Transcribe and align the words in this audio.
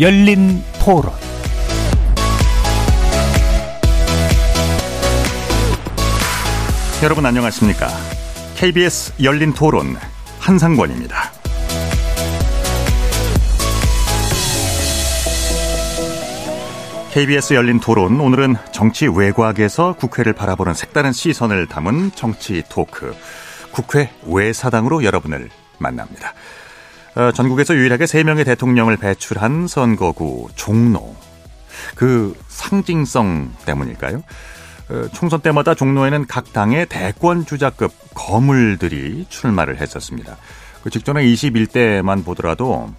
열린 0.00 0.60
토론 0.80 1.12
여러분 7.04 7.24
안녕하십니까? 7.24 7.86
KBS 8.56 9.22
열린 9.22 9.52
토론 9.52 9.94
한상권입니다. 10.40 11.30
KBS 17.12 17.54
열린 17.54 17.78
토론 17.78 18.18
오늘은 18.18 18.56
정치 18.72 19.06
외곽에서 19.06 19.92
국회를 19.92 20.32
바라보는 20.32 20.74
색다른 20.74 21.12
시선을 21.12 21.68
담은 21.68 22.10
정치 22.16 22.64
토크 22.68 23.14
국회 23.70 24.10
외사당으로 24.26 25.04
여러분을 25.04 25.50
만납니다. 25.78 26.34
어, 27.16 27.30
전국에서 27.32 27.74
유일하게 27.74 28.06
3명의 28.06 28.44
대통령을 28.44 28.96
배출한 28.96 29.68
선거구 29.68 30.48
종로 30.56 31.14
그 31.94 32.36
상징성 32.48 33.52
때문일까요? 33.66 34.22
어, 34.90 35.08
총선 35.12 35.40
때마다 35.40 35.74
종로에는 35.74 36.26
각 36.26 36.52
당의 36.52 36.86
대권 36.86 37.46
주자급 37.46 37.92
거물들이 38.14 39.26
출마를 39.28 39.80
했었습니다. 39.80 40.36
그 40.82 40.90
직전에 40.90 41.24
21대만 41.24 42.24
보더라도 42.24 42.90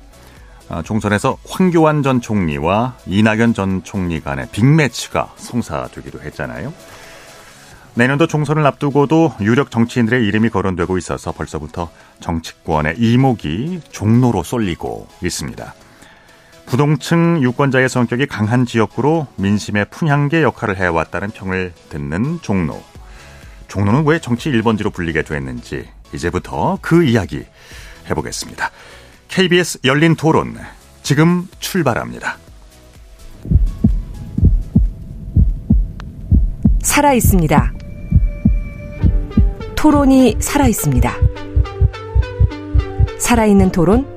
어, 0.70 0.82
총선에서 0.82 1.38
황교안 1.48 2.02
전 2.02 2.22
총리와 2.22 2.98
이낙연 3.06 3.54
전 3.54 3.84
총리 3.84 4.22
간의 4.22 4.48
빅매치가 4.52 5.34
성사되기도 5.36 6.22
했잖아요. 6.22 6.74
내년도 7.96 8.28
총선을 8.28 8.66
앞두고도 8.68 9.36
유력 9.40 9.72
정치인들의 9.72 10.28
이름이 10.28 10.50
거론되고 10.50 10.98
있어서 10.98 11.32
벌써부터 11.32 11.90
정치권의 12.20 12.96
이목이 12.98 13.80
종로로 13.90 14.44
쏠리고 14.44 15.08
있습니다. 15.24 15.74
부동층 16.66 17.42
유권자의 17.42 17.88
성격이 17.88 18.28
강한 18.28 18.66
지역구로 18.66 19.28
민심의 19.38 19.86
풍향계 19.92 20.44
역할을 20.44 20.78
해왔다는 20.78 21.30
평을 21.30 21.74
듣는 21.90 22.40
종로. 22.42 22.84
종로는 23.70 24.06
왜 24.06 24.20
정치 24.20 24.52
1번지로 24.52 24.92
불리게 24.92 25.22
됐는지 25.22 25.88
이제부터 26.14 26.78
그 26.82 27.06
이야기 27.06 27.46
해보겠습니다. 28.10 28.72
KBS 29.30 29.80
열린 29.86 30.16
토론 30.16 30.58
지금 31.02 31.48
출발합니다. 31.60 32.38
살아 36.82 37.14
있습니다. 37.14 37.85
토론이 39.86 40.38
살아 40.40 40.66
있습니다. 40.66 41.14
살아있는 43.20 43.72
토론, 43.72 44.08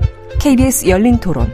KBS 0.40 0.88
열린 0.88 1.20
토론. 1.20 1.52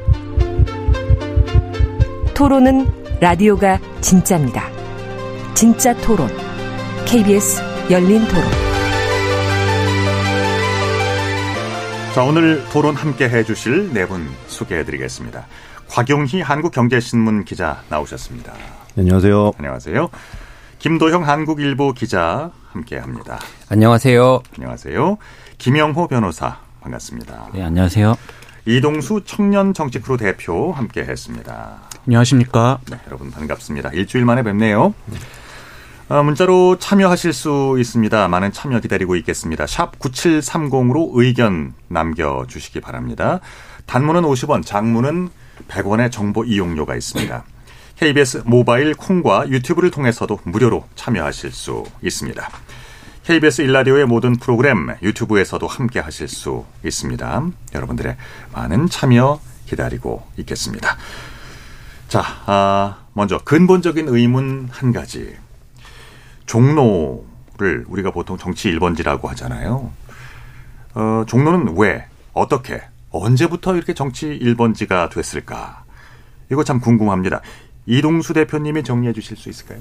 토론은 2.32 2.86
라디오가 3.20 3.80
진짜입니다. 4.00 4.68
진짜 5.54 5.92
토론, 5.96 6.28
KBS 7.06 7.60
열린 7.90 8.24
토론. 8.28 8.44
자, 12.14 12.22
오늘 12.22 12.62
토론 12.72 12.94
함께 12.94 13.28
해주실 13.28 13.92
네 13.92 14.06
분 14.06 14.28
소개해드리겠습니다. 14.46 15.44
곽용희 15.88 16.40
한국경제신문 16.40 17.44
기자 17.44 17.82
나오셨습니다. 17.88 18.52
안녕하세요. 18.96 19.54
안녕하세요. 19.58 20.08
김도형 20.78 21.26
한국일보 21.26 21.92
기자 21.92 22.50
함께합니다. 22.72 23.38
안녕하세요. 23.68 24.42
안녕하세요. 24.56 25.18
김영호 25.58 26.08
변호사 26.08 26.58
반갑습니다. 26.80 27.50
네, 27.54 27.62
안녕하세요. 27.62 28.16
이동수 28.66 29.22
청년 29.24 29.74
정치크루 29.74 30.16
대표 30.16 30.72
함께했습니다. 30.72 31.82
안녕하십니까. 32.06 32.78
네, 32.90 32.98
여러분 33.06 33.30
반갑습니다. 33.30 33.90
일주일 33.90 34.24
만에 34.24 34.42
뵙네요. 34.42 34.94
아, 36.08 36.22
문자로 36.22 36.78
참여하실 36.78 37.32
수 37.32 37.76
있습니다. 37.78 38.28
많은 38.28 38.52
참여 38.52 38.80
기다리고 38.80 39.16
있겠습니다. 39.16 39.66
샵 39.66 39.98
9730으로 39.98 41.10
의견 41.14 41.72
남겨주시기 41.88 42.80
바랍니다. 42.80 43.40
단문은 43.86 44.22
50원, 44.22 44.64
장문은 44.64 45.30
100원의 45.68 46.10
정보 46.12 46.44
이용료가 46.44 46.94
있습니다. 46.94 47.44
KBS 47.96 48.42
모바일 48.44 48.94
콩과 48.94 49.48
유튜브를 49.48 49.90
통해서도 49.90 50.40
무료로 50.44 50.84
참여하실 50.96 51.52
수 51.52 51.84
있습니다. 52.02 52.48
KBS 53.24 53.62
일라디오의 53.62 54.06
모든 54.06 54.36
프로그램 54.36 54.94
유튜브에서도 55.02 55.66
함께 55.66 56.00
하실 56.00 56.28
수 56.28 56.64
있습니다. 56.84 57.46
여러분들의 57.74 58.16
많은 58.52 58.88
참여 58.88 59.40
기다리고 59.66 60.26
있겠습니다. 60.38 60.96
자, 62.08 62.22
아, 62.46 62.98
먼저 63.14 63.38
근본적인 63.38 64.08
의문 64.08 64.68
한 64.70 64.92
가지. 64.92 65.36
종로를 66.46 67.86
우리가 67.88 68.10
보통 68.10 68.36
정치 68.36 68.70
1번지라고 68.72 69.28
하잖아요. 69.28 69.90
어, 70.94 71.24
종로는 71.26 71.76
왜, 71.78 72.06
어떻게, 72.32 72.82
언제부터 73.10 73.76
이렇게 73.76 73.94
정치 73.94 74.26
1번지가 74.26 75.10
됐을까? 75.10 75.84
이거 76.52 76.62
참 76.62 76.80
궁금합니다. 76.80 77.40
이동수 77.86 78.32
대표님이 78.32 78.82
정리해 78.82 79.12
주실 79.12 79.36
수 79.36 79.48
있을까요? 79.48 79.80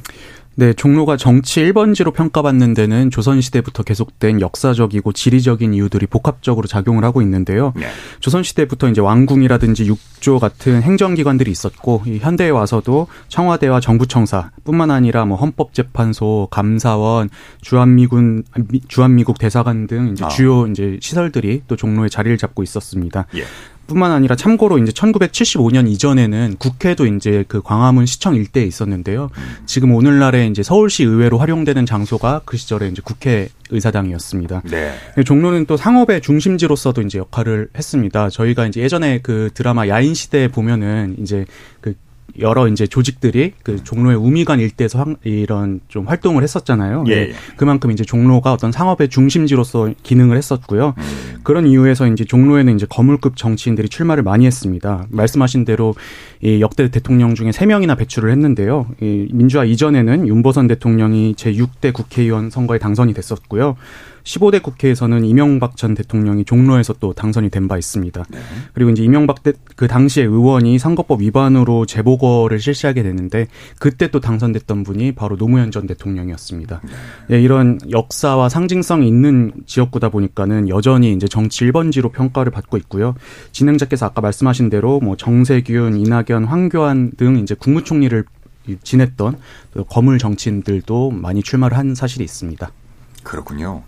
네, 0.56 0.72
종로가 0.74 1.18
정치 1.18 1.64
1번지로 1.64 2.14
평가받는 2.14 2.76
데는 2.76 3.10
조선시대부터 3.10 3.82
계속된 3.82 4.40
역사적이고 4.40 5.12
지리적인 5.12 5.74
이유들이 5.74 6.06
복합적으로 6.06 6.68
작용을 6.68 7.04
하고 7.04 7.24
있는데요. 7.24 7.74
네. 7.76 7.88
조선시대부터 8.20 8.90
이제 8.90 9.02
왕궁이라든지 9.02 9.86
육조 9.86 10.38
같은 10.38 10.84
행정기관들이 10.84 11.50
있었고, 11.50 12.04
이 12.06 12.20
현대에 12.20 12.50
와서도 12.50 13.08
청와대와 13.30 13.80
정부청사 13.80 14.52
뿐만 14.64 14.92
아니라 14.92 15.26
뭐 15.26 15.38
헌법재판소, 15.38 16.50
감사원, 16.52 17.30
주한미군, 17.62 18.44
주한미국 18.88 19.40
대사관 19.40 19.88
등 19.88 20.10
이제 20.12 20.24
아. 20.24 20.28
주요 20.28 20.68
이제 20.68 21.00
시설들이 21.02 21.64
또 21.68 21.76
종로에 21.76 22.10
자리를 22.10 22.38
잡고 22.38 22.62
있었습니다. 22.62 23.26
예. 23.38 23.44
뿐만 23.88 24.12
아니라 24.12 24.36
참고로 24.36 24.78
이제 24.78 24.92
1975년 24.92 25.88
이전에는 25.90 26.56
국회도 26.58 27.06
이제 27.08 27.44
그 27.48 27.62
광화문 27.62 28.06
시청 28.06 28.36
일대에 28.36 28.64
있었는데요. 28.64 29.30
지금 29.66 29.94
오늘날에 29.94 30.48
이제 30.48 30.64
서울시 30.64 31.04
의회로 31.04 31.38
활용되는 31.38 31.86
장소가 31.86 32.42
그 32.46 32.58
시절에 32.58 32.88
이제 32.88 33.02
국회 33.04 33.50
의사당이었습니다. 33.70 34.62
네. 34.66 34.94
종로는 35.26 35.66
또 35.66 35.78
상업의 35.78 36.22
중심지로서도 36.22 37.02
이제 37.02 37.18
역할을 37.18 37.70
했습니다. 37.76 38.30
저희가 38.30 38.68
이제 38.68 38.82
예전에 38.82 39.20
그 39.22 39.50
드라마 39.54 39.88
야인 39.88 40.14
시대에 40.14 40.48
보면은 40.48 41.16
이제 41.20 41.46
그 41.82 41.96
여러 42.40 42.68
이제 42.68 42.88
조직들이 42.88 43.54
그 43.64 43.84
종로의 43.84 44.18
우미관 44.18 44.60
일대에서 44.60 45.06
이런 45.24 45.82
좀 45.88 46.08
활동을 46.08 46.44
했었잖아요. 46.44 47.06
예, 47.08 47.12
예. 47.12 47.34
그만큼 47.58 47.92
이제 47.92 48.04
종로가 48.04 48.54
어떤 48.54 48.72
상업의 48.72 49.10
중심지로서 49.10 49.94
기능을 50.04 50.38
했었고요. 50.38 50.96
음. 50.98 51.40
그런 51.44 51.68
이유에서 51.68 52.08
이제 52.08 52.26
종로에는 52.26 52.76
이제 52.76 52.86
거물급 52.90 53.38
정치인들이 53.38 53.90
출마를 53.90 54.24
많이 54.24 54.46
했습니다. 54.46 55.06
말씀하신 55.10 55.66
대로 55.66 55.94
이 56.42 56.62
역대 56.62 56.90
대통령 56.90 57.36
중에 57.36 57.52
세명이나 57.52 57.96
배출을 57.96 58.32
했는데요. 58.32 58.88
이 59.02 59.28
민주화 59.32 59.66
이전에는 59.66 60.28
윤보선 60.28 60.68
대통령이 60.68 61.36
제 61.36 61.54
6대 61.54 61.94
국회의원 61.94 62.50
선거에 62.50 62.80
당선이 62.80 63.14
됐었고요. 63.14 63.76
15대 64.24 64.62
국회에서는 64.62 65.26
이명박 65.26 65.76
전 65.76 65.94
대통령이 65.94 66.46
종로에서 66.46 66.94
또 67.00 67.14
당선이 67.14 67.50
된 67.50 67.64
바 67.64 67.78
있습니다. 67.78 68.26
네. 68.30 68.40
그리고 68.74 68.92
이제 68.92 69.04
이명박 69.04 69.42
대, 69.42 69.54
그 69.78 69.88
당시에 69.88 70.24
의원이 70.24 70.78
선거법 70.80 71.22
위반으로 71.22 71.86
재보궐을 71.86 72.60
실시하게 72.60 73.04
됐는데 73.04 73.48
그때 73.80 74.10
또 74.10 74.20
당선됐던 74.20 74.84
분이 74.84 75.14
바로 75.14 75.38
노무현 75.38 75.72
전 75.72 75.88
대통령이었습니다. 75.88 76.82
네. 77.30 77.36
예, 77.38 77.42
이런 77.42 77.80
역사와 77.90 78.50
상징성이 78.50 79.08
있는 79.08 79.54
지역구다 79.66 80.10
보니까는 80.10 80.68
여전히 80.68 81.14
이제 81.14 81.28
정치 81.28 81.66
1번지로 81.66 82.12
평가를 82.12 82.52
받고 82.52 82.76
있고요. 82.78 83.16
진행자께서 83.54 84.08
아까 84.08 84.20
말씀하신 84.22 84.70
대로 84.70 85.00
뭐 85.00 85.16
정세균, 85.16 85.98
이낙연, 85.98 86.44
황교안 86.46 87.12
등 87.16 87.38
이제 87.38 87.56
국무총리를 87.56 88.26
지냈던 88.84 89.38
거물 89.90 90.18
정치인들도 90.20 91.12
많이 91.12 91.44
출마를 91.44 91.78
한 91.78 91.96
사실이 91.96 92.24
있습니다. 92.24 92.72
그렇군요. 93.24 93.84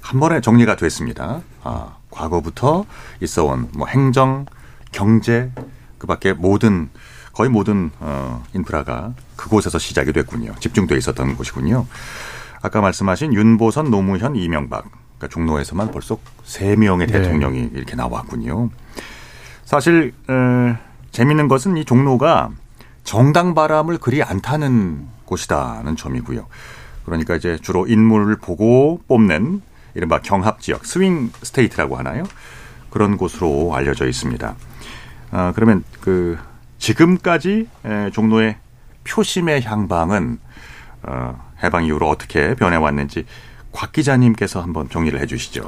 한 0.00 0.20
번에 0.20 0.40
정리가 0.40 0.76
됐습니다. 0.76 1.40
아, 1.62 1.96
과거부터 2.10 2.84
있어온 3.20 3.68
뭐 3.74 3.86
행정, 3.86 4.46
경제, 4.90 5.50
그 5.98 6.06
밖에 6.06 6.32
모든 6.32 6.90
거의 7.32 7.48
모든 7.48 7.90
어, 8.00 8.44
인프라가 8.52 9.14
그곳에서 9.36 9.78
시작이 9.78 10.12
됐군요. 10.12 10.54
집중돼 10.60 10.96
있었던 10.96 11.36
곳이군요. 11.36 11.86
아까 12.60 12.80
말씀하신 12.80 13.32
윤보선, 13.32 13.90
노무현, 13.90 14.36
이명박. 14.36 14.84
그러니까 15.16 15.28
종로에서만 15.28 15.90
벌써 15.90 16.18
세 16.44 16.76
명의 16.76 17.06
네. 17.06 17.14
대통령이 17.14 17.70
이렇게 17.72 17.96
나왔군요. 17.96 18.70
사실 19.64 20.12
에, 20.28 20.76
재밌는 21.12 21.48
것은 21.48 21.76
이 21.76 21.84
종로가 21.84 22.50
정당 23.04 23.54
바람을 23.54 23.98
그리 23.98 24.22
안 24.22 24.40
타는 24.40 25.08
곳이다는 25.24 25.96
점이고요. 25.96 26.46
그러니까 27.04 27.36
이제 27.36 27.58
주로 27.60 27.86
인물을 27.86 28.36
보고 28.36 29.00
뽑는 29.08 29.62
이른바 29.94 30.20
경합 30.20 30.60
지역, 30.60 30.86
swing 30.86 31.30
state라고 31.42 31.96
하나요? 31.96 32.24
그런 32.90 33.16
곳으로 33.16 33.74
알려져 33.74 34.06
있습니다. 34.06 34.54
아, 35.30 35.52
그러면 35.54 35.82
그 36.00 36.38
지금까지 36.78 37.68
에, 37.84 38.10
종로의 38.10 38.56
표심의 39.04 39.62
향방은 39.62 40.38
어, 41.04 41.52
해방 41.62 41.84
이후로 41.84 42.08
어떻게 42.08 42.54
변해왔는지 42.54 43.24
곽 43.72 43.92
기자님께서 43.92 44.60
한번 44.60 44.88
정리를 44.88 45.18
해주시죠. 45.20 45.62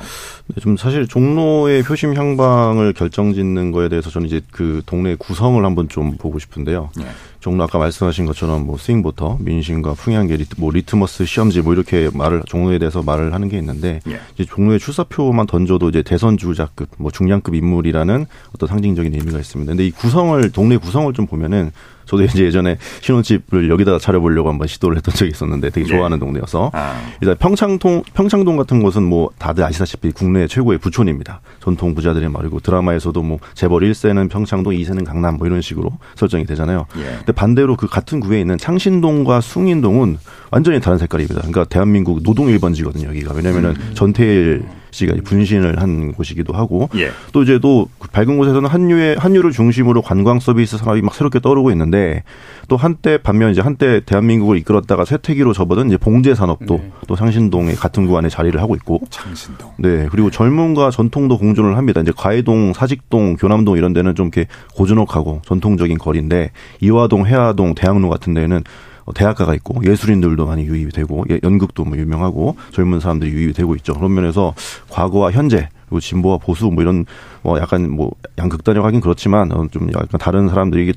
네, 0.49 0.61
좀 0.61 0.77
사실 0.77 1.09
종로의 1.09 1.83
표심 1.83 2.15
향방을 2.15 2.93
결정짓는 2.93 3.73
거에 3.73 3.89
대해서 3.89 4.11
저는 4.11 4.27
이제 4.27 4.41
그 4.51 4.83
동네 4.87 5.15
구성을 5.17 5.63
한번 5.65 5.89
좀 5.89 6.17
보고 6.17 6.39
싶은데요. 6.39 6.91
네. 6.97 7.07
종로 7.41 7.65
아까 7.65 7.79
말씀하신 7.79 8.25
것처럼 8.25 8.65
뭐 8.65 8.79
swing 8.79 9.09
voter 9.09 9.39
민심의 9.41 9.95
풍향계 9.95 10.37
리트, 10.37 10.55
뭐 10.59 10.71
리트머스 10.71 11.27
시험지 11.27 11.61
뭐 11.61 11.75
이렇게 11.75 12.09
말을 12.15 12.43
종로에 12.47 12.79
대해서 12.79 13.03
말을 13.03 13.35
하는 13.35 13.49
게 13.49 13.59
있는데 13.59 14.01
네. 14.07 14.21
이제 14.35 14.45
종로의 14.45 14.79
출사표만 14.79 15.47
던져도 15.47 15.89
이제 15.91 16.03
대선 16.03 16.39
주자급 16.39 16.89
뭐 16.97 17.11
중량급 17.11 17.55
인물이라는 17.55 18.27
어떤 18.55 18.69
상징적인 18.69 19.13
의미가 19.13 19.39
있습니다. 19.39 19.71
근데 19.71 19.87
이 19.87 19.91
구성을 19.91 20.51
동네 20.53 20.77
구성을 20.77 21.13
좀 21.13 21.27
보면은 21.27 21.71
저도 22.07 22.25
이제 22.25 22.45
예전에 22.45 22.79
신혼집을 23.01 23.71
여기다가 23.71 23.99
차려보려고 23.99 24.49
한번 24.49 24.69
시도를 24.69 24.97
했던 24.97 25.15
적이 25.15 25.31
있었는데 25.31 25.71
되게 25.71 25.87
네. 25.87 25.95
좋아하는 25.95 26.19
네. 26.19 26.25
동네여서 26.25 26.71
아. 26.73 27.01
일단 27.21 27.37
평창동 27.39 28.03
평창동 28.15 28.57
같은 28.57 28.83
곳은 28.83 29.03
뭐 29.03 29.31
다들 29.39 29.65
아시다시피 29.65 30.11
국내 30.13 30.47
최고의 30.47 30.79
부촌입니다. 30.79 31.41
전통 31.61 31.95
부자들의 31.95 32.29
말이고 32.29 32.61
드라마에서도 32.61 33.23
뭐 33.23 33.39
재벌 33.55 33.83
1세는 33.83 34.31
평창동, 34.31 34.75
2세는 34.75 35.05
강남 35.05 35.37
뭐 35.37 35.47
이런 35.47 35.61
식으로 35.61 35.91
설정이 36.17 36.45
되잖아요. 36.47 36.87
예. 36.99 37.17
근데 37.19 37.33
반대로 37.33 37.77
그 37.77 37.87
같은 37.87 38.21
구에 38.21 38.41
있는 38.41 38.59
창신동과 38.59 39.41
숭인동은 39.41 40.19
완전히 40.51 40.81
다른 40.81 40.99
색깔입니다. 40.99 41.41
그러니까 41.41 41.65
대한민국 41.65 42.23
노동 42.23 42.47
1번지거든요, 42.47 43.07
여기가. 43.07 43.35
왜냐면은 43.35 43.71
음. 43.71 43.91
전태일 43.95 44.65
씨가 44.95 45.15
분신을 45.25 45.81
한 45.81 46.13
곳이기도 46.13 46.53
하고 46.53 46.89
예. 46.95 47.11
또 47.33 47.43
이제 47.43 47.59
또 47.59 47.89
밝은 48.13 48.39
곳에서는 48.39 48.69
한류의 48.69 49.17
한류를 49.17 49.51
중심으로 49.51 50.03
관광 50.03 50.41
서비스 50.41 50.79
산업이 50.79 51.03
막 51.03 51.15
새롭게 51.15 51.41
떠오르고 51.41 51.71
있는데 51.73 52.23
또 52.69 52.77
한때 52.77 53.19
반면 53.19 53.51
이제 53.51 53.61
한때 53.61 54.01
대한민국을 54.05 54.57
이끌었다가 54.59 55.05
쇠퇴기로 55.05 55.53
접어든 55.53 55.89
이제 55.89 55.97
봉제 55.97 56.35
산업도 56.35 56.77
네. 56.77 56.93
또 57.09 57.17
상신동의 57.17 57.75
같은 57.77 58.07
구안에 58.07 58.29
자리를 58.29 58.61
하고 58.61 58.75
있고 58.77 59.01
창신동. 59.11 59.73
네. 59.79 60.07
그리고 60.11 60.31
젊음과 60.31 60.91
전통도 60.91 61.39
공존을 61.39 61.77
합니다. 61.77 62.01
이제 62.01 62.13
가해동, 62.17 62.73
사직동, 62.73 63.37
교남동 63.37 63.77
이런 63.77 63.93
데는 63.93 64.15
좀 64.15 64.27
이렇게 64.27 64.47
고즈넉하고 64.75 65.43
전통적인 65.45 65.99
거리인데 65.99 66.53
이화동, 66.81 67.27
해화동, 67.27 67.75
대학로 67.75 68.09
같은 68.09 68.35
데는 68.35 68.59
어, 68.59 68.63
대학가가 69.13 69.55
있고 69.57 69.85
예술인들도 69.85 70.47
많이 70.47 70.65
유입이 70.65 70.93
되고 70.93 71.25
예, 71.31 71.41
연극도 71.43 71.85
뭐 71.85 71.99
유명하고 71.99 72.57
젊은 72.73 73.01
사람들이 73.01 73.31
유입이 73.33 73.53
되고 73.53 73.75
있죠. 73.77 73.95
그런 73.95 74.15
면에서 74.15 74.55
과거와 74.89 75.33
현재 75.33 75.69
그리고 75.87 76.01
진보와 76.01 76.39
보수 76.39 76.67
뭐 76.67 76.83
이런 76.83 77.05
뭐 77.45 77.59
약간 77.61 77.91
뭐 77.91 78.11
양극단이라고 78.39 78.87
하긴 78.87 79.01
그렇지만 79.01 79.53
어, 79.53 79.67
좀 79.71 79.89
약간 79.93 80.19
다른 80.19 80.49
사람들이 80.49 80.93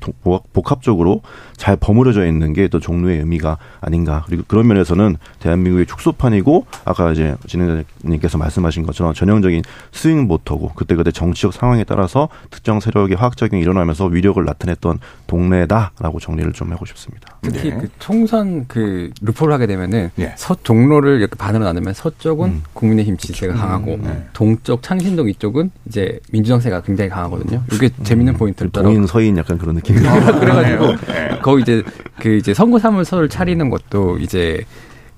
복합적으로 0.52 1.22
잘 1.56 1.76
버무려져 1.76 2.26
있는 2.26 2.52
게 2.52 2.68
또 2.68 2.80
종로의 2.80 3.18
의미가 3.18 3.58
아닌가. 3.80 4.24
그리고 4.26 4.42
그런 4.46 4.66
면에서는 4.68 5.16
대한민국의 5.40 5.86
축소판이고 5.86 6.66
아까 6.84 7.12
이제 7.12 7.34
진행자님께서 7.46 8.38
말씀하신 8.38 8.84
것처럼 8.84 9.14
전형적인 9.14 9.62
스윙 9.92 10.26
모터고 10.26 10.72
그때그때 10.74 11.10
정치적 11.10 11.52
상황에 11.52 11.84
따라서 11.84 12.28
특정 12.50 12.80
세력의 12.80 13.16
화학작용이 13.16 13.62
일어나면서 13.62 14.06
위력을 14.06 14.42
나타냈던 14.44 14.98
동네다라고 15.26 16.20
정리를 16.20 16.52
좀 16.52 16.72
하고 16.72 16.84
싶습니다. 16.86 17.36
특히 17.42 17.70
네. 17.70 17.78
그 17.78 17.88
총선 17.98 18.66
그 18.68 19.10
루포를 19.20 19.52
하게 19.54 19.66
되면은 19.66 20.10
네. 20.16 20.34
서 20.36 20.56
종로를 20.62 21.20
이렇게 21.20 21.36
반으로 21.36 21.64
나누면 21.64 21.94
서쪽은 21.94 22.48
음. 22.48 22.62
국민의힘 22.72 23.16
지지세가 23.16 23.52
그렇죠. 23.54 23.66
강하고 23.66 23.94
음. 23.94 24.02
네. 24.02 24.26
동쪽 24.32 24.82
창신동 24.82 25.28
이쪽은 25.28 25.70
이제 25.86 26.18
민 26.30 26.37
주정세가 26.44 26.82
굉장히 26.82 27.10
강하거든요. 27.10 27.62
이게 27.72 27.90
음. 27.98 28.04
재밌는 28.04 28.34
포인트를 28.34 28.70
따라. 28.70 28.84
동인 28.84 29.06
서인 29.06 29.36
약간 29.36 29.58
그런 29.58 29.74
느낌이. 29.76 29.98
그래가지고 30.00 30.86
네. 31.06 31.38
거기 31.42 31.62
이제 31.62 31.82
그 32.20 32.36
이제 32.36 32.54
선거사무소를 32.54 33.28
차리는 33.28 33.68
것도 33.70 34.18
이제 34.18 34.64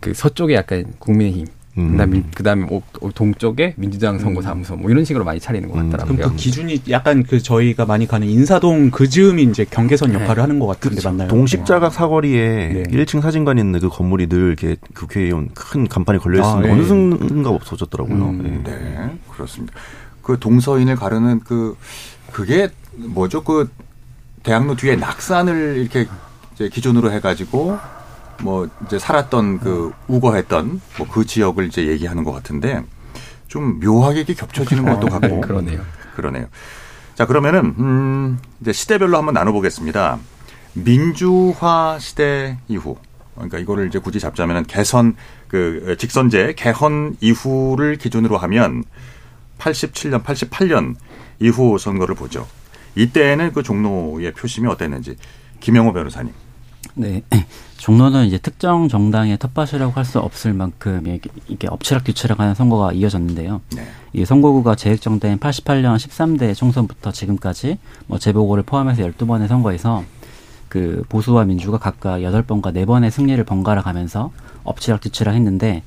그 0.00 0.14
서쪽에 0.14 0.54
약간 0.54 0.84
국민의힘. 0.98 1.46
음. 1.78 1.92
그다음에 1.92 2.22
그다음에 2.34 2.66
동쪽에 3.14 3.74
민주당 3.76 4.18
선거사무소 4.18 4.74
뭐 4.74 4.90
이런 4.90 5.04
식으로 5.04 5.24
많이 5.24 5.38
차리는 5.38 5.68
것 5.68 5.78
음. 5.78 5.90
같더라고요. 5.90 6.16
그럼 6.16 6.30
그 6.30 6.36
기준이 6.36 6.82
약간 6.90 7.22
그 7.22 7.40
저희가 7.40 7.86
많이 7.86 8.08
가는 8.08 8.26
인사동 8.26 8.90
그 8.90 9.08
즈음이 9.08 9.44
이제 9.44 9.64
경계선 9.64 10.12
역할을 10.12 10.34
네. 10.34 10.40
하는 10.40 10.58
것 10.58 10.66
같은데 10.66 10.96
그렇죠. 10.96 11.08
맞나요? 11.10 11.28
동십자각 11.28 11.92
사거리에 11.92 12.72
네. 12.72 12.82
1층 12.90 13.20
사진관 13.20 13.58
있는 13.58 13.78
그 13.78 13.88
건물이 13.88 14.28
늘 14.28 14.48
이렇게 14.48 14.76
국회의원 14.94 15.48
큰 15.54 15.86
간판이 15.86 16.18
걸려 16.18 16.40
있으면 16.40 16.68
아, 16.68 16.72
어느 16.72 16.82
순간 16.82 17.54
없어졌더라고요. 17.54 18.16
음. 18.16 18.62
네. 18.64 18.72
네. 18.72 19.18
그렇습니다. 19.32 19.72
그 20.22 20.38
동서인을 20.38 20.96
가르는 20.96 21.40
그 21.40 21.76
그게 22.32 22.68
뭐죠? 22.94 23.42
그 23.42 23.70
대학로 24.42 24.76
뒤에 24.76 24.96
낙산을 24.96 25.76
이렇게 25.78 26.06
이제 26.54 26.68
기준으로 26.68 27.10
해가지고 27.12 27.78
뭐 28.42 28.68
이제 28.86 28.98
살았던 28.98 29.60
그 29.60 29.92
우거했던 30.08 30.80
뭐 30.98 31.08
그 31.10 31.24
지역을 31.26 31.66
이제 31.66 31.86
얘기하는 31.86 32.24
것 32.24 32.32
같은데 32.32 32.82
좀 33.48 33.80
묘하게 33.80 34.18
이렇게 34.20 34.34
겹쳐지는 34.34 34.84
것도 34.84 35.08
아, 35.08 35.18
같고 35.18 35.26
네, 35.26 35.40
그러네요. 35.40 35.80
그러네요. 36.16 36.46
자 37.14 37.26
그러면은 37.26 37.74
음 37.78 38.38
이제 38.60 38.72
시대별로 38.72 39.18
한번 39.18 39.34
나눠보겠습니다. 39.34 40.18
민주화 40.74 41.98
시대 42.00 42.58
이후 42.68 42.96
그러니까 43.34 43.58
이거를 43.58 43.88
이제 43.88 43.98
굳이 43.98 44.20
잡자면은 44.20 44.64
개선 44.64 45.16
그 45.48 45.96
직선제 45.98 46.54
개헌 46.56 47.16
이후를 47.20 47.96
기준으로 47.96 48.38
하면 48.38 48.84
87년, 49.60 50.24
88년 50.24 50.96
이후 51.38 51.78
선거를 51.78 52.14
보죠. 52.14 52.46
이때는 52.96 53.52
그 53.52 53.62
종로의 53.62 54.32
표심이 54.32 54.66
어땠는지 54.66 55.16
김영호 55.60 55.92
변호사님. 55.92 56.32
네. 56.94 57.22
종로는 57.78 58.26
이제 58.26 58.36
특정 58.36 58.88
정당의 58.88 59.38
텃밭이라고 59.38 59.92
할 59.92 60.04
수 60.04 60.18
없을 60.18 60.52
만큼 60.52 61.18
이게 61.48 61.68
엎치락뒤치락하는 61.68 62.54
선거가 62.54 62.92
이어졌는데요. 62.92 63.60
네. 63.74 63.86
이 64.12 64.24
선거구가 64.24 64.74
재획정된 64.74 65.38
88년 65.38 65.96
13대 65.96 66.54
총선부터 66.54 67.12
지금까지 67.12 67.78
뭐 68.06 68.18
재보고를 68.18 68.64
포함해서 68.64 69.02
12번의 69.04 69.46
선거에서 69.48 70.04
그 70.68 71.04
보수와 71.08 71.44
민주가 71.44 71.78
각각 71.78 72.18
8번과 72.20 72.74
4번의 72.74 73.10
승리를 73.10 73.42
번갈아 73.44 73.82
가면서 73.82 74.30
엎치락 74.64 75.00
뒤치락 75.00 75.34
했는데 75.34 75.82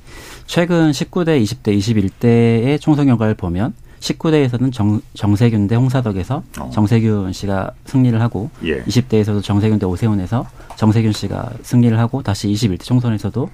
최근 0.46 0.90
19대, 0.90 1.42
20대, 1.42 1.76
21대의 1.78 2.80
총선 2.80 3.06
결과를 3.06 3.34
보면 3.34 3.74
19대에서는 4.00 4.70
정, 4.72 5.00
정세균 5.14 5.66
대 5.66 5.76
홍사덕에서 5.76 6.42
어. 6.60 6.70
정세균 6.72 7.32
씨가 7.32 7.70
승리를 7.86 8.20
하고 8.20 8.50
예. 8.64 8.82
20대에서도 8.84 9.42
정세균 9.42 9.78
대 9.78 9.86
오세훈에서 9.86 10.46
정세균 10.76 11.12
씨가 11.12 11.50
승리를 11.62 11.98
하고 11.98 12.22
다시 12.22 12.48
21대 12.48 12.82
총선에서도 12.84 13.48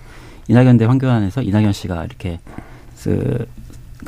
이낙연 0.49 0.77
대 0.79 0.87
황교안에서 0.87 1.43
이낙연 1.43 1.73
씨가 1.73 2.05
이렇게 2.05 2.41
그, 3.03 3.47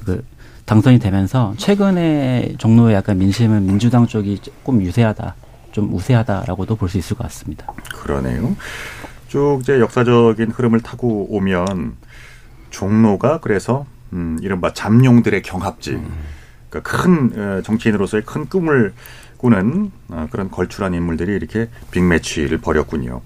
그 0.05 0.25
당선이 0.65 0.99
되면서 0.99 1.55
최근에 1.59 2.55
종로의 2.59 2.95
약간 2.97 3.19
민심은 3.19 3.65
민주당 3.67 4.07
쪽이 4.07 4.39
조금 4.41 4.81
유세하다, 4.83 5.35
좀 5.71 5.95
우세하다라고도 5.95 6.77
볼 6.77 6.89
수 6.89 6.99
있을 6.99 7.17
것 7.17 7.25
같습니다. 7.25 7.67
그러네요. 7.95 8.57
쭉 9.33 9.61
이제 9.63 9.81
역사적인 9.81 10.51
흐름을 10.51 10.81
타고 10.81 11.27
오면 11.35 11.97
종로가 12.69 13.41
그래서 13.41 13.87
음, 14.13 14.39
이른바 14.43 14.75
잠룡들의 14.75 15.41
경합지. 15.41 15.93
음. 15.93 16.07
그러니까 16.69 16.91
큰 17.03 17.33
어, 17.35 17.63
정치인으로서의 17.63 18.25
큰 18.27 18.45
꿈을 18.45 18.93
꾸는 19.39 19.91
어, 20.11 20.29
그런 20.31 20.51
걸출한 20.51 20.93
인물들이 20.93 21.33
이렇게 21.33 21.71
빅매치를 21.93 22.59
벌였군요. 22.59 23.23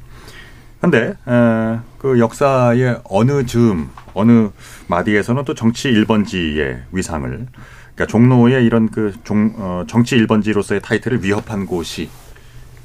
근데 0.81 1.15
어, 1.25 1.83
그 1.99 2.21
역사의 2.21 3.01
어느 3.11 3.45
즈음, 3.45 3.91
어느 4.15 4.51
마디에서는 4.87 5.45
또 5.45 5.55
정치 5.55 5.91
1번지의 5.91 6.83
위상을 6.93 7.29
그러니까 7.97 8.07
종로의 8.07 8.65
이런 8.65 8.91
그 8.91 9.13
종, 9.25 9.55
어, 9.57 9.83
정치 9.89 10.17
1번지로서의 10.19 10.83
타이틀을 10.83 11.25
위협한 11.25 11.67
곳이 11.67 12.09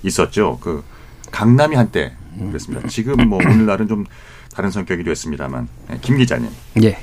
있었죠. 0.01 0.57
그 0.59 0.83
강남이 1.31 1.75
한때 1.75 2.13
그랬습니다. 2.37 2.87
지금 2.87 3.27
뭐 3.27 3.39
오늘날은 3.39 3.87
좀 3.87 4.05
다른 4.53 4.69
성격이 4.71 5.03
됐습니다만 5.03 5.67
네, 5.89 5.97
김 6.01 6.17
기자님. 6.17 6.49
예. 6.83 6.97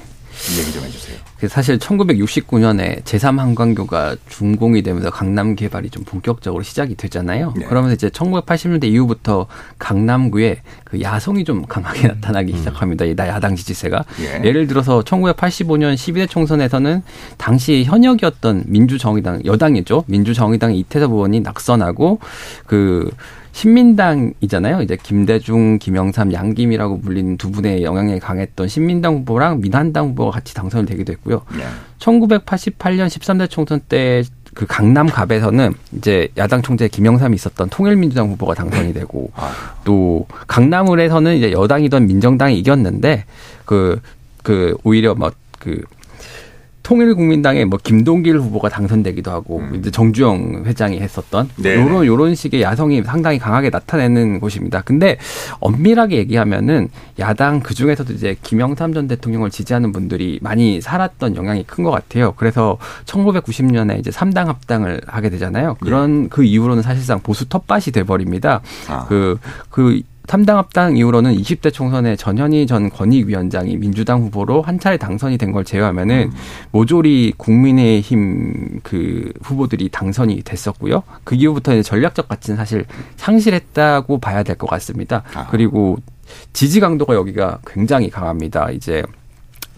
얘기 0.57 0.73
좀 0.73 0.85
해주세요. 0.85 1.17
그 1.41 1.49
사실 1.49 1.79
1969년에 1.79 3.03
제3한강교가 3.03 4.19
준공이 4.29 4.83
되면서 4.83 5.11
강남 5.11 5.57
개발이 5.57 5.91
좀 5.91 6.05
본격적으로 6.05 6.63
시작이 6.63 6.95
되잖아요. 6.95 7.55
네. 7.57 7.67
그러면서 7.67 7.95
이제 7.95 8.09
1980년대 8.09 8.85
이후부터 8.85 9.47
강남구에 9.79 10.63
그 10.85 11.01
야성이 11.01 11.45
좀 11.45 11.67
강하게 11.67 12.07
음. 12.07 12.09
나타나기 12.09 12.53
음. 12.53 12.59
시작합니다. 12.59 13.05
이 13.05 13.15
야당 13.19 13.57
지지세가. 13.57 14.05
예. 14.21 14.51
를 14.51 14.67
들어서 14.69 15.03
1985년 15.03 15.95
12대 15.95 16.29
총선에서는 16.29 17.03
당시 17.37 17.85
현역이었던 17.85 18.65
민주정의당 18.67 19.45
여당이죠. 19.45 20.05
민주정의당 20.07 20.75
이태섭 20.75 21.13
의원이 21.13 21.41
낙선하고 21.41 22.21
그 22.67 23.11
신민당이잖아요. 23.59 24.83
이제 24.83 24.97
김대중, 25.03 25.79
김영삼, 25.79 26.33
양김이라고 26.33 27.01
불리는 27.01 27.37
두 27.39 27.51
분의 27.51 27.83
영향력이 27.83 28.21
강했던 28.21 28.69
신민당 28.69 29.17
후보랑 29.17 29.61
민한당 29.61 30.09
후보가 30.09 30.31
같이 30.31 30.55
당선이 30.55 30.87
되기도 30.87 31.13
했고요. 31.13 31.43
네. 31.57 31.65
1988년 31.99 33.09
13대 33.09 33.51
총선 33.51 33.81
때 33.89 34.23
그 34.59 34.67
강남갑에서는 34.67 35.73
이제 35.93 36.29
야당 36.37 36.63
총재 36.63 36.89
김영삼이 36.89 37.35
있었던 37.37 37.69
통일민주당 37.69 38.29
후보가 38.31 38.55
당선이 38.55 38.93
되고 38.93 39.31
아. 39.37 39.53
또 39.85 40.27
강남을에서는 40.49 41.37
이제 41.37 41.53
여당이던 41.53 42.09
민정당이 42.09 42.59
이겼는데 42.59 43.25
그그 43.65 44.01
그 44.43 44.77
오히려 44.83 45.15
뭐그 45.15 45.85
통일국민당의 46.89 47.67
뭐 47.67 47.79
김동길 47.83 48.39
후보가 48.39 48.71
당선되기도 48.71 49.31
하고 49.31 49.59
음. 49.59 49.75
이제 49.75 49.91
정주영 49.91 50.63
회장이 50.65 51.01
했었던 51.01 51.51
네. 51.57 51.75
요런 51.77 52.07
요런 52.07 52.35
식의 52.35 52.63
야성이 52.63 53.03
상당히 53.03 53.39
강하게 53.39 53.69
나타내는 53.69 54.41
곳입니다. 54.41 54.81
근데 54.81 55.19
엄밀하게 55.61 56.17
얘기하면은 56.17 56.89
야당 57.19 57.61
그 57.61 57.75
중에서도 57.75 58.11
이제 58.15 58.37
김영삼 58.43 58.95
전 58.95 59.07
대통령을 59.07 59.51
지지하는 59.51 59.93
분들이 59.93 60.39
많이 60.41 60.81
살았던 60.81 61.37
영향이 61.37 61.65
큰 61.65 61.79
것 61.79 61.93
같아요. 61.93 62.35
그래서 62.37 62.77
1990년에 63.05 64.01
이제 64.01 64.11
3당 64.11 64.47
합당을 64.47 65.01
하게 65.07 65.31
되잖아요. 65.31 65.77
그런 65.81 66.25
네. 66.25 66.29
그 66.29 66.43
이후로는 66.43 66.83
사실상 66.83 67.21
보수 67.21 67.49
텃밭이 67.49 67.93
돼 67.93 68.03
버립니다. 68.03 68.61
아. 68.89 69.07
그, 69.09 69.39
그 69.71 70.03
3당 70.29 70.57
합당 70.57 70.97
이후로는 70.97 71.35
20대 71.37 71.73
총선에 71.73 72.15
전현희 72.15 72.67
전 72.67 72.91
권익위원장이 72.91 73.77
민주당 73.79 74.21
후보로 74.23 74.61
한 74.63 74.79
차례 74.79 74.97
당선이 74.99 75.39
된 75.39 75.49
걸 75.49 75.65
제외하면은 75.65 76.25
음. 76.31 76.33
모조리 76.71 77.33
국민의힘 77.39 78.81
그 78.83 79.33
후보들이 79.43 79.89
당선이 79.89 80.43
됐었고요. 80.43 81.03
그 81.25 81.35
이후부터 81.35 81.73
이제 81.73 81.83
전략적 81.83 82.29
가치는 82.29 82.59
사실 82.59 82.85
상실했다고 83.17 84.19
봐야 84.21 84.43
될 84.43 84.57
것 84.57 84.69
같습니다. 84.69 85.23
아. 85.35 85.47
그리고 85.51 85.97
지지 86.53 86.81
강도가 86.81 87.15
여기가 87.15 87.61
굉장히 87.67 88.11
강합니다. 88.11 88.71
이제 88.71 89.03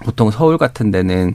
보통 0.03 0.31
서울 0.33 0.59
같은 0.59 0.91
데는 0.91 1.35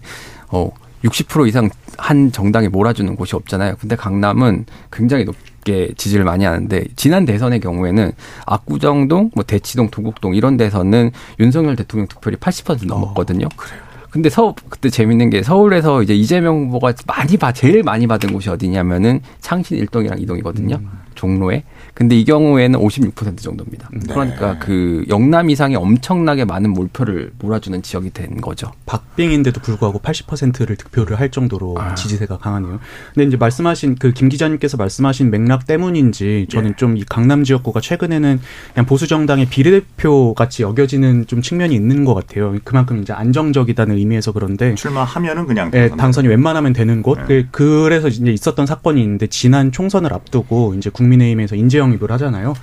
어 0.50 0.70
60% 1.06 1.48
이상 1.48 1.70
한 1.98 2.32
정당에 2.34 2.68
몰아주는 2.68 3.16
곳이 3.16 3.36
없잖아요. 3.38 3.76
근데 3.80 3.96
강남은 3.96 4.66
굉장히 4.92 5.24
높 5.24 5.36
높게 5.66 5.94
지지를 5.98 6.24
많이 6.24 6.46
하는데 6.46 6.86
지난 6.96 7.26
대선의 7.26 7.60
경우에는 7.60 8.12
압구정동, 8.46 9.32
뭐 9.34 9.44
대치동, 9.44 9.90
도곡동 9.90 10.36
이런 10.36 10.56
데서는 10.56 11.12
윤석열 11.40 11.76
대통령 11.76 12.08
득표율이 12.08 12.38
80% 12.40 12.86
넘었거든요. 12.86 13.48
어, 13.48 13.50
그래요. 13.58 13.82
근데 14.12 14.30
서 14.30 14.56
그때 14.70 14.90
재밌는 14.90 15.30
게 15.30 15.44
서울에서 15.44 16.02
이제 16.02 16.16
이재명 16.16 16.68
후보가 16.68 16.94
많이 17.06 17.36
봐 17.36 17.52
제일 17.52 17.84
많이 17.84 18.08
받은 18.08 18.32
곳이 18.32 18.50
어디냐면은 18.50 19.20
창신 19.42 19.78
일동이랑 19.78 20.20
이동이거든요. 20.20 20.76
음. 20.78 20.90
종로에. 21.16 21.64
근데 21.96 22.16
이 22.18 22.25
경우에는 22.25 22.80
56% 22.80 23.38
정도입니다. 23.40 23.90
네. 23.94 24.00
그러니까 24.10 24.60
그 24.60 25.06
영남 25.10 25.50
이상이 25.50 25.75
엄청나게 25.75 26.46
많은 26.46 26.72
몰표를 26.72 27.32
몰아주는 27.40 27.82
지역이 27.82 28.12
된 28.12 28.42
거죠. 28.42 28.72
박빙인데도 28.86 29.62
불구하고 29.62 30.00
80%를 30.00 30.75
득표를 30.75 31.20
할 31.20 31.32
정도로 31.32 31.75
아. 31.80 31.96
지지세가 31.96 32.38
강하네요. 32.38 32.80
근데 33.14 33.28
이제 33.28 33.38
말씀하신 33.38 33.96
그 33.96 34.16
김 34.16 34.30
기자님께서 34.30 34.78
말씀하신 34.78 35.30
맥락 35.30 35.68
때문인지 35.68 36.48
저는 36.50 36.72
네. 36.72 36.75
좀이 36.78 37.04
강남 37.08 37.44
지역구가 37.44 37.82
최근에는 37.82 38.40
그냥 38.74 38.86
보수 38.86 39.08
정당의 39.08 39.48
비례대표 39.48 40.34
같이 40.34 40.64
여겨지는 40.64 41.28
좀 41.28 41.42
측면이 41.42 41.75
있는 41.75 42.06
것 42.06 42.14
같아요. 42.16 42.56
그만큼 42.64 43.02
이제 43.02 43.14
안정적이다는 43.14 43.98
의미에서 43.98 44.32
그런데 44.32 44.74
출마하면은 44.75 45.46
그냥 45.46 45.70
네, 45.70 45.90
당선이 45.90 46.28
웬만하면 46.30 46.74
되는 46.74 47.02
곳. 47.02 47.20
네. 47.28 47.46
그, 47.52 47.84
그래서 47.84 48.08
이제 48.08 48.32
있었던 48.32 48.66
사건이 48.66 49.02
있는데 49.02 49.28
지난 49.28 49.72
총선을 49.72 50.14
앞두고 50.14 50.75
이제 50.78 50.90
국민의힘에서 50.90 51.56
인재 51.56 51.78
영 51.78 51.85
입을 51.94 52.12
하잖아요. 52.12 52.54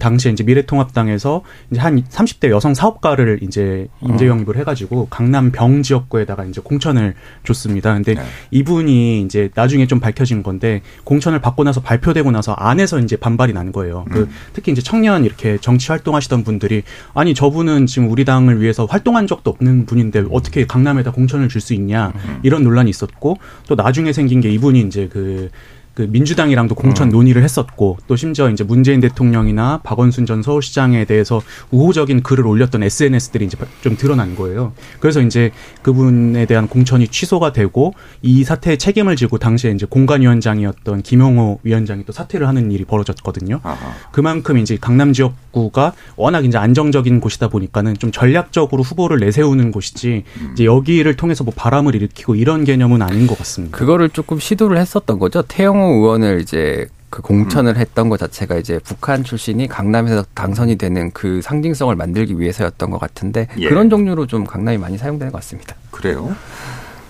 당시에 0.00 0.32
이제 0.32 0.42
미래통합당에서 0.44 1.42
이제 1.70 1.80
한 1.80 2.02
30대 2.02 2.50
여성 2.50 2.74
사업가를 2.74 3.38
이제 3.42 3.86
인재 4.00 4.26
영입을 4.26 4.56
해가지고 4.56 5.06
강남 5.08 5.52
병 5.52 5.82
지역구에다가 5.82 6.44
이제 6.44 6.60
공천을 6.60 7.14
줬습니다. 7.44 7.94
근데 7.94 8.14
네. 8.14 8.22
이분이 8.50 9.22
이제 9.22 9.50
나중에 9.54 9.86
좀 9.86 10.00
밝혀진 10.00 10.42
건데 10.42 10.82
공천을 11.04 11.40
받고 11.40 11.64
나서 11.64 11.80
발표되고 11.80 12.30
나서 12.30 12.52
안에서 12.52 12.98
이제 12.98 13.16
반발이 13.16 13.52
난 13.52 13.70
거예요. 13.70 14.04
그 14.10 14.20
음. 14.20 14.26
그 14.26 14.28
특히 14.52 14.72
이제 14.72 14.82
청년 14.82 15.24
이렇게 15.24 15.56
정치 15.58 15.88
활동하시던 15.88 16.44
분들이 16.44 16.82
아니 17.14 17.32
저분은 17.32 17.86
지금 17.86 18.10
우리 18.10 18.24
당을 18.24 18.60
위해서 18.60 18.86
활동한 18.86 19.26
적도 19.26 19.50
없는 19.50 19.86
분인데 19.86 20.24
어떻게 20.32 20.66
강남에다 20.66 21.12
공천을 21.12 21.48
줄 21.48 21.60
수 21.60 21.74
있냐 21.74 22.12
음. 22.14 22.40
이런 22.42 22.64
논란이 22.64 22.88
있었고 22.90 23.36
또 23.68 23.74
나중에 23.74 24.12
생긴 24.12 24.40
게 24.40 24.50
이분이 24.50 24.80
이제 24.80 25.08
그 25.12 25.50
그 25.94 26.02
민주당이랑도 26.10 26.74
공천 26.74 27.08
음. 27.08 27.12
논의를 27.12 27.42
했었고 27.42 27.98
또 28.06 28.16
심지어 28.16 28.48
이제 28.48 28.62
문재인 28.62 29.00
대통령이나 29.00 29.80
박원순 29.82 30.26
전 30.26 30.42
서울시장에 30.42 31.04
대해서 31.04 31.42
우호적인 31.70 32.22
글을 32.22 32.46
올렸던 32.46 32.82
SNS들이 32.82 33.46
이제 33.46 33.58
좀 33.82 33.96
드러난 33.96 34.36
거예요. 34.36 34.72
그래서 35.00 35.20
이제 35.20 35.50
그분에 35.82 36.46
대한 36.46 36.68
공천이 36.68 37.08
취소가 37.08 37.52
되고 37.52 37.94
이 38.22 38.44
사태에 38.44 38.76
책임을 38.76 39.16
지고 39.16 39.38
당시에 39.38 39.72
이제 39.72 39.86
공관위원장이었던 39.88 41.02
김용호 41.02 41.60
위원장이 41.64 42.04
또 42.04 42.12
사퇴를 42.12 42.46
하는 42.46 42.70
일이 42.70 42.84
벌어졌거든요. 42.84 43.60
아하. 43.62 43.94
그만큼 44.12 44.58
이제 44.58 44.78
강남 44.80 45.12
지역구가 45.12 45.94
워낙 46.16 46.44
이제 46.44 46.56
안정적인 46.56 47.20
곳이다 47.20 47.48
보니까는 47.48 47.98
좀 47.98 48.12
전략적으로 48.12 48.82
후보를 48.82 49.18
내세우는 49.18 49.72
곳이지 49.72 50.24
음. 50.40 50.50
이제 50.52 50.64
여기를 50.64 51.16
통해서 51.16 51.42
뭐 51.42 51.52
바람을 51.56 51.94
일으키고 51.94 52.36
이런 52.36 52.64
개념은 52.64 53.02
아닌 53.02 53.26
것 53.26 53.36
같습니다. 53.38 53.76
그거를 53.76 54.08
조금 54.10 54.38
시도를 54.38 54.78
했었던 54.78 55.18
거죠. 55.18 55.42
태영 55.42 55.79
호 55.80 55.86
의원을 55.94 56.40
이제 56.40 56.88
그 57.10 57.22
공천을 57.22 57.74
음. 57.74 57.76
했던 57.76 58.08
것 58.08 58.18
자체가 58.18 58.56
이제 58.56 58.78
북한 58.84 59.24
출신이 59.24 59.66
강남에서 59.66 60.24
당선이 60.34 60.76
되는 60.76 61.10
그 61.10 61.42
상징성을 61.42 61.94
만들기 61.96 62.38
위해서였던 62.38 62.90
것 62.90 62.98
같은데 62.98 63.48
예. 63.58 63.68
그런 63.68 63.90
종류로 63.90 64.26
좀 64.26 64.44
강남이 64.44 64.78
많이 64.78 64.96
사용되는 64.96 65.32
것 65.32 65.38
같습니다. 65.38 65.74
그래요. 65.90 66.34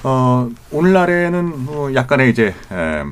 어, 0.02 0.48
오늘날에는 0.70 1.64
뭐 1.64 1.94
약간의 1.94 2.30
이제 2.30 2.54
에, 2.72 3.04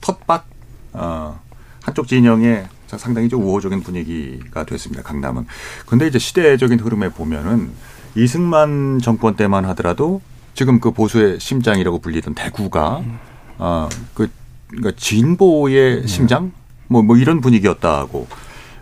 텃밭 0.00 0.44
어, 0.92 1.40
한쪽 1.82 2.06
진영에 2.06 2.66
상당히 2.86 3.28
좀 3.28 3.42
우호적인 3.42 3.82
분위기가 3.82 4.64
됐습니다. 4.64 5.02
강남은. 5.02 5.46
근데 5.86 6.06
이제 6.06 6.18
시대적인 6.18 6.78
흐름에 6.80 7.10
보면은 7.10 7.70
이승만 8.14 9.00
정권 9.02 9.34
때만 9.36 9.64
하더라도 9.66 10.22
지금 10.54 10.80
그 10.80 10.92
보수의 10.92 11.40
심장이라고 11.40 11.98
불리던 11.98 12.34
대구가 12.34 12.98
음. 12.98 13.18
어그 13.58 14.30
그러니까 14.68 14.92
진보의 14.96 16.02
네. 16.02 16.06
심장 16.06 16.52
뭐뭐 16.88 17.04
뭐 17.04 17.16
이런 17.16 17.40
분위기였다고 17.40 18.26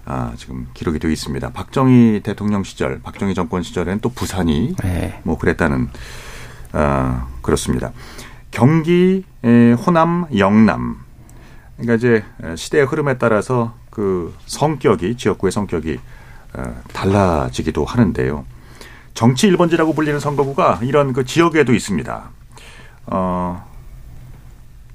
아, 0.05 0.33
지금 0.37 0.69
기록이 0.73 1.01
되어 1.01 1.11
있습니다. 1.11 1.51
박정희 1.51 2.21
대통령 2.23 2.63
시절, 2.63 3.01
박정희 3.03 3.35
정권 3.35 3.63
시절엔 3.63 4.01
또 4.01 4.09
부산이 4.09 4.77
네. 4.77 5.21
뭐 5.25 5.37
그랬다는 5.37 5.89
아, 6.73 7.29
그렇습니다. 7.43 7.93
경기, 8.53 9.25
에, 9.45 9.73
호남, 9.73 10.27
영남. 10.37 10.99
그러니까 11.77 11.95
이제 11.95 12.25
시대의 12.57 12.87
흐름에 12.87 13.19
따라서 13.19 13.75
그 13.91 14.35
성격이 14.47 15.17
지역구의 15.17 15.51
성격이 15.51 15.99
어, 16.55 16.83
달라지기도 16.93 17.85
하는데요. 17.85 18.45
정치 19.15 19.51
1번지라고 19.51 19.95
불리는 19.97 20.21
선거구가 20.21 20.81
이런 20.83 21.13
그 21.13 21.25
지역에도 21.25 21.75
있습니다. 21.75 22.31
어, 23.07 23.76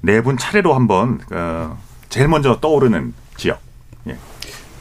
네 0.02 0.22
분 0.22 0.38
차례로 0.38 0.74
한번 0.74 1.20
어, 1.32 1.78
제일 2.10 2.28
먼저 2.28 2.60
떠오르는 2.60 3.14
지역. 3.38 3.60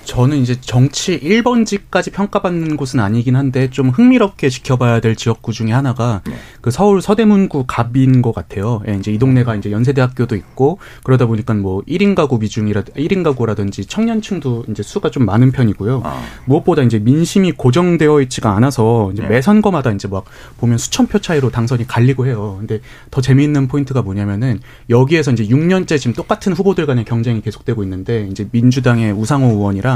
예. 0.01 0.05
저는 0.05 0.39
이제 0.39 0.61
정치 0.61 1.21
1번지까지 1.21 2.13
평가받는 2.13 2.77
곳은 2.77 3.01
아니긴 3.01 3.37
한데 3.37 3.71
좀 3.71 3.91
흥미롭게 3.91 4.49
지켜봐야 4.49 5.01
될 5.01 5.15
지역구 5.15 5.53
중에 5.53 5.73
하나가 5.73 6.23
네. 6.27 6.35
그 6.61 6.71
서울 6.71 7.01
서대문구 7.01 7.65
갑인 7.67 8.23
것 8.23 8.35
같아요. 8.35 8.83
예, 8.89 8.95
이제 8.95 9.13
이 9.13 9.19
동네가 9.19 9.55
이제 9.57 9.71
연세대학교도 9.71 10.37
있고 10.37 10.79
그러다 11.05 11.27
보니까 11.27 11.55
뭐 11.55 11.83
1인 11.83 12.15
가구 12.15 12.39
비중이라 12.39 12.83
1인 12.83 13.23
가구라든지 13.23 13.87
청년층도 13.87 14.65
이제 14.71 14.83
수가 14.83 15.11
좀 15.11 15.25
많은 15.27 15.53
편이고요. 15.53 16.03
아. 16.05 16.23
무엇보다 16.47 16.83
이제 16.83 16.99
민심이 16.99 17.53
고정되어 17.53 18.21
있지가 18.23 18.55
않아서 18.57 19.11
이제 19.13 19.23
네. 19.23 19.29
매 19.29 19.43
선거마다 19.43 19.93
이제 19.93 20.09
막 20.09 20.25
보면 20.59 20.79
수천 20.79 21.07
표 21.07 21.19
차이로 21.19 21.51
당선이 21.51 21.87
갈리고 21.87 22.27
해요. 22.27 22.57
근데 22.59 22.81
더 23.11 23.21
재미있는 23.21 23.69
포인트가 23.69 24.03
뭐냐면은 24.03 24.61
여기에서 24.89 25.31
이제 25.31 25.47
6년째 25.47 25.99
지금 25.99 26.15
똑같은 26.15 26.53
후보들 26.53 26.87
간의 26.87 27.05
경쟁이 27.05 27.41
계속되고 27.41 27.83
있는데 27.85 28.27
이제 28.31 28.49
민주당의 28.51 29.13
우상호 29.13 29.49
의원이랑 29.49 29.90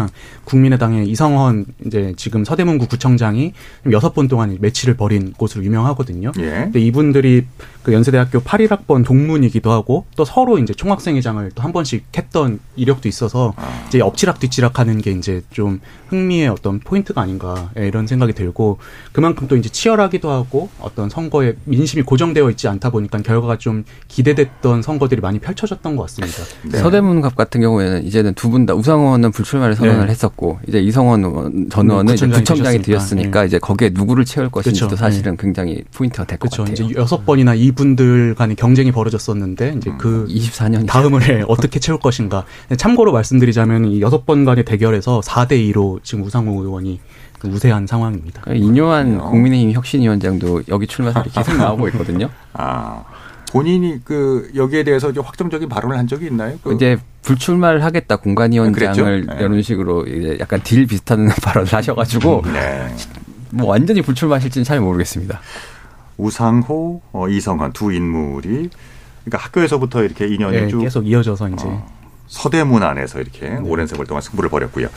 국민의당의 0.45 1.09
이성헌 1.09 1.67
이제 1.87 2.13
지금 2.17 2.45
서대문구 2.45 2.87
구청장이 2.89 3.53
여섯 3.93 4.15
번 4.15 4.29
동안 4.29 4.57
매치를 4.61 4.95
벌인 4.97 5.33
곳으로 5.33 5.65
유명하거든요. 5.65 6.33
예. 6.39 6.43
근데 6.45 6.81
이분들이 6.81 7.47
그 7.83 7.93
연세대학교 7.93 8.41
81학번 8.41 9.05
동문이기도 9.05 9.71
하고 9.71 10.07
또 10.17 10.25
서로 10.25 10.59
이제 10.59 10.73
총학생회장을 10.75 11.51
또 11.55 11.65
한 11.65 11.73
번씩 11.73 12.05
했던 12.17 12.59
이력도 12.77 13.09
있어서 13.09 13.55
아. 13.57 13.85
이제 13.89 14.01
엎치락 14.01 14.39
뒤치락 14.39 14.79
하는 14.79 15.01
게 15.01 15.13
이제 15.13 15.43
좀 15.51 15.81
흥미의 16.09 16.49
어떤 16.49 16.79
포인트가 16.79 17.23
아닌가 17.23 17.71
예, 17.79 17.87
이런 17.89 18.07
생각이 18.07 18.33
들고 18.35 18.79
그만큼 19.13 19.49
또 19.49 19.57
이제 19.57 19.69
치열하기도 19.71 20.31
하고 20.31 20.69
어떤 20.79 21.09
선거에 21.09 21.55
민심이 21.65 22.03
고정되어 22.03 22.51
있지 22.51 22.69
않다 22.69 22.91
보니까 22.91 23.19
결과가 23.23 23.57
좀 23.59 23.85
기대됐던 24.09 24.83
선거들이 24.83 25.21
많이 25.23 25.39
펼쳐졌던 25.39 25.97
것 25.97 26.03
같습니다. 26.03 26.37
네. 26.71 26.79
서대문갑 26.79 27.35
같은 27.37 27.61
경우에는 27.63 28.05
이제는 28.05 28.35
두 28.35 28.51
분 28.51 28.65
다 28.67 28.75
우상호는 28.75 29.31
불출마를 29.33 29.75
선언 29.85 29.93
토론을 29.93 30.07
네. 30.07 30.11
했었고 30.13 30.59
이제 30.69 30.81
이성헌 30.81 31.25
의원, 31.25 31.69
전 31.71 31.91
의원은 31.91 32.13
구청장이, 32.15 32.41
구청장이 32.43 32.83
되었으니까 32.83 33.41
네. 33.41 33.47
이제 33.47 33.59
거기에 33.59 33.91
누구를 33.93 34.25
채울 34.25 34.49
것인지도 34.51 34.89
그쵸. 34.89 34.97
사실은 34.97 35.33
네. 35.33 35.37
굉장히 35.41 35.83
포인트가 35.95 36.25
될 36.25 36.39
것 36.39 36.51
같아요. 36.51 36.73
이제 36.73 36.89
여섯 36.97 37.25
번이나 37.25 37.55
이분들 37.55 38.35
간의 38.35 38.57
경쟁이 38.57 38.93
벌어졌었는데 38.93 39.75
이제 39.77 39.91
음, 39.91 39.99
그 39.99 40.27
24년 40.29 40.87
다음을 40.87 41.45
어떻게 41.49 41.79
채울 41.79 41.99
것인가. 41.99 42.45
참고로 42.77 43.13
말씀드리자면 43.13 43.85
이 43.87 44.01
여섯 44.01 44.27
번 44.27 44.45
간의 44.45 44.65
대결에서 44.65 45.21
4대 45.21 45.53
2로 45.73 46.01
지금 46.03 46.25
우상호 46.25 46.63
의원이 46.63 47.01
그 47.39 47.49
우세한 47.49 47.87
상황입니다. 47.87 48.41
그러니까 48.43 48.67
인요한 48.67 49.19
국민의힘 49.19 49.73
혁신위원장도 49.73 50.63
여기 50.69 50.87
출마설이 50.87 51.31
계속 51.31 51.57
나오고 51.59 51.89
있거든요. 51.89 52.29
아. 52.55 53.05
본인이 53.55 54.01
그 54.03 54.51
여기에 54.57 54.83
대해서 54.83 55.11
이제 55.11 55.21
확정적인 55.21 55.69
발언을 55.69 55.97
한 55.97 56.09
적이 56.09 56.27
있나요? 56.27 56.59
그 56.65 56.75
이제 56.75 56.99
불출마를 57.23 57.85
하겠다 57.85 58.17
공관위원장을 58.17 59.27
네. 59.27 59.37
이런 59.39 59.63
식으로 59.63 60.05
이제 60.07 60.37
약간 60.41 60.61
딜 60.65 60.89
비슷한 60.89 61.29
발언을 61.41 61.73
하셔가지고 61.73 62.43
네. 62.53 62.93
뭐 63.51 63.69
완전히 63.69 64.03
불출마하실지는 64.03 64.65
잘 64.65 64.81
모르겠습니다. 64.81 65.41
우상호, 66.17 67.01
어, 67.13 67.29
이성환 67.29 67.73
두 67.73 67.93
인물이 67.93 68.71
그러니까 69.25 69.39
학교에서부터 69.39 70.03
이렇게 70.03 70.27
인연이 70.27 70.57
네, 70.57 70.67
쭉 70.67 70.81
계속 70.81 71.07
이어져서 71.07 71.51
이제 71.51 71.65
어, 71.65 71.87
서대문 72.27 72.83
안에서 72.83 73.21
이렇게 73.21 73.51
네. 73.51 73.59
오랜 73.63 73.87
세월 73.87 74.05
동안 74.05 74.21
승부를 74.21 74.51
벌였고요. 74.51 74.89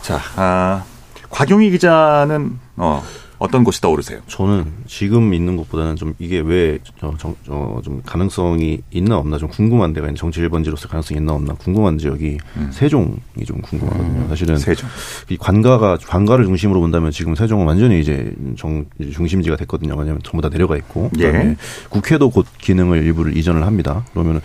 자, 0.00 0.20
아, 0.36 0.84
곽용희 1.28 1.70
기자는 1.72 2.56
어, 2.76 3.02
어떤 3.44 3.64
곳이 3.64 3.80
떠오르세요? 3.80 4.20
저는 4.26 4.64
지금 4.86 5.34
있는 5.34 5.56
것보다는 5.56 5.96
좀 5.96 6.14
이게 6.18 6.40
왜 6.40 6.78
좀 7.82 8.02
가능성이 8.04 8.80
있나 8.90 9.18
없나 9.18 9.38
좀 9.38 9.48
궁금한 9.48 9.92
데가 9.92 10.06
있는 10.06 10.16
정치 10.16 10.40
1번지로서 10.40 10.88
가능성이 10.88 11.18
있나 11.20 11.32
없나 11.32 11.54
궁금한 11.54 11.98
지역이 11.98 12.38
음. 12.56 12.70
세종이 12.72 13.44
좀 13.46 13.60
궁금하거든요. 13.60 14.22
음. 14.22 14.28
사실은 14.28 14.56
세종. 14.56 14.88
이 15.28 15.36
관가가 15.36 15.98
관가를 16.06 16.44
중심으로 16.44 16.80
본다면 16.80 17.10
지금 17.10 17.34
세종은 17.34 17.66
완전히 17.66 18.00
이제 18.00 18.32
정 18.56 18.84
중심지가 19.12 19.56
됐거든요. 19.56 19.94
왜냐하면 19.94 20.20
전부 20.22 20.42
다 20.42 20.48
내려가 20.48 20.76
있고 20.76 21.10
그다음에 21.10 21.50
예. 21.50 21.56
국회도 21.88 22.30
곧 22.30 22.46
기능을 22.58 23.02
일부를 23.02 23.36
이전을 23.36 23.66
합니다. 23.66 24.04
그러면은 24.12 24.40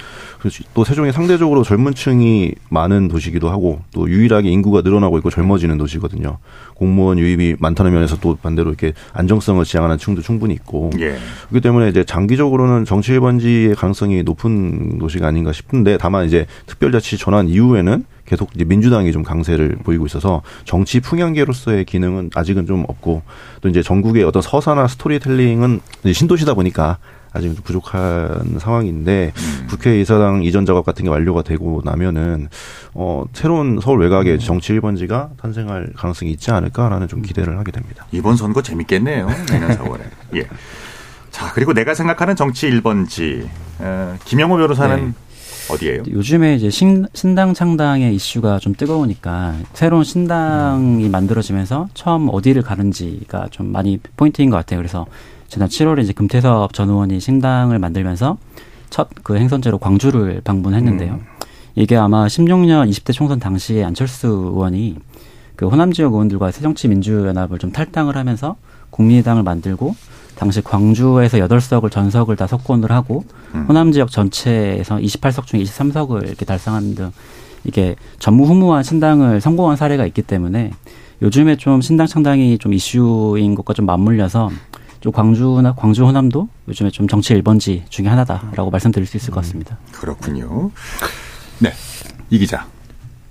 또 0.73 0.83
세종이 0.83 1.11
상대적으로 1.11 1.63
젊은 1.63 1.93
층이 1.93 2.53
많은 2.69 3.09
도시기도 3.09 3.49
하고 3.49 3.81
또 3.93 4.09
유일하게 4.09 4.49
인구가 4.49 4.81
늘어나고 4.81 5.17
있고 5.17 5.29
젊어지는 5.29 5.77
도시거든요. 5.77 6.37
공무원 6.75 7.19
유입이 7.19 7.57
많다는 7.59 7.91
면에서 7.91 8.17
또 8.19 8.35
반대로 8.35 8.69
이렇게 8.69 8.93
안정성을 9.13 9.63
지향하는 9.65 9.97
층도 9.97 10.21
충분히 10.21 10.53
있고 10.53 10.91
예. 10.99 11.17
그렇기 11.49 11.61
때문에 11.61 11.89
이제 11.89 12.03
장기적으로는 12.03 12.85
정치 12.85 13.11
1번지의 13.11 13.75
가능성이 13.75 14.23
높은 14.23 14.97
도시가 14.97 15.27
아닌가 15.27 15.51
싶은데 15.51 15.97
다만 15.97 16.25
이제 16.25 16.45
특별자치 16.67 17.17
전환 17.17 17.49
이후에는 17.49 18.05
계속 18.25 18.51
이제 18.55 18.63
민주당이 18.63 19.11
좀 19.11 19.23
강세를 19.23 19.79
보이고 19.83 20.05
있어서 20.05 20.43
정치 20.63 20.99
풍향계로서의 20.99 21.83
기능은 21.83 22.29
아직은 22.35 22.67
좀 22.67 22.85
없고 22.87 23.23
또 23.61 23.69
이제 23.69 23.81
전국의 23.81 24.23
어떤 24.23 24.41
서사나 24.41 24.87
스토리텔링은 24.87 25.81
신도시다 26.13 26.53
보니까 26.53 26.99
아직 27.33 27.53
좀 27.53 27.63
부족한 27.63 28.57
상황인데 28.59 29.31
음. 29.35 29.67
국회의사당 29.69 30.43
이전 30.43 30.65
작업 30.65 30.85
같은 30.85 31.03
게 31.05 31.09
완료가 31.09 31.43
되고 31.43 31.81
나면은 31.85 32.49
어 32.93 33.23
새로운 33.33 33.79
서울 33.81 34.01
외곽의 34.01 34.33
음. 34.33 34.39
정치 34.39 34.73
1번지가 34.73 35.37
탄생할 35.37 35.93
가능성이 35.95 36.31
있지 36.31 36.51
않을까라는 36.51 37.07
좀 37.07 37.21
기대를 37.21 37.57
하게 37.57 37.71
됩니다. 37.71 38.05
이번 38.11 38.35
선거 38.35 38.61
재밌겠네요. 38.61 39.27
내년 39.49 39.69
4월에. 39.77 40.01
예. 40.35 40.47
자, 41.31 41.51
그리고 41.53 41.73
내가 41.73 41.93
생각하는 41.93 42.35
정치 42.35 42.69
1번지 42.69 43.47
어, 43.79 44.17
김영호 44.25 44.57
변호사는 44.57 45.05
네. 45.05 45.13
어디에요? 45.71 46.03
요즘에 46.09 46.55
이제 46.55 46.69
신, 46.71 47.05
신당 47.13 47.53
창당의 47.53 48.15
이슈가 48.15 48.57
좀 48.59 48.73
뜨거우니까 48.73 49.53
새로운 49.73 50.03
신당이 50.03 51.05
음. 51.05 51.11
만들어지면서 51.11 51.89
처음 51.93 52.29
어디를 52.29 52.63
가는지가 52.63 53.49
좀 53.51 53.71
많이 53.71 53.99
포인트인 54.17 54.49
것 54.49 54.57
같아요. 54.57 54.79
그래서 54.79 55.05
지난 55.49 55.67
7월에 55.67 56.03
이제 56.03 56.13
금태섭 56.13 56.73
전 56.73 56.89
의원이 56.89 57.19
신당을 57.19 57.79
만들면서 57.79 58.37
첫 58.89 59.09
그 59.23 59.35
행선제로 59.37 59.77
광주를 59.77 60.41
방문했는데요. 60.43 61.13
음. 61.13 61.25
이게 61.75 61.95
아마 61.95 62.25
16년 62.25 62.89
20대 62.89 63.13
총선 63.13 63.39
당시에 63.39 63.83
안철수 63.83 64.27
의원이 64.27 64.97
그 65.55 65.67
호남 65.67 65.91
지역 65.91 66.13
의원들과 66.13 66.51
새정치민주연합을 66.51 67.59
좀 67.59 67.71
탈당을 67.71 68.17
하면서 68.17 68.55
국민의당을 68.89 69.43
만들고 69.43 69.95
당시 70.35 70.61
광주에서 70.61 71.37
8석을 71.37 71.91
전석을 71.91 72.35
다 72.37 72.47
석권을 72.47 72.91
하고 72.91 73.23
음. 73.53 73.65
호남 73.67 73.91
지역 73.91 74.09
전체에서 74.09 74.97
28석 74.97 75.45
중에 75.45 75.61
23석을 75.61 76.27
이렇게 76.27 76.45
달성하는 76.45 76.95
등 76.95 77.11
이게 77.65 77.95
전무후무한 78.19 78.83
신당을 78.83 79.41
성공한 79.41 79.75
사례가 79.77 80.05
있기 80.07 80.21
때문에 80.21 80.71
요즘에 81.21 81.57
좀 81.57 81.81
신당 81.81 82.07
창당이 82.07 82.57
좀 82.57 82.73
이슈인 82.73 83.53
것과 83.55 83.73
좀 83.73 83.85
맞물려서 83.85 84.49
좀 85.01 85.11
광주나 85.11 85.73
광주 85.75 86.05
호남도 86.05 86.49
요즘에 86.67 86.89
좀 86.89 87.07
정치 87.07 87.33
1번지 87.35 87.89
중에 87.89 88.07
하나다라고 88.07 88.69
말씀드릴 88.69 89.07
수 89.07 89.17
있을 89.17 89.31
것 89.31 89.41
같습니다. 89.41 89.77
음, 89.79 89.91
그렇군요. 89.93 90.71
네. 91.59 91.73
이 92.29 92.37
기자. 92.37 92.67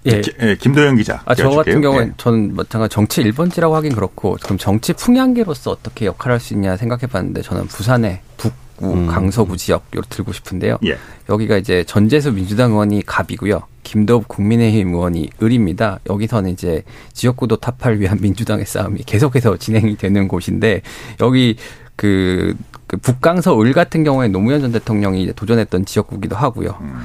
예. 0.07 0.23
예 0.41 0.57
김도영 0.57 0.97
기자. 0.97 1.21
아, 1.25 1.35
저 1.35 1.51
같은 1.51 1.81
경우는 1.81 2.09
예. 2.09 2.13
저는 2.17 2.55
마찬가지 2.55 2.95
정치 2.95 3.23
1번지라고 3.23 3.73
하긴 3.73 3.95
그렇고 3.95 4.37
그럼 4.43 4.57
정치 4.57 4.93
풍향계로서 4.93 5.71
어떻게 5.71 6.07
역할을 6.07 6.35
할수 6.35 6.55
있냐 6.55 6.77
생각해 6.77 7.07
봤는데 7.07 7.43
저는 7.43 7.67
부산의 7.67 8.21
북 8.37 8.53
구 8.79 8.93
음. 8.93 9.07
강서구 9.09 9.57
지역으로 9.57 10.03
들고 10.09 10.33
싶은데요. 10.33 10.79
예. 10.87 10.97
여기가 11.29 11.57
이제 11.57 11.83
전재수 11.85 12.33
민주당 12.33 12.71
의원이 12.71 13.03
갑이고요. 13.05 13.63
김도읍 13.83 14.29
국민의힘 14.29 14.95
의원이 14.95 15.31
을입니다. 15.43 15.99
여기서는 16.09 16.51
이제 16.51 16.85
지역구도 17.13 17.57
타파를 17.57 18.01
위한 18.01 18.19
민주당의 18.23 18.67
싸움이 18.67 19.03
계속해서 19.05 19.57
진행이 19.57 19.97
되는 19.97 20.29
곳인데 20.29 20.83
여기 21.21 21.57
그, 21.97 22.55
그 22.87 22.97
북강서 22.97 23.61
을 23.61 23.73
같은 23.73 24.05
경우에 24.05 24.29
노무현 24.29 24.61
전 24.61 24.71
대통령이 24.71 25.33
도전했던 25.35 25.85
지역구기도 25.85 26.37
하고요. 26.37 26.79
음. 26.81 27.01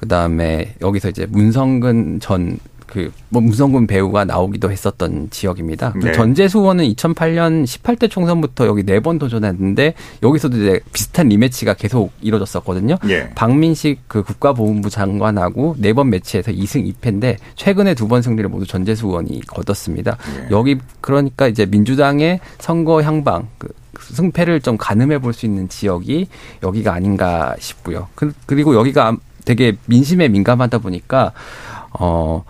그 0.00 0.08
다음에 0.08 0.74
여기서 0.80 1.10
이제 1.10 1.26
문성근 1.30 2.18
전 2.18 2.58
그뭐 2.92 3.40
문성군 3.40 3.86
배우가 3.86 4.26
나오기도 4.26 4.70
했었던 4.70 5.28
지역입니다. 5.30 5.94
네. 6.02 6.12
전재수 6.12 6.58
의원은 6.58 6.84
2008년 6.92 7.64
18대 7.64 8.10
총선부터 8.10 8.66
여기 8.66 8.82
네 8.84 9.00
번 9.00 9.18
도전했는데 9.18 9.94
여기서도 10.22 10.58
이제 10.58 10.80
비슷한 10.92 11.28
리매치가 11.28 11.74
계속 11.74 12.12
이루어졌었거든요. 12.20 12.98
네. 13.02 13.30
박민식 13.34 14.00
그 14.06 14.22
국가보훈부 14.22 14.90
장관하고 14.90 15.76
네 15.78 15.92
번 15.94 16.10
매치해서 16.10 16.52
2승 16.52 16.92
2패인데 17.00 17.36
최근에 17.56 17.94
두 17.94 18.06
번 18.08 18.20
승리를 18.20 18.48
모두 18.50 18.66
전재수 18.66 19.06
의원이 19.06 19.40
거뒀습니다. 19.46 20.18
네. 20.36 20.48
여기 20.50 20.76
그러니까 21.00 21.48
이제 21.48 21.64
민주당의 21.64 22.40
선거 22.58 23.00
향방 23.02 23.48
그 23.58 23.68
승패를 24.00 24.60
좀 24.60 24.76
가늠해 24.76 25.18
볼 25.20 25.32
수 25.32 25.46
있는 25.46 25.68
지역이 25.68 26.26
여기가 26.62 26.92
아닌가 26.92 27.54
싶고요. 27.58 28.08
그, 28.14 28.32
그리고 28.44 28.74
여기가 28.74 29.16
되게 29.46 29.72
민심에 29.86 30.28
민감하다 30.28 30.78
보니까 30.78 31.32
어 31.98 32.44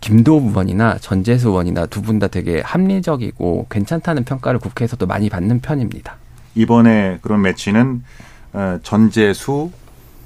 김도우 0.00 0.48
의원이나 0.48 0.98
전재수 0.98 1.48
의원이나 1.48 1.86
두 1.86 2.02
분 2.02 2.18
다 2.18 2.28
되게 2.28 2.60
합리적이고 2.64 3.66
괜찮다는 3.70 4.24
평가를 4.24 4.58
국회에서도 4.60 5.04
많이 5.06 5.28
받는 5.28 5.60
편입니다. 5.60 6.16
이번에 6.54 7.18
그런 7.22 7.42
매치는 7.42 8.02
어, 8.54 8.78
전재수, 8.82 9.70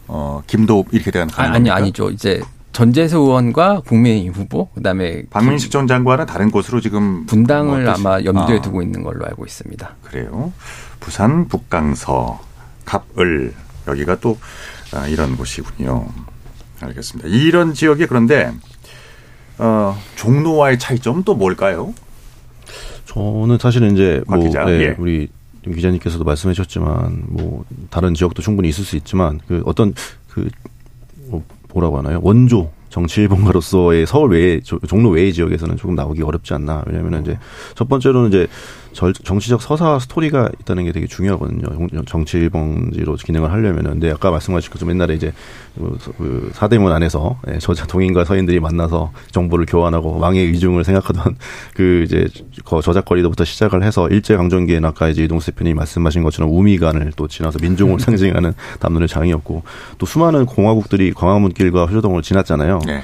어, 0.08 0.42
김도우 0.46 0.84
이렇게 0.92 1.10
되는 1.10 1.28
아, 1.36 1.42
아니 1.42 1.70
아니죠. 1.70 2.10
이제 2.10 2.40
전재수 2.72 3.18
의원과 3.18 3.80
국민의힘 3.86 4.32
후보 4.32 4.68
그다음에 4.70 5.24
박민식 5.30 5.70
전 5.70 5.86
장관은 5.86 6.24
다른 6.26 6.50
곳으로 6.50 6.80
지금 6.80 7.26
분당을 7.26 7.82
뭐 7.84 7.92
아마 7.92 8.22
염두에 8.22 8.58
아. 8.58 8.62
두고 8.62 8.80
있는 8.82 9.02
걸로 9.02 9.26
알고 9.26 9.44
있습니다. 9.44 9.96
그래요. 10.04 10.52
부산 11.00 11.48
북강서 11.48 12.40
갑을 12.84 13.52
여기가 13.88 14.20
또 14.20 14.38
아, 14.94 15.06
이런 15.08 15.36
곳이군요. 15.36 16.06
알겠습니다. 16.80 17.28
이런 17.28 17.74
지역이 17.74 18.06
그런데 18.06 18.50
어, 19.58 19.96
종로와의 20.16 20.78
차이점은 20.78 21.24
또 21.24 21.34
뭘까요? 21.34 21.94
저는 23.06 23.58
사실은 23.58 23.92
이제 23.92 24.22
뭐 24.26 24.38
네, 24.38 24.80
예. 24.80 24.96
우리 24.98 25.28
기자님께서도 25.64 26.24
말씀해 26.24 26.54
주셨지만 26.54 27.24
뭐 27.28 27.64
다른 27.90 28.14
지역도 28.14 28.42
충분히 28.42 28.68
있을 28.68 28.84
수 28.84 28.96
있지만 28.96 29.40
그 29.46 29.62
어떤 29.66 29.94
그뭐 30.28 31.42
뭐라고 31.72 31.98
하나요? 31.98 32.20
원조 32.22 32.70
정치 32.88 33.22
일본가로서의 33.22 34.06
서울 34.06 34.32
외에 34.32 34.60
종로 34.60 35.10
외의 35.10 35.32
지역에서는 35.32 35.76
조금 35.76 35.94
나오기 35.94 36.22
어렵지 36.22 36.52
않나. 36.54 36.84
왜냐하면 36.86 37.22
이제 37.22 37.38
첫 37.74 37.88
번째로는 37.88 38.28
이제 38.28 38.46
정치적 38.92 39.62
서사 39.62 39.98
스토리가 39.98 40.50
있다는 40.60 40.84
게 40.84 40.92
되게 40.92 41.06
중요하거든요. 41.06 42.04
정치 42.06 42.38
일본지로 42.38 43.14
기능을 43.16 43.50
하려면은. 43.50 43.92
근데 43.92 44.10
아까 44.10 44.30
말씀하신 44.30 44.70
것처럼 44.70 44.94
옛날에 44.94 45.14
이제 45.14 45.32
그, 45.76 45.98
그 46.18 46.50
사대문 46.52 46.92
안에서 46.92 47.38
예, 47.48 47.58
저자 47.58 47.86
동인과 47.86 48.24
서인들이 48.24 48.60
만나서 48.60 49.12
정보를 49.30 49.66
교환하고 49.66 50.18
왕의 50.18 50.48
위중을 50.52 50.84
생각하던 50.84 51.36
그 51.74 52.04
이제 52.04 52.26
저작거리부터 52.64 53.44
시작을 53.44 53.82
해서 53.82 54.08
일제 54.08 54.36
강점기에는 54.36 54.88
아까 54.88 55.08
이제 55.08 55.24
이동수 55.24 55.52
대표님이 55.52 55.74
말씀하신 55.74 56.22
것처럼 56.22 56.52
우미관을 56.52 57.12
또 57.16 57.26
지나서 57.28 57.58
민중을 57.60 57.98
상징하는 58.00 58.52
담론의 58.80 59.08
장이었고 59.08 59.62
또 59.98 60.06
수많은 60.06 60.46
공화국들이 60.46 61.12
광화문길과 61.12 61.86
효조동을 61.86 62.22
지났잖아요. 62.22 62.80
네. 62.86 63.02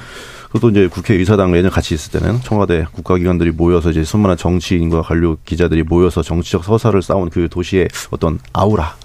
그것도 0.48 0.70
이제 0.70 0.88
국회의사당 0.88 1.50
매년 1.50 1.70
같이 1.70 1.94
있을 1.94 2.20
때는 2.20 2.40
청와대 2.40 2.86
국가기관들이 2.92 3.52
모여서 3.52 3.90
이제 3.90 4.02
수많은 4.04 4.36
정치인과 4.36 5.02
관료 5.02 5.36
기자들이 5.44 5.82
모여서 5.82 6.22
정치적 6.22 6.64
서사를 6.64 7.00
쌓은 7.00 7.30
그 7.30 7.48
도시의 7.50 7.88
어떤 8.10 8.38
아우라 8.52 8.96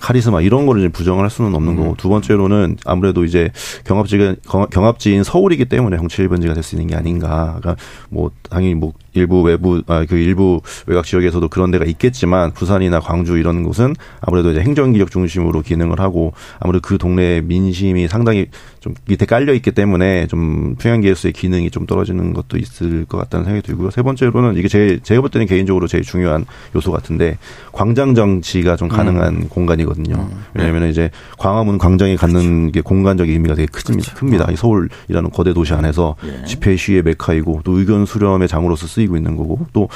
카리스마 0.00 0.40
이런 0.42 0.66
거를 0.66 0.88
부정을 0.90 1.22
할 1.22 1.30
수는 1.30 1.54
없는 1.54 1.76
거고 1.76 1.94
두 1.96 2.08
번째로는 2.08 2.76
아무래도 2.84 3.24
이제 3.24 3.50
경합지가 3.84 4.34
경합지인 4.70 5.24
서울이기 5.24 5.66
때문에 5.66 5.96
정치 5.96 6.22
1번지가 6.22 6.54
될 6.54 6.62
수 6.62 6.74
있는 6.74 6.86
게 6.86 6.96
아닌가. 6.96 7.56
그러니까 7.60 7.76
뭐 8.10 8.30
당연히 8.50 8.74
뭐 8.74 8.92
일부 9.12 9.42
외부 9.42 9.82
아 9.86 10.04
그 10.10 10.16
일부 10.16 10.60
외곽 10.86 11.04
지역에서도 11.04 11.46
그런 11.48 11.70
데가 11.70 11.84
있겠지만 11.84 12.52
부산이나 12.52 13.00
광주 13.00 13.38
이런 13.38 13.62
곳은 13.62 13.94
아무래도 14.20 14.50
이제 14.50 14.60
행정기업 14.60 15.10
중심으로 15.10 15.62
기능을 15.62 16.00
하고 16.00 16.32
아무래도 16.58 16.80
그 16.82 16.98
동네의 16.98 17.42
민심이 17.42 18.08
상당히 18.08 18.46
좀 18.80 18.94
밑에 19.06 19.26
깔려 19.26 19.52
있기 19.54 19.72
때문에 19.72 20.26
좀 20.26 20.74
평양기획소의 20.76 21.32
기능이 21.32 21.70
좀 21.70 21.86
떨어지는 21.86 22.32
것도 22.32 22.56
있을 22.56 23.04
것 23.04 23.18
같다는 23.18 23.44
생각이 23.44 23.66
들고요. 23.66 23.90
세 23.90 24.02
번째로는 24.02 24.56
이게 24.56 24.68
제 24.68 24.98
제가 25.02 25.20
볼 25.20 25.30
때는 25.30 25.46
개인적으로 25.46 25.86
제일 25.86 26.02
중요한 26.02 26.46
요소 26.74 26.90
같은데 26.90 27.38
광장 27.72 28.14
정치가 28.14 28.76
좀 28.76 28.88
가능한 28.88 29.34
음. 29.34 29.48
공간이거든요. 29.48 30.14
음. 30.16 30.44
왜냐하면 30.54 30.88
이제 30.88 31.10
광화문 31.38 31.78
광장이 31.78 32.16
갖는 32.16 32.72
게 32.72 32.80
공간적인 32.80 33.32
의미가 33.32 33.54
되게 33.54 33.66
큽니다. 33.66 34.12
그렇죠. 34.12 34.14
큽니다. 34.16 34.46
서울이라는 34.56 35.30
거대 35.30 35.52
도시 35.52 35.74
안에서 35.74 36.16
예. 36.24 36.44
집회 36.46 36.76
시의 36.76 37.02
메카이고 37.02 37.60
또 37.64 37.78
의견 37.78 38.06
수렴의 38.06 38.48
장으로서 38.48 38.86
쓰 38.86 38.99
이고 39.02 39.16
있는 39.16 39.36
거고 39.36 39.66
또 39.72 39.88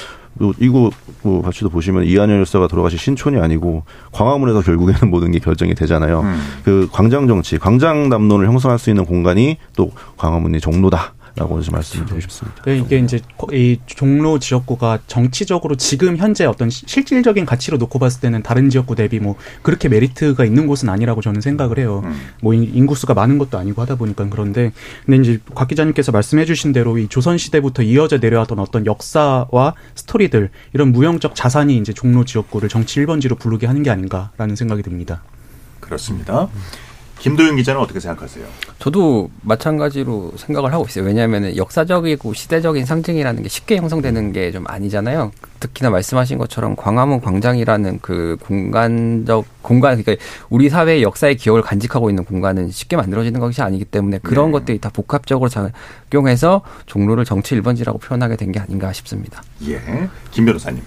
이거 0.59 0.91
뭐 1.23 1.43
같이도 1.43 1.69
보시면 1.71 2.05
이한열 2.05 2.39
열사가 2.39 2.67
돌아가신 2.67 2.99
신촌이 2.99 3.39
아니고 3.39 3.85
광화문에서 4.13 4.63
결국에는 4.63 5.11
모든 5.11 5.31
게 5.31 5.39
결정이 5.39 5.75
되잖아요. 5.75 6.23
음. 6.23 6.41
그 6.65 6.89
광장 6.91 7.27
정치, 7.29 7.59
광장 7.59 8.09
담론을 8.09 8.47
형성할 8.47 8.79
수 8.79 8.91
있는 8.91 9.05
공간이 9.05 9.59
또 9.77 9.93
광화문의 10.17 10.61
종로다. 10.61 11.15
라고 11.37 11.61
말씀드리고 11.71 12.21
싶습니다. 12.21 12.63
네, 12.63 12.79
이게 12.79 12.99
이제 12.99 13.21
이 13.53 13.79
종로 13.87 14.39
지역구가 14.39 15.01
정치적으로 15.09 15.75
지금 15.75 16.17
현재 16.17 16.45
어떤 16.45 16.71
실질적인 16.71 17.45
가치로 17.45 17.77
놓고 17.77 17.99
봤을 17.99 18.21
때는 18.21 18.45
다른 18.45 18.71
지역구 18.71 18.95
대비 18.95 19.19
뭐 19.19 19.35
그렇게 19.63 19.89
메리트가 19.89 20.45
있는 20.45 20.69
곳은 20.69 20.89
아니라고 20.89 21.23
저는 21.23 21.41
생각을 21.41 21.79
해요. 21.79 22.03
음. 22.05 22.15
뭐 22.41 22.55
인구수가 22.55 23.15
많은 23.15 23.39
것도 23.39 23.59
아니고 23.59 23.83
하다 23.83 23.97
보니까 23.97 24.29
그런데 24.31 24.73
근데 25.05 25.21
이제 25.23 25.41
곽 25.55 25.67
기자님께서 25.67 26.13
말씀해 26.13 26.45
주신 26.45 26.73
대로 26.73 26.99
이 26.99 27.09
조선 27.09 27.37
시대부터 27.37 27.83
이어져 27.83 28.19
내려왔던 28.19 28.61
어떤 28.61 28.87
역사와 28.87 29.75
스토리들 29.97 30.51
이런 30.73 30.93
무형적 30.93 31.35
자산이 31.35 31.77
이제 31.79 31.93
종로 31.93 32.25
지역구를 32.25 32.69
정치 32.69 33.01
1번지로 33.01 33.37
부르게 33.37 33.67
하는 33.67 33.83
게 33.83 33.91
아닌가라는 33.91 34.55
생각이 34.55 34.85
듭니다. 34.85 35.23
그렇습니다. 35.81 36.45
음. 36.45 36.84
김도윤 37.25 37.57
기자는 37.57 37.81
어떻게 37.81 38.01
생각하세요? 38.01 38.45
저도 38.79 39.31
마찬가지로 39.41 40.35
생각을 40.37 40.75
하고 40.75 40.85
있어요. 40.87 41.07
왜냐하면 41.07 41.57
역사적이고 41.57 42.35
시대적인 42.35 42.85
상징이라는 42.85 43.43
게 43.43 43.49
쉽게 43.49 43.79
형성되는 43.79 44.33
게 44.33 44.53
좀 44.53 44.65
아니잖아요. 44.69 45.33
특히나 45.59 45.89
말씀하신 45.89 46.37
것처럼 46.37 46.77
광화문 46.77 47.23
광장이라는 47.23 48.01
그 48.03 48.37
공간적 48.43 49.47
공간 49.63 50.03
그러니까 50.03 50.23
우리 50.51 50.69
사회의 50.69 51.03
역사의 51.03 51.39
기억을 51.39 51.63
간직하고 51.63 52.11
있는 52.11 52.25
공간은 52.27 52.71
쉽게 52.71 52.97
만들어지는 52.97 53.41
것이 53.41 53.63
아니기 53.63 53.87
때문에 53.87 54.19
그런 54.23 54.49
네. 54.49 54.53
것들이 54.53 54.79
다 54.79 54.91
복합적으로 54.93 55.49
작용해서 55.49 56.61
종로를 56.85 57.25
정치 57.25 57.59
1번지라고 57.59 58.01
표현하게 58.03 58.37
된 58.37 58.53
게 58.53 58.61
아닌가 58.61 58.93
싶습니다. 58.93 59.43
예. 59.67 59.81
김 60.31 60.45
변호사님. 60.45 60.83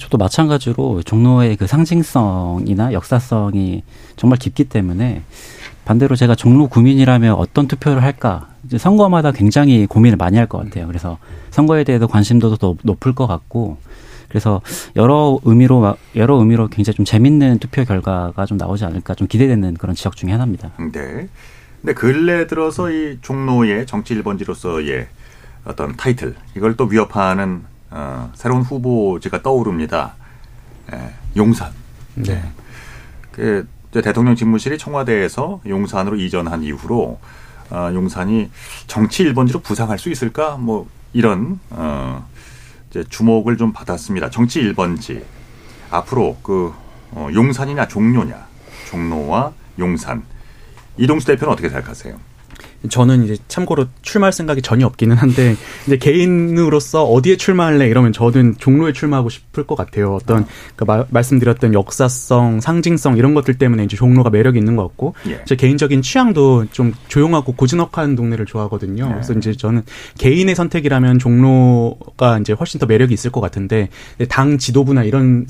저도 0.00 0.16
마찬가지로 0.18 1.02
종로의 1.02 1.56
그 1.56 1.66
상징성이나 1.66 2.92
역사성이 2.94 3.82
정말 4.16 4.38
깊기 4.38 4.64
때문에 4.64 5.22
반대로 5.88 6.16
제가 6.16 6.34
종로 6.34 6.68
구민이라면 6.68 7.32
어떤 7.36 7.66
투표를 7.66 8.02
할까 8.02 8.50
이제 8.66 8.76
선거마다 8.76 9.32
굉장히 9.32 9.86
고민을 9.86 10.18
많이 10.18 10.36
할 10.36 10.46
것 10.46 10.58
같아요. 10.58 10.86
그래서 10.86 11.16
선거에 11.50 11.82
대해서 11.82 12.06
관심도도 12.06 12.56
더 12.56 12.74
높을 12.82 13.14
것 13.14 13.26
같고 13.26 13.78
그래서 14.28 14.60
여러 14.96 15.38
의미로 15.44 15.96
여러 16.14 16.36
의미로 16.36 16.68
굉장히 16.68 16.94
좀 16.94 17.06
재밌는 17.06 17.58
투표 17.58 17.86
결과가 17.86 18.44
좀 18.44 18.58
나오지 18.58 18.84
않을까 18.84 19.14
좀 19.14 19.26
기대되는 19.28 19.78
그런 19.78 19.96
지역 19.96 20.14
중에 20.14 20.30
하나입니다. 20.30 20.72
네. 20.92 21.26
근데 21.80 21.94
근래 21.94 22.46
들어서 22.46 22.90
이 22.90 23.16
종로의 23.22 23.86
정치 23.86 24.14
1번지로서의 24.14 25.06
어떤 25.64 25.96
타이틀 25.96 26.34
이걸 26.54 26.76
또 26.76 26.84
위협하는 26.84 27.64
어, 27.90 28.30
새로운 28.34 28.60
후보지가 28.60 29.40
떠오릅니다. 29.40 30.16
예, 30.92 31.14
용산. 31.34 31.70
네. 32.14 32.42
그 33.32 33.66
대통령 33.92 34.34
집무실이 34.34 34.78
청와대에서 34.78 35.60
용산으로 35.66 36.16
이전한 36.16 36.62
이후로 36.62 37.18
어, 37.70 37.90
용산이 37.92 38.50
정치 38.86 39.24
1번지로 39.24 39.62
부상할 39.62 39.98
수 39.98 40.10
있을까? 40.10 40.56
뭐 40.56 40.88
이런 41.12 41.58
어, 41.70 42.26
이제 42.90 43.04
주목을 43.08 43.56
좀 43.56 43.72
받았습니다. 43.72 44.30
정치 44.30 44.62
1번지 44.62 45.22
앞으로 45.90 46.36
그 46.42 46.72
어, 47.12 47.28
용산이냐 47.32 47.88
종로냐 47.88 48.46
종로와 48.88 49.52
용산 49.78 50.22
이동수 50.96 51.26
대표는 51.26 51.52
어떻게 51.52 51.68
생각하세요? 51.68 52.18
저는 52.88 53.24
이제 53.24 53.36
참고로 53.48 53.86
출마할 54.02 54.32
생각이 54.32 54.62
전혀 54.62 54.86
없기는 54.86 55.16
한데 55.16 55.56
이제 55.86 55.96
개인으로서 55.96 57.04
어디에 57.04 57.36
출마할래 57.36 57.86
이러면 57.88 58.12
저는 58.12 58.56
종로에 58.58 58.92
출마하고 58.92 59.28
싶을 59.28 59.66
것 59.66 59.74
같아요. 59.74 60.14
어떤 60.14 60.46
그 60.76 60.84
마, 60.84 61.04
말씀드렸던 61.10 61.74
역사성, 61.74 62.60
상징성 62.60 63.16
이런 63.16 63.34
것들 63.34 63.58
때문에 63.58 63.84
이제 63.84 63.96
종로가 63.96 64.30
매력이 64.30 64.58
있는 64.58 64.76
것 64.76 64.84
같고 64.84 65.14
예. 65.28 65.42
제 65.44 65.56
개인적인 65.56 66.02
취향도 66.02 66.66
좀 66.70 66.94
조용하고 67.08 67.52
고즈넉한 67.52 68.14
동네를 68.14 68.46
좋아하거든요. 68.46 69.06
예. 69.08 69.12
그래서 69.12 69.32
이제 69.32 69.52
저는 69.52 69.82
개인의 70.18 70.54
선택이라면 70.54 71.18
종로가 71.18 72.38
이제 72.38 72.52
훨씬 72.52 72.78
더 72.78 72.86
매력이 72.86 73.12
있을 73.12 73.32
것 73.32 73.40
같은데 73.40 73.88
당 74.28 74.58
지도부나 74.58 75.02
이런 75.02 75.46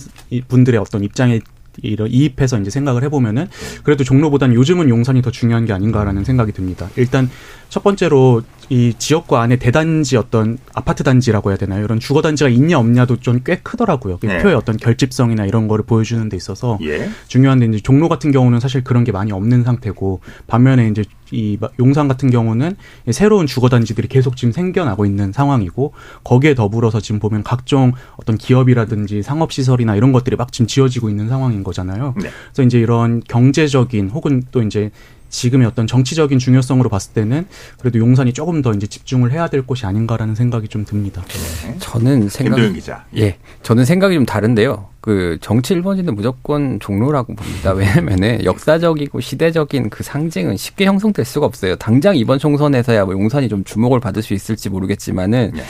분들의 0.48 0.80
어떤 0.80 1.04
입장에 1.04 1.40
이런 1.82 2.08
이입해서 2.10 2.58
이제 2.58 2.70
생각을 2.70 3.02
해보면은 3.04 3.48
그래도 3.82 4.04
종로보다는 4.04 4.54
요즘은 4.54 4.88
용산이 4.88 5.22
더 5.22 5.30
중요한 5.30 5.64
게 5.64 5.72
아닌가라는 5.72 6.24
생각이 6.24 6.52
듭니다. 6.52 6.88
일단 6.96 7.30
첫 7.68 7.82
번째로 7.82 8.42
이 8.70 8.92
지역구 8.98 9.38
안에 9.38 9.56
대단지 9.56 10.18
어떤 10.18 10.58
아파트 10.74 11.02
단지라고 11.02 11.50
해야 11.50 11.56
되나요? 11.56 11.84
이런 11.84 11.98
주거 12.00 12.20
단지가 12.20 12.50
있냐 12.50 12.78
없냐도 12.78 13.16
좀 13.16 13.38
꽤 13.44 13.56
크더라고요. 13.60 14.18
네. 14.20 14.38
표의 14.42 14.54
어떤 14.54 14.76
결집성이나 14.76 15.46
이런 15.46 15.68
거를 15.68 15.84
보여주는 15.84 16.28
데 16.28 16.36
있어서 16.36 16.76
예. 16.82 17.08
중요한데 17.28 17.66
이제 17.66 17.80
종로 17.80 18.08
같은 18.08 18.32
경우는 18.32 18.60
사실 18.60 18.82
그런 18.84 19.04
게 19.04 19.12
많이 19.12 19.32
없는 19.32 19.64
상태고 19.64 20.20
반면에 20.46 20.88
이제 20.88 21.04
이 21.30 21.56
용산 21.78 22.08
같은 22.08 22.30
경우는 22.30 22.76
새로운 23.10 23.46
주거 23.46 23.68
단지들이 23.68 24.08
계속 24.08 24.36
지금 24.36 24.50
생겨나고 24.52 25.06
있는 25.06 25.32
상황이고 25.32 25.92
거기에 26.24 26.54
더불어서 26.54 27.00
지금 27.00 27.20
보면 27.20 27.42
각종 27.42 27.92
어떤 28.16 28.36
기업이라든지 28.36 29.22
상업 29.22 29.52
시설이나 29.52 29.94
이런 29.94 30.12
것들이 30.12 30.36
막 30.36 30.52
지금 30.52 30.66
지어지고 30.66 31.08
있는 31.08 31.28
상황인 31.28 31.62
거잖아요. 31.62 32.14
네. 32.20 32.30
그래서 32.52 32.62
이제 32.66 32.78
이런 32.78 33.22
경제적인 33.26 34.10
혹은 34.10 34.42
또 34.50 34.62
이제 34.62 34.90
지금의 35.28 35.66
어떤 35.66 35.86
정치적인 35.86 36.38
중요성으로 36.38 36.88
봤을 36.88 37.12
때는 37.12 37.46
그래도 37.78 37.98
용산이 37.98 38.32
조금 38.32 38.62
더 38.62 38.72
이제 38.72 38.86
집중을 38.86 39.32
해야 39.32 39.48
될 39.48 39.62
곳이 39.62 39.86
아닌가라는 39.86 40.34
생각이 40.34 40.68
좀 40.68 40.84
듭니다. 40.84 41.22
네. 41.64 41.76
저는 41.78 42.28
생각이 42.28 42.72
기자. 42.72 43.04
예. 43.16 43.38
저는 43.62 43.84
생각이 43.84 44.14
좀 44.14 44.26
다른데요. 44.26 44.88
그 45.00 45.38
정치 45.40 45.74
1번지는 45.74 46.14
무조건 46.14 46.80
종로라고 46.80 47.34
봅니다. 47.34 47.72
왜냐면은 47.72 48.44
역사적이고 48.44 49.20
시대적인 49.20 49.90
그 49.90 50.02
상징은 50.02 50.56
쉽게 50.56 50.86
형성될 50.86 51.24
수가 51.24 51.46
없어요. 51.46 51.76
당장 51.76 52.16
이번 52.16 52.38
총선에서야 52.38 53.04
뭐 53.04 53.14
용산이 53.14 53.48
좀 53.48 53.62
주목을 53.64 54.00
받을 54.00 54.22
수 54.22 54.34
있을지 54.34 54.68
모르겠지만은 54.68 55.52
네. 55.54 55.62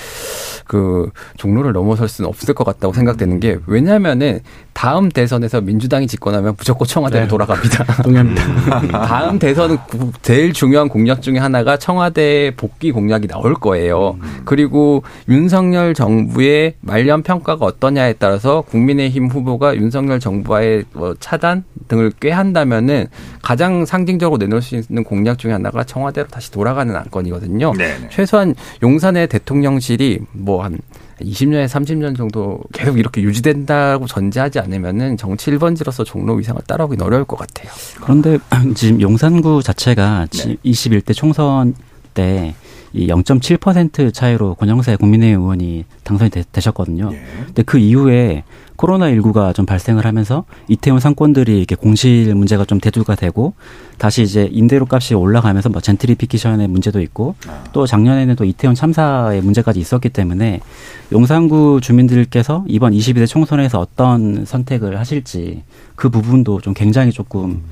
그 0.69 1.11
종로를 1.37 1.73
넘어설 1.73 2.09
수는 2.09 2.29
없을 2.29 2.55
것 2.55 2.65
같다고 2.65 2.93
생각되는 2.93 3.41
게 3.41 3.59
왜냐면은 3.67 4.41
다음 4.75 5.09
대선에서 5.09 5.61
민주당이 5.63 6.07
집권하면 6.07 6.55
무조건 6.57 6.87
청와대로 6.87 7.25
네. 7.25 7.29
돌아갑니다. 7.29 7.85
동의합니다. 8.05 8.89
다음 9.07 9.39
대선은 9.39 9.79
제일 10.23 10.53
중요한 10.53 10.89
공약 10.89 11.21
중에 11.21 11.39
하나가 11.39 11.77
청와대 11.77 12.53
복귀 12.57 12.93
공약이 12.93 13.27
나올 13.27 13.55
거예요. 13.55 14.19
그리고 14.45 15.03
윤석열 15.29 15.95
정부의 15.95 16.75
말년 16.81 17.23
평가가 17.23 17.65
어떠냐에 17.65 18.13
따라서 18.15 18.61
국민의 18.61 19.11
힘 19.19 19.27
후보가 19.27 19.77
윤석열 19.77 20.21
정부와의 20.21 20.85
뭐 20.93 21.15
차단 21.19 21.65
등을 21.89 22.13
꾀한다면은 22.21 23.07
가장 23.43 23.85
상징적으로 23.85 24.39
내놓을 24.39 24.63
수 24.63 24.77
있는 24.77 25.03
공약 25.05 25.39
중에 25.39 25.53
하나가 25.53 25.83
청와대로 25.85 26.29
다시 26.29 26.51
돌아가는 26.53 26.95
안건이거든요. 26.95 27.73
네네. 27.73 28.09
최소한 28.11 28.55
용산의 28.83 29.27
대통령실이 29.29 30.21
뭐 30.33 30.63
한 30.63 30.79
20년에 31.21 31.67
30년 31.67 32.17
정도 32.17 32.61
계속 32.73 32.97
이렇게 32.97 33.23
유지된다고 33.23 34.07
전제하지 34.07 34.61
않으면은 34.61 35.17
정치 35.17 35.51
1번지로서 35.51 36.05
종로 36.05 36.35
위상을 36.35 36.61
따라오긴 36.67 37.03
어려울 37.03 37.25
것 37.25 37.37
같아요. 37.37 37.73
그런데 38.01 38.39
지금 38.77 39.01
용산구 39.01 39.63
자체가 39.65 40.27
네. 40.31 40.57
21대 40.65 41.15
총선 41.15 41.75
때 42.15 42.55
이 42.93 43.07
0.7% 43.07 44.13
차이로 44.13 44.55
권영세 44.55 44.97
국민의힘 44.97 45.41
의원이 45.41 45.85
당선이 46.05 46.31
되, 46.31 46.61
셨거든요 46.61 47.11
예. 47.13 47.23
근데 47.47 47.63
그 47.63 47.79
이후에 47.79 48.45
코로나19가 48.79 49.55
좀 49.55 49.67
발생을 49.67 50.07
하면서 50.07 50.45
이태원 50.69 51.01
상권들이 51.01 51.59
이렇게 51.59 51.75
공실 51.75 52.35
문제가 52.35 52.65
좀 52.65 52.81
대두가 52.81 53.15
되고 53.15 53.55
다시 53.99 54.23
이제 54.23 54.49
임대료 54.51 54.87
값이 54.91 55.15
올라가면서 55.15 55.69
뭐 55.69 55.81
젠트리피케이션의 55.81 56.69
문제도 56.69 57.01
있고 57.01 57.35
아. 57.47 57.65
또 57.73 57.87
작년에는 57.87 58.37
또 58.37 58.45
이태원 58.45 58.75
참사의 58.75 59.43
문제까지 59.43 59.81
있었기 59.81 60.09
때문에 60.11 60.61
용산구 61.13 61.81
주민들께서 61.83 62.65
이번 62.69 62.93
22대 62.93 63.27
총선에서 63.27 63.81
어떤 63.81 64.45
선택을 64.47 64.99
하실지 64.99 65.65
그 65.97 66.09
부분도 66.09 66.61
좀 66.61 66.73
굉장히 66.73 67.13
조금 67.13 67.45
음. 67.51 67.63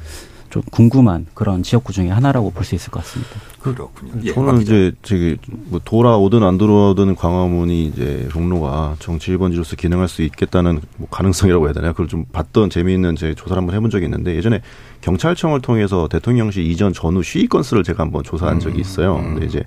좀 0.50 0.62
궁금한 0.70 1.26
그런 1.34 1.62
지역구 1.62 1.92
중에 1.92 2.08
하나라고 2.10 2.50
볼 2.50 2.64
수 2.64 2.74
있을 2.74 2.90
것 2.90 3.00
같습니다. 3.04 3.32
그렇군요. 3.60 4.12
예, 4.24 4.32
저는 4.32 4.62
이제 4.62 4.92
저기 5.02 5.36
뭐 5.48 5.80
돌아오든 5.84 6.42
안 6.42 6.56
돌아오든 6.58 7.14
광화문이 7.16 7.86
이제 7.86 8.28
종로가 8.30 8.96
정치 8.98 9.32
1번지로서 9.32 9.76
기능할 9.76 10.08
수 10.08 10.22
있겠다는 10.22 10.80
뭐 10.96 11.08
가능성이라고 11.10 11.66
해야 11.66 11.72
되나요? 11.72 11.92
그걸 11.92 12.08
좀 12.08 12.24
봤던 12.32 12.70
재미있는 12.70 13.16
제 13.16 13.34
조사를 13.34 13.56
한번 13.60 13.74
해본 13.74 13.90
적이 13.90 14.06
있는데 14.06 14.34
예전에 14.36 14.62
경찰청을 15.00 15.60
통해서 15.60 16.08
대통령실 16.08 16.64
이전 16.66 16.92
전후 16.92 17.22
시위 17.22 17.46
건수를 17.48 17.82
제가 17.84 18.02
한번 18.04 18.22
조사한 18.22 18.60
적이 18.60 18.80
있어요. 18.80 19.16
음. 19.16 19.34
근데 19.34 19.46
이제 19.46 19.62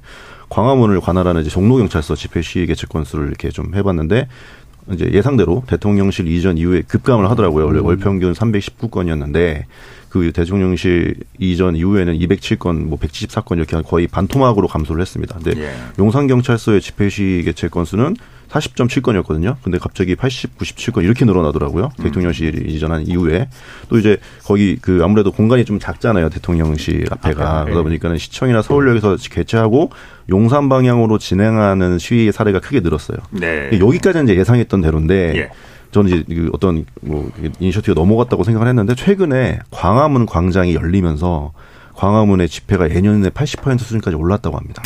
광화문을 0.49 0.99
관할하는 1.01 1.41
이제 1.41 1.49
종로 1.49 1.77
경찰서 1.77 2.15
집회 2.15 2.41
시위 2.41 2.65
개최 2.67 2.87
건수를 2.87 3.27
이렇게 3.27 3.49
좀 3.49 3.75
해봤는데 3.75 4.27
이제 4.91 5.09
예상대로 5.13 5.63
대통령실 5.67 6.27
이전 6.27 6.57
이후에 6.57 6.81
급감을 6.81 7.29
하더라고요. 7.29 7.65
원래 7.65 7.79
음. 7.79 7.85
월 7.85 7.97
평균 7.97 8.33
319건이었는데 8.33 9.65
그 10.09 10.31
대통령실 10.31 11.15
이전 11.37 11.75
이후에는 11.75 12.17
207건, 12.17 12.85
뭐 12.85 12.97
174건 12.99 13.57
이렇게 13.57 13.81
거의 13.81 14.07
반토막으로 14.07 14.67
감소를 14.67 15.01
했습니다. 15.01 15.39
근데 15.41 15.61
예. 15.61 15.71
용산 15.99 16.27
경찰서의 16.27 16.81
집회 16.81 17.09
시 17.09 17.41
개최 17.45 17.69
건수는 17.69 18.15
40.7건이었거든요. 18.49 19.57
근데 19.63 19.77
갑자기 19.77 20.15
80, 20.15 20.57
97건 20.57 21.03
이렇게 21.03 21.23
늘어나더라고요. 21.25 21.91
음. 21.99 22.03
대통령실 22.03 22.67
이전한 22.67 23.07
이후에 23.07 23.47
또 23.89 23.99
이제 23.99 24.17
거기 24.43 24.77
그 24.81 25.01
아무래도 25.03 25.31
공간이 25.31 25.65
좀 25.65 25.79
작잖아요. 25.79 26.29
대통령실 26.29 27.05
앞에가 27.11 27.49
아, 27.49 27.59
네. 27.59 27.65
그러다 27.65 27.83
보니까는 27.83 28.17
시청이나 28.17 28.61
서울역에서 28.61 29.17
개최하고 29.29 29.91
용산 30.29 30.67
방향으로 30.69 31.19
진행하는 31.19 31.99
시위 31.99 32.31
사례가 32.31 32.59
크게 32.59 32.79
늘었어요. 32.79 33.17
네. 33.31 33.69
여기까지는 33.79 34.25
이제 34.25 34.35
예상했던 34.35 34.81
대로인데. 34.81 35.33
예. 35.37 35.49
저는 35.91 36.11
이제 36.11 36.23
그 36.27 36.49
어떤 36.53 36.85
뭐 37.01 37.31
이니셔티브가 37.59 37.99
넘어갔다고 37.99 38.43
생각을 38.43 38.67
했는데 38.67 38.95
최근에 38.95 39.59
광화문 39.71 40.25
광장이 40.25 40.75
열리면서 40.75 41.51
광화문의 41.95 42.47
집회가 42.47 42.89
예년에 42.89 43.29
80% 43.29 43.79
수준까지 43.79 44.15
올랐다고 44.15 44.55
합니다. 44.55 44.81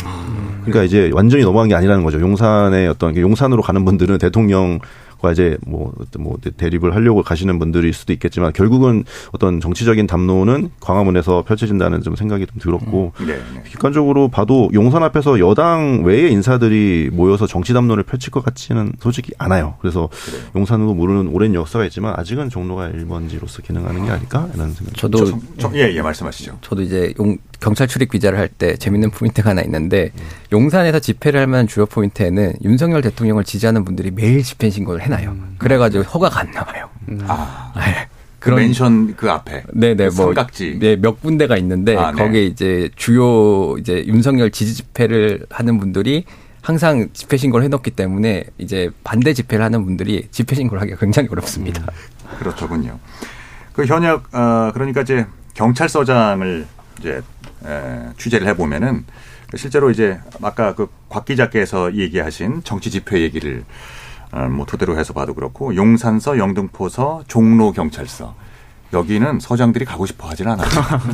그러니까 0.62 0.82
이제 0.82 1.10
완전히 1.14 1.44
넘어간 1.44 1.68
게 1.68 1.74
아니라는 1.74 2.02
거죠. 2.02 2.20
용산의 2.20 2.88
어떤 2.88 3.16
용산으로 3.16 3.62
가는 3.62 3.84
분들은 3.84 4.18
대통령 4.18 4.80
과 5.24 5.32
이제 5.32 5.56
뭐, 5.66 5.92
뭐 6.18 6.36
대립을 6.56 6.94
하려고 6.94 7.22
가시는 7.22 7.58
분들일 7.58 7.94
수도 7.94 8.12
있겠지만 8.12 8.52
결국은 8.52 9.04
어떤 9.32 9.58
정치적인 9.58 10.06
담론은 10.06 10.70
광화문에서 10.80 11.44
펼쳐진다는 11.44 12.02
좀 12.02 12.14
생각이 12.14 12.46
좀 12.46 12.58
들었고 12.60 13.12
음, 13.20 13.26
네, 13.26 13.36
네. 13.36 13.62
객관적으로 13.64 14.28
봐도 14.28 14.68
용산 14.74 15.02
앞에서 15.02 15.38
여당 15.38 16.02
외의 16.04 16.30
인사들이 16.32 17.08
모여서 17.10 17.46
정치 17.46 17.72
담론을 17.72 18.02
펼칠 18.04 18.30
것 18.30 18.44
같지는 18.44 18.92
솔직히 19.00 19.32
않아요. 19.38 19.76
그래서 19.80 20.10
그래요. 20.26 20.42
용산으로 20.56 20.92
모르는 20.92 21.28
오랜 21.28 21.54
역사가 21.54 21.86
있지만 21.86 22.14
아직은 22.18 22.50
종로가 22.50 22.90
1번지로서 22.90 23.62
기능하는 23.64 24.04
게 24.04 24.10
아닐까라는 24.10 24.74
생각이 24.74 25.00
저도 25.00 25.24
저, 25.24 25.38
저, 25.56 25.70
예, 25.74 25.90
예, 25.90 26.02
말씀하시죠. 26.02 26.58
저도 26.60 26.82
이제 26.82 27.14
용, 27.18 27.38
경찰 27.64 27.88
출입 27.88 28.10
기자를 28.10 28.38
할 28.38 28.48
때 28.48 28.76
재밌는 28.76 29.10
포인트가 29.10 29.50
하나 29.50 29.62
있는데 29.62 30.10
음. 30.14 30.20
용산에서 30.52 31.00
집회를 31.00 31.40
할 31.40 31.46
만한 31.46 31.66
주요 31.66 31.86
포인트에는 31.86 32.52
윤석열 32.62 33.00
대통령을 33.00 33.42
지지하는 33.42 33.86
분들이 33.86 34.10
매일 34.10 34.42
집회 34.42 34.68
신고를 34.68 35.00
해놔요. 35.00 35.30
음. 35.30 35.54
그래가지고 35.56 36.04
허가가 36.04 36.40
안 36.40 36.50
나와요. 36.50 36.90
음. 37.08 37.24
아. 37.26 37.72
네. 37.76 38.06
그런 38.38 38.58
맨션 38.58 39.16
그 39.16 39.30
앞에 39.30 39.62
네네 39.72 40.10
그뭐 40.10 40.26
삼각지 40.26 40.76
네몇 40.78 41.22
군데가 41.22 41.56
있는데 41.56 41.96
아, 41.96 42.12
네. 42.12 42.22
거기에 42.22 42.44
이제 42.44 42.90
주요 42.96 43.78
이제 43.78 44.04
윤석열 44.06 44.50
지지 44.50 44.74
집회를 44.74 45.46
하는 45.48 45.78
분들이 45.78 46.26
항상 46.60 47.08
집회 47.14 47.38
신고를 47.38 47.64
해놓기 47.64 47.92
때문에 47.92 48.44
이제 48.58 48.90
반대 49.02 49.32
집회를 49.32 49.64
하는 49.64 49.86
분들이 49.86 50.28
집회 50.30 50.54
신고를 50.54 50.82
하기가 50.82 50.98
굉장히 50.98 51.30
어렵습니다. 51.32 51.80
음, 51.80 52.38
그렇더군요. 52.38 52.98
그 53.72 53.86
현역 53.86 54.24
어 54.34 54.70
그러니까 54.74 55.00
이제 55.00 55.24
경찰서장을 55.54 56.66
이제 56.98 57.22
에, 57.64 58.08
취재를 58.18 58.46
해보면은 58.48 59.04
실제로 59.56 59.90
이제 59.90 60.20
아까 60.42 60.74
그 60.74 60.88
곽 61.14 61.26
기자께서 61.26 61.94
얘기하신 61.94 62.64
정치 62.64 62.90
집회 62.90 63.20
얘기를 63.20 63.64
어, 64.32 64.48
뭐 64.48 64.66
토대로 64.66 64.98
해서 64.98 65.12
봐도 65.12 65.32
그렇고 65.32 65.76
용산서, 65.76 66.38
영등포서, 66.38 67.22
종로 67.28 67.70
경찰서 67.70 68.34
여기는 68.92 69.38
서장들이 69.38 69.84
가고 69.84 70.06
싶어 70.06 70.28
하진 70.28 70.48
않아요. 70.48 70.66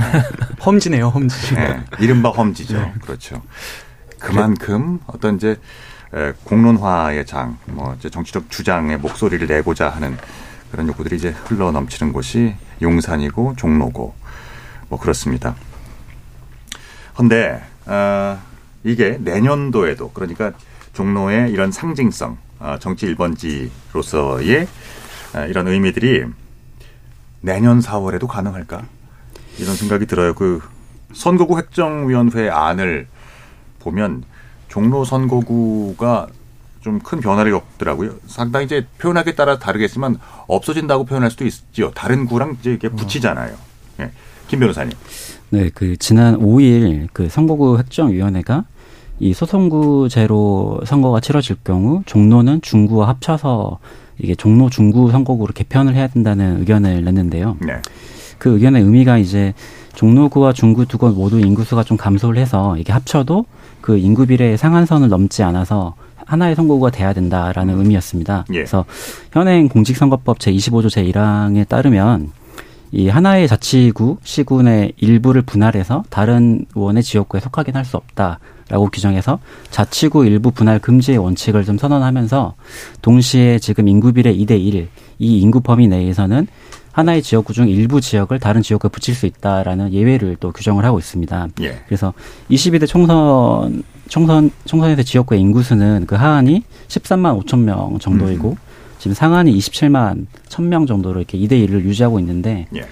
험지네요, 0.65 1.09
험지. 1.09 1.55
네, 1.55 1.85
이른바 1.99 2.31
험지죠. 2.31 2.79
네. 2.79 2.95
그렇죠. 3.03 3.43
그만큼 4.19 5.01
어떤 5.07 5.37
이제 5.37 5.61
공론화의 6.45 7.27
장, 7.27 7.59
뭐 7.67 7.95
이제 7.99 8.09
정치적 8.09 8.49
주장의 8.51 8.97
목소리를 9.01 9.47
내고자 9.47 9.91
하는 9.91 10.17
그런 10.71 10.89
욕구들이 10.89 11.17
이제 11.17 11.29
흘러 11.45 11.73
넘치는 11.73 12.15
곳이 12.15 12.55
용산이고 12.81 13.55
종로고 13.59 14.15
뭐 14.89 14.99
그렇습니다. 14.99 15.55
근데 17.21 17.63
어, 17.85 18.41
이게 18.83 19.19
내년도에도 19.21 20.11
그러니까 20.13 20.53
종로의 20.95 21.51
이런 21.51 21.71
상징성, 21.71 22.39
어, 22.61 22.77
정치 22.81 23.15
1번지로서의 23.15 24.67
어, 25.35 25.45
이런 25.47 25.69
의미들이 25.69 26.25
내년 27.43 27.81
4월에도 27.81 28.27
가능할까? 28.27 28.85
이런 29.59 29.77
생각이 29.77 30.07
들어요. 30.07 30.33
그 30.33 30.63
선거구 31.13 31.59
획정위원회 31.59 32.49
안을 32.49 33.07
보면 33.81 34.25
종로 34.69 35.05
선거구가 35.05 36.29
좀 36.81 37.01
큰 37.01 37.21
변화를 37.21 37.53
겪더라고요. 37.53 38.15
상당히 38.27 38.65
이제 38.65 38.87
표현하기에 38.97 39.35
따라 39.35 39.59
다르겠지만 39.59 40.19
없어진다고 40.47 41.05
표현할 41.05 41.31
수도 41.31 41.45
있죠. 41.45 41.91
다른 41.95 42.25
구랑 42.25 42.57
이제 42.61 42.71
이렇게 42.71 42.89
붙이잖아요. 42.89 43.55
예. 44.01 44.11
김 44.51 44.59
변호사님. 44.61 44.93
네, 45.51 45.71
그 45.75 45.97
지난 45.97 46.39
5일 46.39 47.09
그 47.13 47.29
선거구 47.29 47.79
획정위원회가 47.79 48.65
이 49.21 49.33
소선구제로 49.33 50.81
선거가 50.85 51.21
치러질 51.21 51.57
경우 51.65 52.03
종로는 52.07 52.61
중구와 52.63 53.09
합쳐서 53.09 53.79
이게 54.19 54.35
종로 54.35 54.69
중구 54.69 55.11
선거구로 55.13 55.53
개편을 55.55 55.95
해야 55.95 56.07
된다는 56.09 56.59
의견을 56.61 57.05
냈는데요. 57.05 57.57
네. 57.67 57.75
그 58.39 58.51
의견의 58.55 58.83
의미가 58.83 59.19
이제 59.19 59.55
종로구와 59.95 60.53
중구 60.53 60.87
두 60.87 60.99
곳 60.99 61.15
모두 61.15 61.39
인구수가 61.41 61.85
좀 61.85 61.97
감소를 61.97 62.41
해서 62.41 62.77
이게 62.77 62.93
합쳐도 62.93 63.45
그 63.81 63.97
인구 63.99 64.27
비례의 64.27 64.59
상한선을 64.59 65.09
넘지 65.09 65.43
않아서 65.43 65.95
하나의 66.27 66.55
선거구가 66.55 66.91
돼야 66.91 67.13
된다라는 67.13 67.79
의미였습니다. 67.79 68.45
예. 68.51 68.55
그래서 68.55 68.85
현행 69.33 69.69
공직선거법 69.69 70.39
제25조 70.39 70.87
제1항에 70.87 71.67
따르면 71.69 72.31
이 72.93 73.09
하나의 73.09 73.47
자치구 73.47 74.19
시군의 74.25 74.95
일부를 74.97 75.43
분할해서 75.43 76.03
다른 76.11 76.65
의원의 76.75 77.03
지역구에 77.03 77.41
속하긴 77.41 77.77
할 77.77 77.85
수 77.85 77.97
없다라고 77.97 78.89
규정해서 78.93 79.39
자치구 79.71 80.27
일부 80.27 80.51
분할 80.51 80.79
금지의 80.79 81.19
원칙을 81.19 81.65
좀 81.65 81.79
선언하면서 81.79 82.55
동시에 83.03 83.59
지금 83.59 83.89
인구 83.89 84.13
비례 84.13 84.35
2대 84.35 84.61
1, 84.61 84.89
이 85.19 85.41
인구 85.41 85.61
범위 85.61 85.89
내에서는 85.89 86.47
하나의 86.93 87.23
지역구 87.23 87.53
중 87.53 87.69
일부 87.69 88.01
지역을 88.01 88.41
다른 88.41 88.63
지역구에 88.63 88.91
붙일 88.91 89.15
수 89.15 89.27
있다라는 89.27 89.93
예외를 89.93 90.37
또 90.41 90.51
규정을 90.53 90.85
하고 90.85 90.99
있습니다. 90.99 91.49
예. 91.63 91.81
그래서 91.87 92.13
22대 92.51 92.87
총선 92.87 93.85
총선 94.09 94.51
총선에서 94.65 95.05
지역구의 95.05 95.41
인구수는 95.41 96.07
그 96.07 96.17
하한이 96.17 96.65
13만 96.89 97.41
5천 97.45 97.61
명 97.61 97.99
정도이고 98.01 98.51
음. 98.51 98.70
지금 99.01 99.15
상한이 99.15 99.57
27만 99.57 100.27
1000명 100.49 100.87
정도로 100.87 101.21
이렇게 101.21 101.39
2대 101.39 101.53
1을 101.53 101.83
유지하고 101.85 102.21
있는데 102.21 102.67
예. 102.77 102.85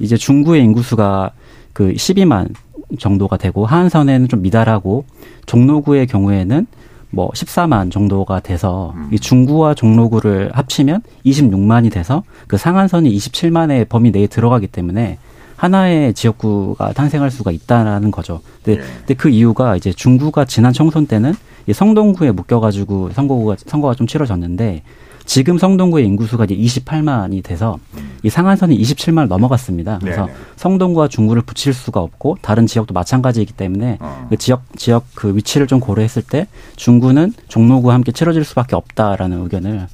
이제 0.00 0.16
중구의 0.16 0.62
인구수가 0.64 1.30
그 1.72 1.92
12만 1.92 2.52
정도가 2.98 3.36
되고 3.36 3.64
하한선에는 3.64 4.28
좀 4.28 4.42
미달하고 4.42 5.04
종로구의 5.46 6.08
경우에는 6.08 6.66
뭐 7.10 7.30
14만 7.30 7.92
정도가 7.92 8.40
돼서 8.40 8.92
음. 8.96 9.08
이 9.12 9.18
중구와 9.20 9.74
종로구를 9.74 10.50
합치면 10.52 11.02
26만이 11.24 11.92
돼서 11.92 12.24
그 12.48 12.56
상한선이 12.56 13.14
27만의 13.16 13.88
범위 13.88 14.10
내에 14.10 14.26
들어가기 14.26 14.66
때문에 14.66 15.18
하나의 15.54 16.12
지역구가 16.14 16.92
탄생할 16.92 17.30
수가 17.30 17.52
있다라는 17.52 18.10
거죠. 18.10 18.40
근데, 18.64 18.80
예. 18.80 18.86
근데 18.98 19.14
그 19.14 19.28
이유가 19.28 19.76
이제 19.76 19.92
중구가 19.92 20.44
지난 20.46 20.72
총선 20.72 21.06
때는 21.06 21.34
이 21.68 21.72
성동구에 21.72 22.32
묶여가지고 22.32 23.10
선거구가 23.10 23.56
선거가 23.64 23.94
좀 23.94 24.08
치러졌는데 24.08 24.82
지금 25.24 25.58
성동구의 25.58 26.06
인구수가 26.06 26.44
이제 26.44 26.56
28만이 26.56 27.42
돼서 27.42 27.78
이 28.22 28.30
상한선이 28.30 28.76
27만을 28.78 29.28
넘어갔습니다. 29.28 29.98
그래서 30.00 30.26
네네. 30.26 30.38
성동구와 30.56 31.08
중구를 31.08 31.42
붙일 31.42 31.72
수가 31.72 32.00
없고 32.00 32.38
다른 32.42 32.66
지역도 32.66 32.94
마찬가지이기 32.94 33.52
때문에 33.54 33.98
어. 34.00 34.26
그 34.30 34.36
지역 34.36 34.62
지역 34.76 35.04
그 35.14 35.34
위치를 35.36 35.66
좀 35.66 35.80
고려했을 35.80 36.22
때 36.22 36.46
중구는 36.76 37.34
종로구와 37.48 37.94
함께 37.94 38.12
치러질 38.12 38.44
수밖에 38.44 38.76
없다라는 38.76 39.42
의견을 39.42 39.86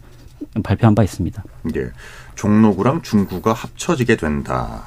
발표한 0.63 0.95
바 0.95 1.03
있습니다. 1.03 1.43
예. 1.77 1.91
종로구랑 2.35 3.03
중구가 3.03 3.53
합쳐지게 3.53 4.17
된다. 4.17 4.85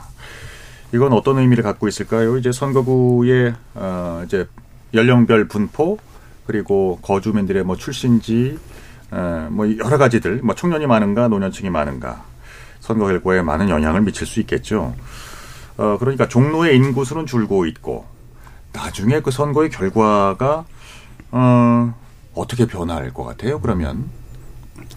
이건 0.94 1.14
어떤 1.14 1.38
의미를 1.38 1.64
갖고 1.64 1.88
있을까요? 1.88 2.38
이제 2.38 2.52
선거구의 2.52 3.54
어 3.76 4.24
이제 4.26 4.48
연령별 4.94 5.48
분포 5.48 5.98
그리고 6.46 7.00
거주민들의 7.02 7.64
뭐 7.64 7.78
출신지 7.78 8.58
어, 8.58 8.81
뭐 9.50 9.68
여러 9.78 9.98
가지들 9.98 10.42
뭐 10.44 10.56
청년이 10.56 10.88
많은가 10.88 11.28
노년층이 11.28 11.70
많은가 11.70 12.24
선거 12.80 13.06
결과에 13.06 13.42
많은 13.42 13.70
영향을 13.70 14.02
미칠 14.02 14.26
수 14.26 14.40
있겠죠. 14.40 14.96
어 15.78 15.98
그러니까 16.00 16.28
종로의 16.28 16.76
인구수는 16.76 17.26
줄고 17.26 17.66
있고 17.66 18.06
나중에 18.74 19.22
그 19.22 19.32
선거의 19.32 19.70
결과가 19.70 20.66
어 21.32 21.94
어떻게 22.34 22.66
변할 22.66 23.14
것 23.14 23.24
같아요? 23.24 23.60
그러면 23.60 24.10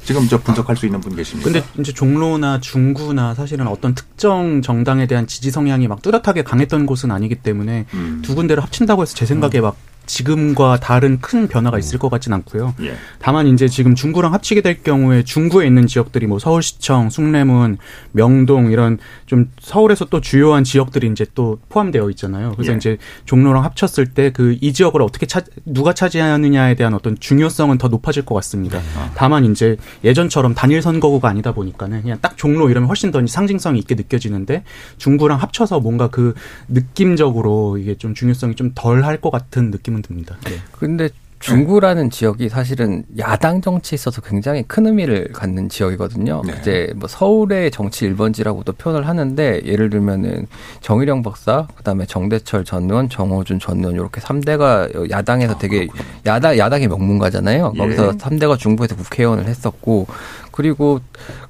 지금 0.03 0.29
저 0.29 0.39
분석할 0.41 0.77
수 0.77 0.87
있는 0.87 1.01
분 1.01 1.17
계십니까? 1.17 1.51
근데 1.51 1.67
이제 1.79 1.93
종로나 1.93 2.61
중구나 2.61 3.35
사실은 3.35 3.67
어떤 3.67 3.95
특정 3.95 4.63
정당에 4.63 5.07
대한 5.07 5.27
지지 5.27 5.51
성향이 5.51 5.89
막 5.89 6.03
뚜렷하게 6.03 6.43
강했던 6.43 6.87
곳은 6.87 7.11
아니기 7.11 7.37
때문에 7.37 7.87
음. 7.95 8.21
두 8.23 8.35
군데를 8.35 8.63
합친다고 8.63 9.03
해서 9.03 9.15
제 9.15 9.27
생각에 9.27 9.61
음. 9.61 9.63
막 9.63 9.77
지금과 10.07 10.81
다른 10.81 11.21
큰 11.21 11.49
변화가 11.49 11.79
있을 11.79 11.99
것 11.99 12.11
같진 12.11 12.33
않고요. 12.33 12.75
예. 12.83 12.95
다만 13.19 13.47
이제 13.47 13.69
지금 13.69 13.95
중구랑 13.95 14.35
합치게 14.35 14.61
될 14.61 14.83
경우에 14.83 15.23
중구에 15.23 15.67
있는 15.67 15.87
지역들이 15.87 16.27
뭐 16.27 16.39
서울시청, 16.39 17.11
숭례문, 17.11 17.79
명동 18.13 18.71
이런 18.73 18.99
좀 19.27 19.51
서울에서 19.61 20.07
또 20.07 20.21
주요한 20.21 20.65
지역들이 20.65 21.09
이제 21.09 21.27
또 21.35 21.59
포함되어 21.69 22.11
있잖아요. 22.11 22.53
그래서 22.53 22.73
예. 22.73 22.77
이제 22.77 22.99
종로랑 23.25 23.65
합쳤을 23.65 24.07
때 24.15 24.31
그 24.31 24.55
이 24.61 24.73
지역을 24.73 25.03
어떻게 25.03 25.27
차 25.27 25.43
누가 25.65 25.93
차지하느냐에 25.93 26.75
대한 26.75 26.95
어떤 26.95 27.19
중요성은 27.19 27.79
더 27.79 27.89
높아질 27.89 28.25
것 28.25 28.35
같습니다. 28.37 28.79
아. 28.97 29.11
다만 29.15 29.45
이제 29.45 29.77
예전처럼 30.05 30.55
단일 30.55 30.81
선거구가 30.81 31.29
아니다 31.29 31.53
보니까는 31.53 32.03
그냥 32.03 32.19
딱 32.21 32.37
종로 32.37 32.71
이러면 32.71 32.89
훨씬 32.89 33.11
더 33.11 33.25
상징성이 33.27 33.79
있게 33.81 33.95
느껴지는데 33.95 34.65
중구랑 34.99 35.41
합쳐서 35.41 35.81
뭔가 35.81 36.09
그 36.09 36.35
느낌적으로 36.69 37.79
이게 37.79 37.95
좀 37.97 38.15
중요성이 38.15 38.55
좀 38.55 38.73
덜 38.75 39.05
할 39.05 39.21
것 39.21 39.31
같은 39.31 39.71
느낌 39.71 39.94
느낌은 39.95 40.03
듭니다. 40.03 40.37
네. 40.45 40.59
근데 40.73 41.09
중구라는 41.39 42.09
지역이 42.09 42.49
사실은 42.49 43.05
야당 43.19 43.61
정치에 43.61 43.97
있어서 43.97 44.23
굉장히 44.23 44.63
큰 44.63 44.87
의미를 44.87 45.31
갖는 45.31 45.69
지역이거든요. 45.69 46.41
네. 46.47 46.55
이제 46.59 46.93
뭐 46.97 47.07
서울의 47.07 47.71
정치 47.71 48.09
1번지라고도 48.09 48.79
표현을 48.79 49.07
하는데 49.07 49.61
예를 49.67 49.91
들면은 49.91 50.47
정일영 50.81 51.23
박사, 51.23 51.67
그다음에 51.75 52.07
정대철 52.07 52.65
전 52.65 52.85
의원, 52.85 53.11
정호준 53.11 53.59
전 53.59 53.79
의원 53.79 53.95
이렇게 53.95 54.23
3대가 54.23 55.11
야당에서 55.11 55.59
되게 55.59 55.87
아, 55.93 56.31
야당 56.37 56.57
야당의 56.57 56.89
명문가잖아요. 56.89 57.73
예. 57.75 57.79
거기서 57.79 58.13
3대가 58.13 58.59
중부에서 58.59 58.97
국회의원을 58.97 59.45
했었고 59.45 60.07
그리고 60.55 61.01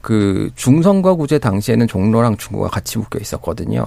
그 0.01 0.51
중선거구제 0.55 1.39
당시에는 1.39 1.87
종로랑 1.89 2.39
중구가 2.39 2.71
같이 2.71 2.97
묶여 2.97 3.19
있었거든요. 3.19 3.85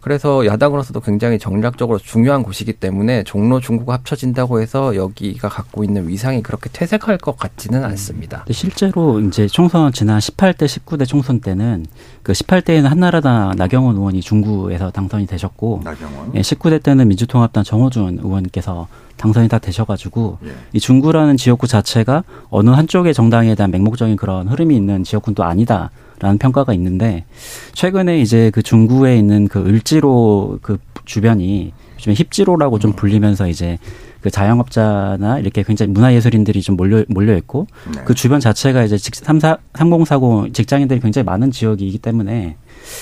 그래서 0.00 0.46
야당으로서도 0.46 1.00
굉장히 1.00 1.40
정략적으로 1.40 1.98
중요한 1.98 2.44
곳이기 2.44 2.74
때문에 2.74 3.24
종로 3.24 3.58
중구가 3.58 3.94
합쳐진다고 3.94 4.60
해서 4.60 4.94
여기가 4.94 5.48
갖고 5.48 5.82
있는 5.82 6.06
위상이 6.06 6.40
그렇게 6.40 6.70
퇴색할 6.72 7.18
것 7.18 7.36
같지는 7.36 7.82
않습니다. 7.82 8.44
실제로 8.48 9.18
이제 9.18 9.48
총선 9.48 9.92
지난 9.92 10.20
18대 10.20 10.66
19대 10.66 11.04
총선 11.04 11.40
때는 11.40 11.86
그 12.30 12.34
18대에는 12.34 12.84
한나라당 12.84 13.56
나경원 13.56 13.96
의원이 13.96 14.20
중구에서 14.20 14.92
당선이 14.92 15.26
되셨고 15.26 15.80
나경원? 15.82 16.30
예, 16.36 16.42
19대 16.42 16.80
때는 16.80 17.08
민주통합당 17.08 17.64
정호준 17.64 18.20
의원께서 18.22 18.86
당선이 19.16 19.48
다 19.48 19.58
되셔가지고 19.58 20.38
예. 20.44 20.52
이 20.72 20.78
중구라는 20.78 21.36
지역구 21.36 21.66
자체가 21.66 22.22
어느 22.48 22.70
한쪽의 22.70 23.14
정당에 23.14 23.56
대한 23.56 23.72
맹목적인 23.72 24.14
그런 24.14 24.46
흐름이 24.46 24.76
있는 24.76 25.02
지역구는 25.02 25.34
또 25.34 25.42
아니다 25.42 25.90
라는 26.20 26.38
평가가 26.38 26.72
있는데 26.74 27.24
최근에 27.72 28.20
이제 28.20 28.52
그 28.54 28.62
중구에 28.62 29.16
있는 29.16 29.48
그 29.48 29.66
을지로 29.66 30.60
그 30.62 30.78
주변이 31.04 31.72
요즘에 31.96 32.14
힙지로라고 32.14 32.78
좀 32.78 32.92
음. 32.92 32.96
불리면서 32.96 33.48
이제 33.48 33.76
그 34.20 34.30
자영업자나 34.30 35.38
이렇게 35.38 35.62
굉장히 35.62 35.92
문화예술인들이 35.92 36.62
좀 36.62 36.76
몰려 36.76 37.04
몰려 37.08 37.36
있고 37.36 37.66
네. 37.94 38.02
그 38.04 38.14
주변 38.14 38.40
자체가 38.40 38.84
이제 38.84 38.96
삼사 38.98 39.58
삼공사공 39.74 40.52
직장인들이 40.52 41.00
굉장히 41.00 41.24
많은 41.24 41.50
지역이기 41.50 41.98
때문에 41.98 42.56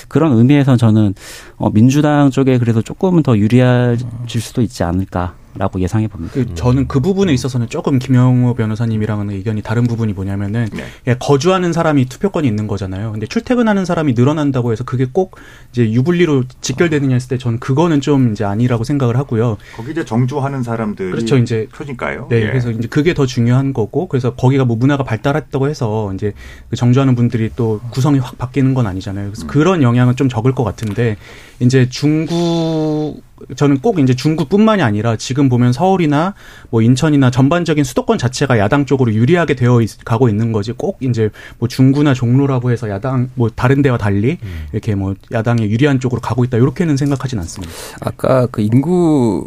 그런 0.08 0.32
의미에서 0.36 0.76
저는 0.76 1.14
어 1.56 1.70
민주당 1.70 2.30
쪽에 2.30 2.58
그래서 2.58 2.82
조금은 2.82 3.22
더 3.22 3.36
유리해질 3.36 4.40
수도 4.40 4.62
있지 4.62 4.82
않을까. 4.82 5.34
라고 5.58 5.80
예상해 5.80 6.06
봅니다. 6.08 6.34
그 6.34 6.54
저는 6.54 6.86
그 6.86 7.00
부분에 7.00 7.32
있어서는 7.32 7.68
조금 7.68 7.98
김영호 7.98 8.54
변호사님이랑은 8.54 9.30
의견이 9.30 9.60
다른 9.62 9.86
부분이 9.86 10.12
뭐냐면은 10.12 10.68
네. 10.72 11.16
거주하는 11.18 11.72
사람이 11.72 12.06
투표권이 12.06 12.46
있는 12.46 12.66
거잖아요. 12.68 13.12
근데 13.12 13.26
출퇴근하는 13.26 13.84
사람이 13.84 14.14
늘어난다고 14.14 14.72
해서 14.72 14.84
그게 14.84 15.06
꼭 15.10 15.36
이제 15.72 15.90
유불리로 15.90 16.44
직결되느냐 16.60 17.14
했을 17.14 17.28
때 17.28 17.38
저는 17.38 17.58
그거는 17.58 18.00
좀 18.00 18.32
이제 18.32 18.44
아니라고 18.44 18.84
생각을 18.84 19.16
하고요. 19.16 19.58
거기 19.76 19.90
이제 19.90 20.04
정주하는 20.04 20.62
사람들이 20.62 21.10
그렇죠. 21.10 21.36
이제 21.36 21.66
표니까요. 21.74 22.28
네, 22.30 22.42
예. 22.42 22.46
그래서 22.46 22.70
이제 22.70 22.86
그게 22.88 23.14
더 23.14 23.26
중요한 23.26 23.72
거고 23.72 24.06
그래서 24.06 24.34
거기가 24.34 24.64
뭐 24.64 24.76
문화가 24.76 25.02
발달했다고 25.02 25.68
해서 25.68 26.12
이제 26.14 26.32
그 26.70 26.76
정주하는 26.76 27.16
분들이 27.16 27.50
또 27.56 27.80
구성이 27.90 28.20
확 28.20 28.38
바뀌는 28.38 28.74
건 28.74 28.86
아니잖아요. 28.86 29.30
그래서 29.30 29.44
음. 29.44 29.48
그런 29.48 29.82
영향은 29.82 30.14
좀 30.16 30.28
적을 30.28 30.54
것 30.54 30.62
같은데 30.62 31.16
이제 31.60 31.88
중국 31.88 33.22
저는 33.56 33.80
꼭 33.80 33.98
이제 33.98 34.14
중구뿐만이 34.14 34.82
아니라 34.82 35.16
지금 35.16 35.48
보면 35.48 35.72
서울이나 35.72 36.34
뭐 36.70 36.82
인천이나 36.82 37.30
전반적인 37.30 37.84
수도권 37.84 38.18
자체가 38.18 38.58
야당 38.58 38.86
쪽으로 38.86 39.12
유리하게 39.12 39.54
되어 39.54 39.80
있, 39.80 40.04
가고 40.04 40.28
있는 40.28 40.52
거지 40.52 40.72
꼭 40.72 40.98
이제 41.00 41.30
뭐 41.58 41.68
중구나 41.68 42.14
종로라고 42.14 42.70
해서 42.70 42.88
야당 42.88 43.30
뭐 43.34 43.48
다른 43.48 43.82
데와 43.82 43.98
달리 43.98 44.38
음. 44.42 44.66
이렇게 44.72 44.94
뭐 44.94 45.14
야당에 45.32 45.68
유리한 45.68 46.00
쪽으로 46.00 46.20
가고 46.20 46.44
있다 46.44 46.56
이렇게는 46.58 46.96
생각하진 46.96 47.38
않습니다. 47.38 47.72
아까 48.00 48.46
그 48.46 48.60
인구 48.62 49.46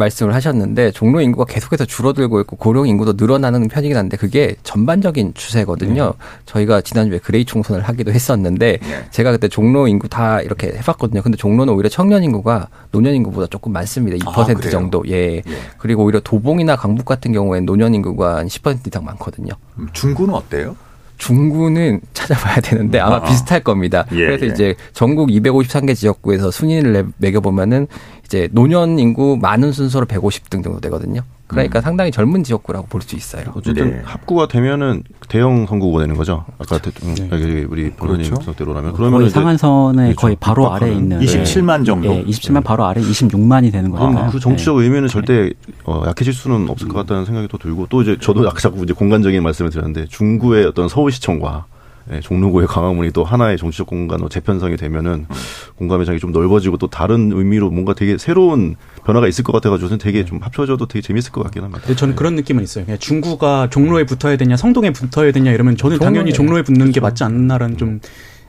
말씀을 0.00 0.34
하셨는데 0.34 0.90
종로 0.90 1.20
인구가 1.20 1.44
계속해서 1.44 1.84
줄어들고 1.84 2.40
있고 2.40 2.56
고령 2.56 2.88
인구도 2.88 3.14
늘어나는 3.16 3.68
편이긴 3.68 3.96
한데 3.96 4.16
그게 4.16 4.56
전반적인 4.64 5.34
추세거든요. 5.34 6.06
네. 6.06 6.12
저희가 6.46 6.80
지난주에 6.80 7.18
gray 7.18 7.44
총선을 7.44 7.82
하기도 7.82 8.10
했었는데 8.10 8.78
네. 8.82 9.06
제가 9.10 9.30
그때 9.30 9.46
종로 9.48 9.86
인구 9.86 10.08
다 10.08 10.40
이렇게 10.40 10.68
해봤거든요. 10.68 11.22
근데 11.22 11.36
종로는 11.36 11.72
오히려 11.74 11.88
청년 11.88 12.24
인구가 12.24 12.68
노년 12.90 13.14
인구보다 13.14 13.46
조금 13.46 13.72
많습니다. 13.72 14.16
2% 14.16 14.66
아, 14.66 14.70
정도. 14.70 15.04
예. 15.08 15.36
예. 15.36 15.42
그리고 15.78 16.04
오히려 16.04 16.20
도봉이나 16.20 16.76
강북 16.76 17.04
같은 17.04 17.32
경우에는 17.32 17.66
노년 17.66 17.94
인구가 17.94 18.36
한 18.36 18.46
10% 18.48 18.86
이상 18.86 19.04
많거든요. 19.04 19.52
중구는 19.92 20.34
어때요? 20.34 20.76
중구는 21.20 22.00
찾아봐야 22.12 22.56
되는데 22.56 22.98
아마 22.98 23.16
아, 23.16 23.22
비슷할 23.22 23.60
겁니다. 23.62 24.06
예, 24.12 24.26
그래서 24.26 24.46
예. 24.46 24.50
이제 24.50 24.74
전국 24.92 25.28
253개 25.28 25.94
지역구에서 25.94 26.50
순위를 26.50 27.06
매겨보면은 27.18 27.86
이제 28.30 28.48
노년 28.52 29.00
인구 29.00 29.36
많은 29.42 29.72
순서로 29.72 30.06
150등 30.06 30.62
정도 30.62 30.78
되거든요. 30.82 31.22
그러니까 31.48 31.80
음. 31.80 31.82
상당히 31.82 32.12
젊은 32.12 32.44
지역구라고 32.44 32.86
볼 32.86 33.00
수 33.02 33.16
있어요. 33.16 33.42
어쨌든 33.56 33.90
네. 33.90 34.02
합구가 34.04 34.46
되면은 34.46 35.02
대형 35.28 35.66
선거구가 35.66 35.98
되는 36.02 36.14
거죠. 36.14 36.44
아까 36.60 36.78
그렇죠. 36.78 36.92
네. 37.02 37.64
우리 37.68 37.90
본원님 37.90 38.26
그렇죠. 38.26 38.34
분석대로라면 38.36 38.92
그러면 38.92 39.28
상한선에 39.28 40.02
그렇죠. 40.04 40.20
거의 40.20 40.36
바로 40.38 40.72
아래에 40.72 40.92
있는 40.94 41.18
27만 41.18 41.84
정도. 41.84 42.06
예, 42.14 42.22
27만 42.24 42.62
바로 42.62 42.84
아래 42.84 43.00
26만이 43.00 43.72
되는 43.72 43.90
거죠. 43.90 44.04
아, 44.16 44.30
그 44.30 44.38
정치적 44.38 44.78
네. 44.78 44.84
의미는 44.84 45.08
절대 45.08 45.50
어, 45.84 46.04
약해질 46.06 46.32
수는 46.32 46.70
없을 46.70 46.86
것 46.86 46.98
같다는 46.98 47.24
생각이 47.24 47.48
또 47.48 47.58
들고 47.58 47.88
또 47.90 48.00
이제 48.02 48.16
저도 48.20 48.48
아까 48.48 48.60
자꾸 48.60 48.84
이제 48.84 48.92
공간적인 48.92 49.42
말씀을 49.42 49.72
드렸는데 49.72 50.06
중구의 50.06 50.66
어떤 50.66 50.88
서울시청과 50.88 51.64
예, 52.12 52.20
종로구의 52.20 52.66
강화문이 52.66 53.12
또 53.12 53.24
하나의 53.24 53.56
정치적 53.56 53.86
공간으로 53.86 54.28
재편성이 54.28 54.76
되면은 54.76 55.26
음. 55.30 55.34
공감의 55.76 56.06
장이 56.06 56.18
좀 56.18 56.32
넓어지고 56.32 56.76
또 56.76 56.88
다른 56.88 57.30
의미로 57.32 57.70
뭔가 57.70 57.94
되게 57.94 58.18
새로운 58.18 58.74
변화가 59.04 59.28
있을 59.28 59.44
것 59.44 59.52
같아가지고 59.52 59.96
되게 59.98 60.24
좀 60.24 60.38
합쳐져도 60.42 60.86
되게 60.86 61.02
재밌을 61.02 61.30
것 61.30 61.42
같긴 61.44 61.62
합니다. 61.62 61.82
네, 61.86 61.94
저는 61.94 62.16
그런 62.16 62.34
느낌은 62.34 62.62
있어요. 62.64 62.84
그냥 62.84 62.98
중구가 62.98 63.68
종로에 63.70 64.04
붙어야 64.04 64.36
되냐, 64.36 64.56
성동에 64.56 64.92
붙어야 64.92 65.30
되냐 65.30 65.52
이러면 65.52 65.76
저는 65.76 65.98
당연히 65.98 66.32
종로에 66.32 66.62
붙는 66.62 66.86
게 66.86 67.00
그렇죠. 67.00 67.00
맞지 67.02 67.24
않나라는 67.24 67.76
좀 67.76 68.00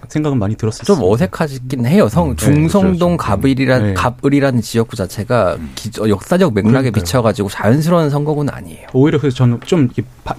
생각은 0.08 0.40
많이 0.40 0.56
들었어요. 0.56 0.84
좀 0.84 1.00
어색하긴 1.02 1.86
해요. 1.86 2.10
성 2.10 2.32
음, 2.32 2.36
네, 2.36 2.46
중성동 2.46 3.18
그렇죠. 3.18 3.32
갑을이란 3.32 3.84
네. 3.84 3.93
갑을이라는 3.93 4.62
지역구 4.62 4.95
자체가 4.95 5.58
기, 5.76 5.89
역사적 5.97 6.54
맥락에 6.54 6.72
그러니까요. 6.72 6.91
비춰가지고 6.91 7.49
자연스러운 7.49 8.10
선거구는 8.10 8.54
아니에요. 8.54 8.88
오히려 8.93 9.20
그래서 9.20 9.36
저는 9.38 9.60
좀 9.66 9.89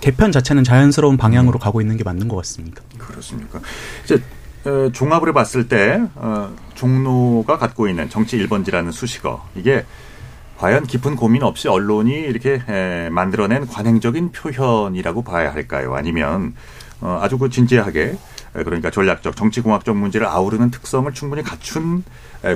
개편 0.01 0.33
자체는 0.33 0.65
자연스러운 0.65 1.17
방향으로 1.17 1.59
음. 1.59 1.61
가고 1.61 1.81
있는 1.81 1.97
게 1.97 2.05
맞는 2.05 2.29
것 2.29 2.37
같습니다. 2.37 2.83
그렇습니까? 2.99 3.61
이제 4.05 4.21
어, 4.65 4.91
종합을 4.93 5.29
해봤을 5.31 5.69
때 5.69 6.01
어, 6.15 6.55
종로가 6.75 7.59
갖고 7.59 7.89
있는 7.89 8.09
정치 8.09 8.39
1번지라는 8.39 8.93
수식어 8.93 9.49
이게 9.57 9.85
과연 10.59 10.87
깊은 10.87 11.17
고민 11.17 11.43
없이 11.43 11.67
언론이 11.67 12.13
이렇게 12.13 12.63
에, 12.69 13.09
만들어낸 13.11 13.67
관행적인 13.67 14.31
표현이라고 14.31 15.23
봐야 15.23 15.53
할까요? 15.53 15.95
아니면 15.97 16.55
어, 17.01 17.19
아주 17.21 17.37
그 17.39 17.49
진지하게 17.51 18.17
그러니까 18.53 18.91
전략적 18.91 19.35
정치공학적 19.37 19.97
문제를 19.97 20.27
아우르는 20.27 20.71
특성을 20.71 21.11
충분히 21.15 21.43
갖춘 21.43 22.05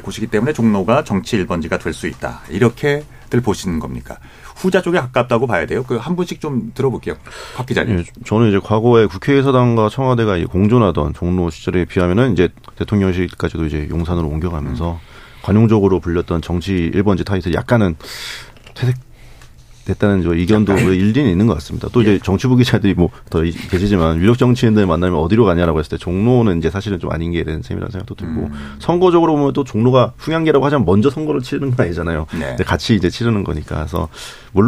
곳이기 0.02 0.26
때문에 0.26 0.52
종로가 0.52 1.04
정치 1.04 1.36
1번지가 1.38 1.80
될 1.80 1.92
수 1.92 2.06
있다. 2.06 2.40
이렇게들 2.50 3.40
보시는 3.42 3.78
겁니까? 3.78 4.18
후자 4.56 4.80
쪽에 4.82 4.98
가깝다고 4.98 5.46
봐야 5.46 5.66
돼요. 5.66 5.82
그 5.84 5.98
한 5.98 6.16
분씩 6.16 6.40
좀 6.40 6.72
들어볼게요. 6.74 7.16
박 7.56 7.66
기자님. 7.66 7.98
예, 7.98 8.04
저는 8.24 8.48
이제 8.48 8.58
과거에 8.62 9.06
국회의사당과 9.06 9.88
청와대가 9.88 10.36
공존하던 10.46 11.14
종로 11.14 11.50
시절에 11.50 11.84
비하면은 11.84 12.32
이제 12.32 12.48
대통령실까지도 12.76 13.66
이제 13.66 13.86
용산으로 13.90 14.26
옮겨가면서 14.28 14.92
음. 14.92 14.98
관용적으로 15.42 16.00
불렸던 16.00 16.42
정치 16.42 16.90
1번지 16.94 17.24
타이틀 17.24 17.54
약간은 17.54 17.96
퇴색 18.74 18.96
됐다는 19.86 20.22
저 20.22 20.34
의견도 20.34 20.76
일리는 20.76 21.30
있는 21.30 21.46
것 21.46 21.54
같습니다. 21.54 21.88
또 21.92 22.02
이제 22.02 22.14
예. 22.14 22.18
정치부 22.18 22.56
기자들이 22.56 22.94
뭐 22.94 23.10
더 23.30 23.42
계시지만 23.42 24.18
유력 24.18 24.38
정치인들 24.38 24.86
만나면 24.86 25.18
어디로 25.18 25.44
가냐라고 25.44 25.78
했을 25.78 25.90
때 25.90 25.96
종로는 25.96 26.58
이제 26.58 26.70
사실은 26.70 26.98
좀 27.00 27.10
아닌 27.10 27.32
게 27.32 27.42
되는 27.44 27.62
셈이라는 27.62 27.90
생각도 27.90 28.14
들고 28.14 28.40
음. 28.42 28.76
선거적으로 28.78 29.36
보면 29.36 29.52
또 29.52 29.64
종로가 29.64 30.12
흥양계라고 30.16 30.64
하자면 30.64 30.86
먼저 30.86 31.10
선거를 31.10 31.42
치르는 31.42 31.74
건 31.74 31.86
아니잖아요. 31.86 32.26
네. 32.34 32.46
근데 32.48 32.64
같이 32.64 32.94
이제 32.94 33.10
치르는 33.10 33.44
거니까 33.44 33.76
그래서 33.76 34.08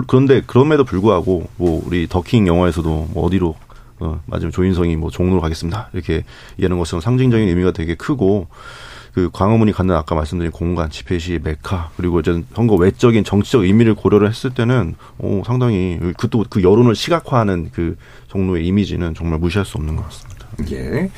그런데 0.06 0.42
그럼에도 0.46 0.84
불구하고 0.84 1.48
뭐 1.56 1.82
우리 1.86 2.06
더킹 2.08 2.46
영화에서도 2.46 3.08
뭐 3.12 3.24
어디로 3.26 3.54
어, 4.00 4.20
맞으면 4.26 4.52
조인성이 4.52 4.96
뭐 4.96 5.10
종로로 5.10 5.40
가겠습니다 5.40 5.90
이렇게 5.92 6.24
얘기하는 6.52 6.78
것은 6.78 7.00
상징적인 7.00 7.48
의미가 7.48 7.72
되게 7.72 7.94
크고 7.96 8.46
그 9.18 9.30
광화문이 9.32 9.72
갖는 9.72 9.96
아까 9.96 10.14
말씀드린 10.14 10.52
공간, 10.52 10.90
집회 10.90 11.18
시 11.18 11.40
메카 11.42 11.90
그리고 11.96 12.20
이제 12.20 12.40
선거 12.54 12.76
외적인 12.76 13.24
정치적 13.24 13.64
의미를 13.64 13.96
고려를 13.96 14.28
했을 14.28 14.54
때는 14.54 14.94
오, 15.18 15.42
상당히 15.44 15.98
그또 16.16 16.44
그 16.48 16.62
여론을 16.62 16.94
시각화하는 16.94 17.70
그 17.72 17.96
종로의 18.28 18.64
이미지는 18.64 19.14
정말 19.14 19.40
무시할 19.40 19.64
수 19.66 19.76
없는 19.76 19.96
것 19.96 20.04
같습니다. 20.04 20.46
예. 20.70 21.10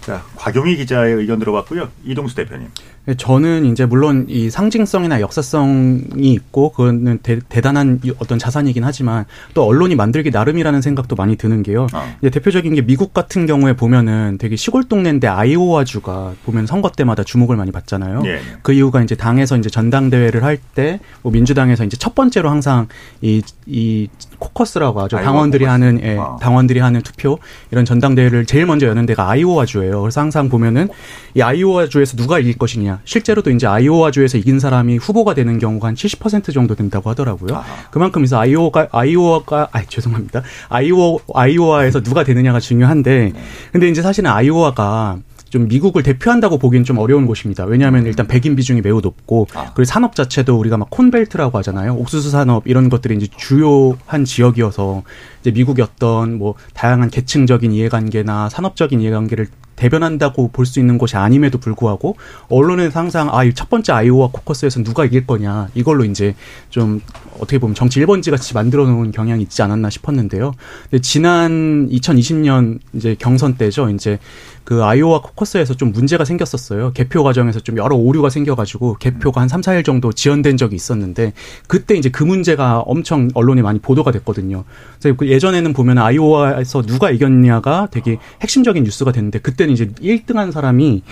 자, 0.00 0.24
곽용희 0.34 0.76
기자의 0.76 1.14
의견 1.14 1.38
들어봤고요. 1.38 1.88
이동수 2.04 2.34
대표님. 2.34 2.68
네, 3.06 3.14
저는 3.16 3.66
이제 3.66 3.86
물론 3.86 4.26
이 4.28 4.50
상징성이나 4.50 5.20
역사성이 5.20 6.32
있고 6.32 6.70
그거는 6.72 7.20
대, 7.22 7.38
단한 7.38 8.00
어떤 8.18 8.38
자산이긴 8.38 8.82
하지만 8.84 9.24
또 9.54 9.64
언론이 9.64 9.94
만들기 9.94 10.30
나름이라는 10.30 10.82
생각도 10.82 11.14
많이 11.16 11.36
드는 11.36 11.62
게요. 11.62 11.86
어. 11.92 12.16
이제 12.20 12.30
대표적인 12.30 12.74
게 12.74 12.82
미국 12.82 13.14
같은 13.14 13.46
경우에 13.46 13.74
보면은 13.74 14.38
되게 14.38 14.56
시골 14.56 14.84
동네인데 14.84 15.28
아이오와주가 15.28 16.34
보면 16.44 16.66
선거 16.66 16.90
때마다 16.90 17.22
주목을 17.22 17.56
많이 17.56 17.70
받잖아요. 17.70 18.22
예. 18.26 18.40
그 18.62 18.72
이유가 18.72 19.00
이제 19.02 19.14
당에서 19.14 19.56
이제 19.56 19.70
전당대회를 19.70 20.42
할 20.42 20.58
때 20.74 20.98
뭐 21.22 21.32
민주당에서 21.32 21.84
이제 21.84 21.96
첫 21.96 22.14
번째로 22.14 22.50
항상 22.50 22.88
이, 23.22 23.40
이 23.66 24.08
코커스라고 24.38 25.00
하죠. 25.02 25.16
당원들이 25.18 25.64
코커스. 25.64 25.72
하는 25.72 26.00
예, 26.02 26.16
어. 26.16 26.38
당원들이 26.40 26.80
하는 26.80 27.02
투표 27.02 27.38
이런 27.70 27.84
전당대회를 27.84 28.46
제일 28.46 28.66
먼저 28.66 28.86
여는 28.86 29.06
데가 29.06 29.28
아이오와 29.30 29.66
주예요. 29.66 30.00
그래서 30.00 30.20
항상 30.20 30.48
보면은 30.48 30.88
이 31.34 31.42
아이오와 31.42 31.88
주에서 31.88 32.16
누가 32.16 32.38
이길 32.38 32.56
것이냐. 32.58 33.00
실제로도 33.04 33.50
이제 33.50 33.66
아이오와 33.66 34.10
주에서 34.10 34.38
이긴 34.38 34.60
사람이 34.60 34.98
후보가 34.98 35.34
되는 35.34 35.58
경우가 35.58 35.88
한 35.88 35.94
70% 35.94 36.52
정도 36.52 36.74
된다고 36.74 37.10
하더라고요. 37.10 37.56
아. 37.56 37.64
그만큼 37.90 38.24
이서 38.24 38.38
아이오가 38.38 38.88
아이오가 38.92 39.68
아 39.72 39.82
죄송합니다. 39.84 40.42
아이오 40.68 41.18
아이오와에서 41.34 42.02
누가 42.02 42.24
되느냐가 42.24 42.60
중요한데 42.60 43.32
네. 43.34 43.40
근데 43.72 43.88
이제 43.88 44.02
사실은 44.02 44.30
아이오와가 44.30 45.18
좀 45.48 45.68
미국을 45.68 46.02
대표한다고 46.02 46.58
보기엔 46.58 46.84
좀 46.84 46.98
어려운 46.98 47.26
곳입니다. 47.26 47.64
왜냐하면 47.64 48.02
음. 48.02 48.06
일단 48.06 48.26
백인 48.26 48.56
비중이 48.56 48.80
매우 48.80 49.00
높고 49.00 49.46
아. 49.54 49.72
그리고 49.74 49.84
산업 49.84 50.14
자체도 50.14 50.58
우리가 50.58 50.76
막 50.76 50.90
콘벨트라고 50.90 51.56
하잖아요. 51.58 51.94
옥수수 51.94 52.30
산업 52.30 52.66
이런 52.66 52.88
것들이 52.88 53.16
이제 53.16 53.28
주요한 53.36 54.24
지역이어서 54.24 55.02
이제 55.40 55.50
미국의 55.52 55.84
어떤 55.84 56.38
뭐 56.38 56.54
다양한 56.74 57.10
계층적인 57.10 57.72
이해관계나 57.72 58.48
산업적인 58.48 59.00
이해관계를 59.00 59.48
대변한다고 59.76 60.48
볼 60.52 60.66
수 60.66 60.80
있는 60.80 60.98
곳이 60.98 61.16
아님에도 61.16 61.58
불구하고 61.58 62.16
언론은 62.48 62.90
항상 62.90 63.28
아, 63.30 63.48
첫 63.54 63.70
번째 63.70 63.92
아이오와 63.92 64.30
코커스에서 64.32 64.82
누가 64.82 65.04
이길 65.04 65.26
거냐 65.26 65.68
이걸로 65.74 66.04
이제 66.04 66.34
좀 66.70 67.00
어떻게 67.36 67.58
보면 67.58 67.74
정치 67.74 68.00
1번지 68.00 68.30
같이 68.30 68.54
만들어 68.54 68.86
놓은 68.86 69.12
경향이 69.12 69.42
있지 69.42 69.62
않았나 69.62 69.90
싶었는데요. 69.90 70.52
근데 70.90 71.00
지난 71.00 71.88
2020년 71.88 72.80
이제 72.94 73.14
경선 73.18 73.56
때죠. 73.56 73.90
이제 73.90 74.18
그 74.64 74.82
아이오와 74.82 75.20
코커스에서 75.20 75.74
좀 75.74 75.92
문제가 75.92 76.24
생겼었어요. 76.24 76.92
개표 76.92 77.22
과정에서 77.22 77.60
좀 77.60 77.76
여러 77.76 77.94
오류가 77.94 78.30
생겨가지고 78.30 78.96
개표가 78.98 79.40
한 79.40 79.48
3, 79.48 79.60
4일 79.60 79.84
정도 79.84 80.12
지연된 80.12 80.56
적이 80.56 80.74
있었는데 80.74 81.34
그때 81.68 81.94
이제 81.94 82.08
그 82.08 82.24
문제가 82.24 82.80
엄청 82.80 83.28
언론에 83.34 83.62
많이 83.62 83.78
보도가 83.78 84.10
됐거든요. 84.10 84.64
그래서 84.98 85.16
그 85.16 85.28
예전에는 85.28 85.72
보면 85.72 85.98
아이오와에서 85.98 86.82
누가 86.82 87.10
이겼냐가 87.12 87.86
되게 87.92 88.18
핵심적인 88.42 88.82
뉴스가 88.82 89.12
됐는데 89.12 89.38
그때 89.38 89.65
는 89.66 89.74
이제 89.74 89.86
1등한 89.86 90.52
사람이 90.52 91.02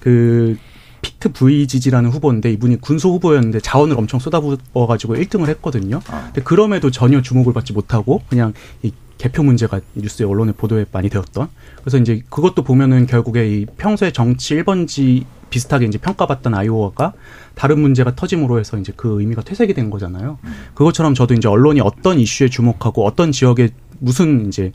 그 0.00 0.56
피트 1.02 1.32
브이지지라는 1.32 2.10
후보인데 2.10 2.50
이분이 2.52 2.80
군소 2.80 3.12
후보였는데 3.14 3.60
자원을 3.60 3.98
엄청 3.98 4.18
쏟아부어가지고 4.20 5.16
1등을 5.16 5.48
했거든요. 5.48 6.00
아. 6.08 6.24
근데 6.26 6.42
그럼에도 6.42 6.90
전혀 6.90 7.20
주목을 7.20 7.52
받지 7.52 7.72
못하고 7.72 8.22
그냥 8.28 8.54
이 8.82 8.92
개표 9.18 9.42
문제가 9.42 9.80
뉴스에 9.94 10.26
언론에 10.26 10.52
보도에 10.52 10.86
많이 10.92 11.08
되었던. 11.08 11.48
그래서 11.80 11.98
이제 11.98 12.22
그것도 12.30 12.64
보면은 12.64 13.06
결국에 13.06 13.48
이 13.48 13.66
평소에 13.66 14.12
정치 14.12 14.54
1번지 14.56 15.24
비슷하게 15.50 15.86
이제 15.86 15.98
평가받던 15.98 16.54
아이오와가 16.54 17.12
다른 17.54 17.80
문제가 17.80 18.14
터짐으로 18.16 18.58
해서 18.58 18.76
이제 18.76 18.92
그 18.96 19.20
의미가 19.20 19.42
퇴색이 19.42 19.72
된 19.74 19.88
거잖아요. 19.88 20.38
그것처럼 20.74 21.14
저도 21.14 21.34
이제 21.34 21.48
언론이 21.48 21.80
어떤 21.80 22.18
이슈에 22.18 22.48
주목하고 22.48 23.06
어떤 23.06 23.30
지역에 23.30 23.68
무슨 24.00 24.48
이제 24.48 24.72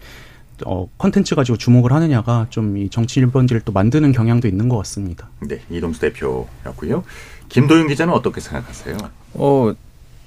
어 0.66 0.88
컨텐츠 0.98 1.36
가지고 1.36 1.58
주목을 1.58 1.92
하느냐가 1.92 2.48
좀 2.50 2.78
이 2.78 2.90
정치 2.90 3.22
1번지를 3.22 3.62
또 3.66 3.72
만드는 3.72 4.12
경향도 4.12 4.48
있는 4.48 4.70
것 4.70 4.78
같습니다. 4.78 5.30
네, 5.42 5.60
이동수 5.70 6.00
대표였고요. 6.02 7.04
김도윤 7.50 7.88
기자는 7.88 8.14
어떻게 8.14 8.40
생각하세요? 8.42 8.98
어 9.36 9.74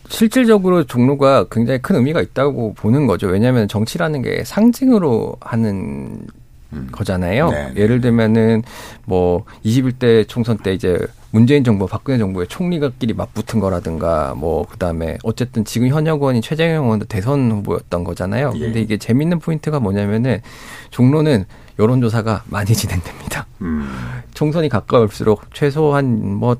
실질적으로 0.08 0.84
종로가 0.84 1.46
굉장히 1.50 1.80
큰 1.80 1.96
의미가 1.96 2.20
있다고 2.20 2.74
보는 2.74 3.06
거죠. 3.06 3.28
왜냐하면 3.28 3.68
정치라는 3.68 4.22
게 4.22 4.42
상징으로 4.44 5.36
하는 5.40 6.26
음. 6.72 6.88
거잖아요. 6.90 7.50
네. 7.50 7.72
예를 7.76 8.00
들면은 8.00 8.62
뭐 9.04 9.44
21대 9.64 10.26
총선 10.28 10.58
때 10.58 10.72
이제 10.72 10.98
문재인 11.32 11.64
정부, 11.64 11.86
박근혜 11.86 12.18
정부의 12.18 12.46
총리가끼리 12.46 13.14
맞붙은 13.14 13.58
거라든가 13.58 14.34
뭐 14.36 14.66
그다음에 14.66 15.16
어쨌든 15.24 15.64
지금 15.64 15.88
현역 15.88 16.20
의원인 16.20 16.42
최재형 16.42 16.84
의원도 16.84 17.06
대선 17.06 17.50
후보였던 17.50 18.04
거잖아요. 18.04 18.52
예. 18.56 18.60
근데 18.60 18.80
이게 18.82 18.98
재밌는 18.98 19.38
포인트가 19.38 19.80
뭐냐면은 19.80 20.42
종로는 20.90 21.46
여론조사가 21.78 22.44
많이 22.46 22.74
진행됩니다. 22.74 23.46
음. 23.62 23.90
총선이 24.34 24.68
가까울수록 24.68 25.54
최소한 25.54 26.34
뭐 26.34 26.56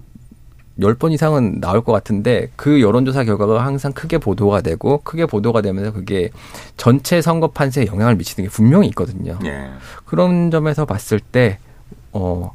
10번 0.80 1.12
이상은 1.12 1.60
나올 1.60 1.84
것 1.84 1.92
같은데 1.92 2.48
그 2.56 2.80
여론조사 2.80 3.24
결과가 3.24 3.62
항상 3.62 3.92
크게 3.92 4.16
보도가 4.16 4.62
되고 4.62 5.02
크게 5.02 5.26
보도가 5.26 5.60
되면서 5.60 5.92
그게 5.92 6.30
전체 6.78 7.20
선거 7.20 7.50
판세에 7.50 7.86
영향을 7.86 8.16
미치는 8.16 8.48
게 8.48 8.50
분명히 8.50 8.88
있거든요. 8.88 9.38
네. 9.42 9.68
그런 10.06 10.50
점에서 10.50 10.86
봤을 10.86 11.20
때, 11.20 11.58
어, 12.12 12.52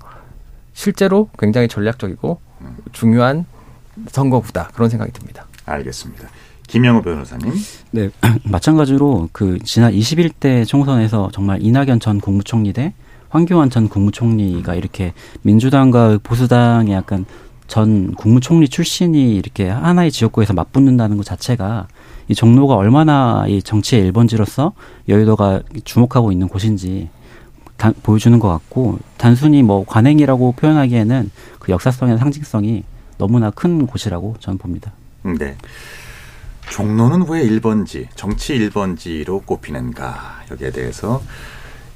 실제로 0.77 1.27
굉장히 1.39 1.67
전략적이고 1.67 2.39
중요한 2.91 3.45
선거구다. 4.09 4.69
그런 4.75 4.91
생각이 4.91 5.11
듭니다. 5.11 5.47
알겠습니다. 5.65 6.29
김영우 6.67 7.01
변호사님. 7.01 7.51
네, 7.89 8.09
마찬가지로 8.45 9.29
그 9.31 9.57
지난 9.63 9.91
21대 9.91 10.67
총선에서 10.67 11.31
정말 11.33 11.63
이낙연 11.63 11.99
전 11.99 12.21
국무총리 12.21 12.73
대 12.73 12.93
황교안 13.29 13.71
전 13.71 13.89
국무총리가 13.89 14.75
이렇게 14.75 15.13
민주당과 15.41 16.19
보수당의 16.21 16.93
약간 16.93 17.25
전 17.65 18.13
국무총리 18.13 18.69
출신이 18.69 19.35
이렇게 19.35 19.67
하나의 19.67 20.11
지역구에서 20.11 20.53
맞붙는다는 20.53 21.17
것 21.17 21.25
자체가 21.25 21.87
이 22.27 22.35
종로가 22.35 22.75
얼마나 22.75 23.45
이 23.47 23.63
정치의 23.63 24.03
일번지로서 24.03 24.73
여의도가 25.09 25.61
주목하고 25.85 26.31
있는 26.31 26.47
곳인지 26.47 27.09
다, 27.77 27.91
보여주는 28.03 28.37
것 28.39 28.49
같고 28.49 28.99
단순히 29.17 29.63
뭐 29.63 29.85
관행이라고 29.85 30.53
표현하기에는 30.53 31.31
그 31.59 31.71
역사성이나 31.71 32.17
상징성이 32.17 32.83
너무나 33.17 33.49
큰 33.51 33.87
곳이라고 33.87 34.35
저는 34.39 34.57
봅니다. 34.57 34.91
네. 35.23 35.55
종로는 36.69 37.27
왜 37.29 37.43
1번지, 37.47 38.07
정치 38.15 38.57
1번지로 38.59 39.45
꼽히는가 39.45 40.43
여기에 40.51 40.71
대해서 40.71 41.21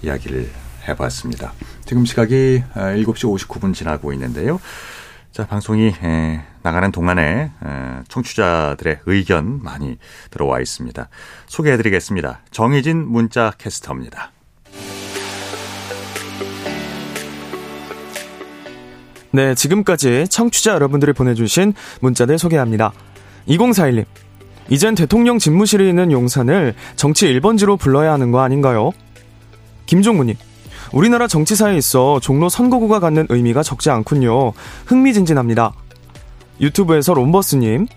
이야기를 0.01 0.49
해봤습니다. 0.87 1.53
지금 1.85 2.05
시각이 2.05 2.63
7시 2.73 3.47
59분 3.47 3.73
지나고 3.73 4.13
있는데요. 4.13 4.59
자, 5.31 5.45
방송이 5.45 5.93
에, 6.03 6.41
나가는 6.61 6.91
동안에 6.91 7.51
에, 7.63 8.03
청취자들의 8.07 8.99
의견 9.05 9.61
많이 9.61 9.97
들어와 10.29 10.59
있습니다. 10.59 11.07
소개해드리겠습니다. 11.47 12.41
정희진 12.51 12.97
문자 13.07 13.51
캐스터입니다. 13.57 14.31
네, 19.31 19.55
지금까지 19.55 20.27
청취자 20.29 20.73
여러분들이 20.73 21.13
보내주신 21.13 21.73
문자들 22.01 22.37
소개합니다. 22.37 22.91
2041님, 23.47 24.05
이젠 24.69 24.93
대통령 24.95 25.39
집무실에 25.39 25.87
있는 25.87 26.11
용산을 26.11 26.75
정치 26.95 27.27
1번지로 27.27 27.79
불러야 27.79 28.11
하는 28.13 28.31
거 28.31 28.41
아닌가요? 28.41 28.91
김종구님, 29.85 30.35
우리나라 30.91 31.27
정치사에 31.27 31.77
있어 31.77 32.19
종로 32.21 32.49
선거구가 32.49 32.99
갖는 32.99 33.27
의미가 33.29 33.63
적지 33.63 33.89
않군요. 33.89 34.53
흥미진진합니다. 34.85 35.73
유튜브에서 36.59 37.13
롬버스님, 37.13 37.87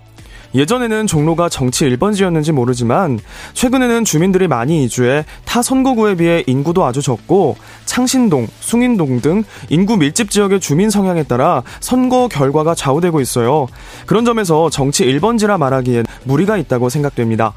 예전에는 0.54 1.06
종로가 1.06 1.48
정치 1.48 1.84
1번지였는지 1.84 2.52
모르지만 2.52 3.18
최근에는 3.54 4.04
주민들이 4.04 4.46
많이 4.46 4.84
이주해 4.84 5.24
타 5.44 5.62
선거구에 5.62 6.14
비해 6.14 6.44
인구도 6.46 6.84
아주 6.84 7.02
적고 7.02 7.56
창신동, 7.86 8.46
숭인동 8.60 9.20
등 9.20 9.42
인구 9.68 9.96
밀집 9.96 10.30
지역의 10.30 10.60
주민 10.60 10.90
성향에 10.90 11.24
따라 11.24 11.62
선거 11.80 12.28
결과가 12.28 12.74
좌우되고 12.74 13.20
있어요. 13.20 13.66
그런 14.06 14.24
점에서 14.24 14.70
정치 14.70 15.04
1번지라 15.04 15.58
말하기엔 15.58 16.04
무리가 16.24 16.56
있다고 16.56 16.88
생각됩니다. 16.88 17.52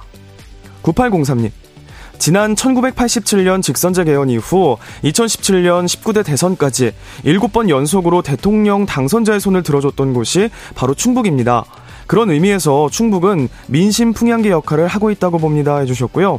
9803님. 0.82 1.52
지난 2.20 2.56
1987년 2.56 3.62
직선제 3.62 4.04
개헌 4.06 4.30
이후 4.32 4.78
2017년 5.04 5.86
19대 5.86 6.26
대선까지 6.26 6.93
7번 7.24 7.70
연속으로 7.70 8.24
대통령 8.24 8.88
당선자의 8.88 9.39
손을 9.39 9.62
들어줬던 9.62 10.14
곳이 10.14 10.50
바로 10.74 10.95
충북입니다. 10.95 11.66
그런 12.08 12.32
의미에서 12.32 12.89
충북은 12.89 13.49
민심 13.68 14.14
풍향계 14.14 14.49
역할을 14.49 14.88
하고 14.88 15.12
있다고 15.12 15.38
봅니다 15.38 15.78
해주셨고요. 15.78 16.38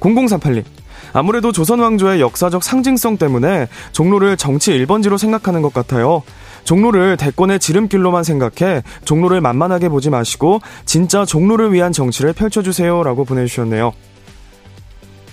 0038님. 0.00 0.64
아무래도 1.12 1.52
조선 1.52 1.80
왕조의 1.80 2.20
역사적 2.20 2.62
상징성 2.62 3.16
때문에 3.16 3.68
종로를 3.92 4.36
정치 4.36 4.72
1번지로 4.72 5.18
생각하는 5.18 5.62
것 5.62 5.72
같아요. 5.72 6.22
종로를 6.64 7.16
대권의 7.16 7.60
지름길로만 7.60 8.24
생각해 8.24 8.82
종로를 9.04 9.40
만만하게 9.40 9.88
보지 9.88 10.10
마시고 10.10 10.60
진짜 10.84 11.24
종로를 11.24 11.72
위한 11.72 11.92
정치를 11.92 12.32
펼쳐주세요 12.32 13.02
라고 13.04 13.24
보내주셨네요. 13.24 13.92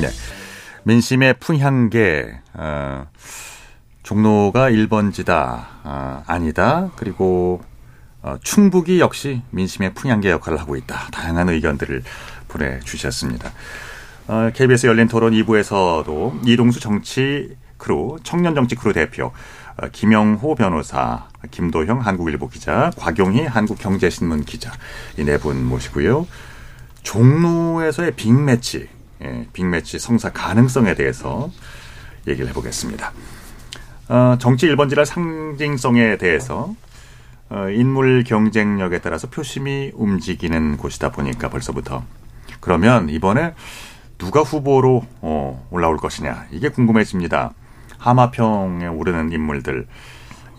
네. 0.00 0.08
민심의 0.84 1.34
풍향계, 1.40 2.40
어, 2.54 3.06
종로가 4.02 4.70
1번지다, 4.70 5.66
어, 5.84 6.22
아니다. 6.26 6.90
그리고 6.96 7.62
어, 8.22 8.36
충북이 8.42 9.00
역시 9.00 9.42
민심의 9.50 9.94
풍향계 9.94 10.30
역할을 10.30 10.58
하고 10.60 10.76
있다. 10.76 11.08
다양한 11.12 11.48
의견들을 11.48 12.02
보내주셨습니다. 12.48 13.52
어, 14.28 14.50
KBS 14.54 14.86
열린 14.86 15.08
토론 15.08 15.32
2부에서도 15.32 16.46
이동수 16.48 16.80
정치 16.80 17.56
크루, 17.76 18.16
청년 18.22 18.54
정치 18.54 18.74
크루 18.76 18.92
대표, 18.92 19.32
어, 19.76 19.88
김영호 19.90 20.54
변호사, 20.54 21.28
김도형 21.50 22.00
한국일보 22.00 22.48
기자, 22.48 22.90
곽용희 22.96 23.44
한국경제신문 23.46 24.44
기자 24.44 24.72
이 25.18 25.22
네 25.24 25.36
분 25.38 25.64
모시고요. 25.64 26.26
종로에서의 27.02 28.12
big 28.12 28.37
match, 28.37 28.88
예, 29.24 29.46
big 29.52 29.69
match 29.69 29.98
성사 29.98 30.30
가능성에 30.30 30.94
대해서 30.94 31.50
얘기를 32.26 32.48
해보겠습니다. 32.50 33.12
어, 34.08 34.36
정치 34.38 34.66
1번지랄 34.68 35.04
상징성에 35.04 36.18
대해서 36.18 36.74
어, 37.48 37.68
인물 37.70 38.24
경쟁력에 38.24 38.98
따라서 39.00 39.28
표심이 39.28 39.92
움직이는 39.94 40.76
곳이다 40.76 41.10
보니까 41.10 41.48
벌써부터 41.48 42.04
그러면 42.60 43.08
이번에 43.08 43.54
누가 44.18 44.40
후보로 44.40 45.04
어, 45.20 45.66
올라올 45.70 45.96
것이냐 45.96 46.46
이게 46.50 46.68
궁금해집니다. 46.68 47.52
하마평에 47.98 48.86
오르는 48.86 49.32
인물들 49.32 49.86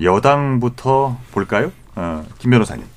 여당부터 0.02 1.18
볼까요? 1.32 1.72
어, 1.96 2.26
김 2.40 2.52
변호사님. 2.52 2.95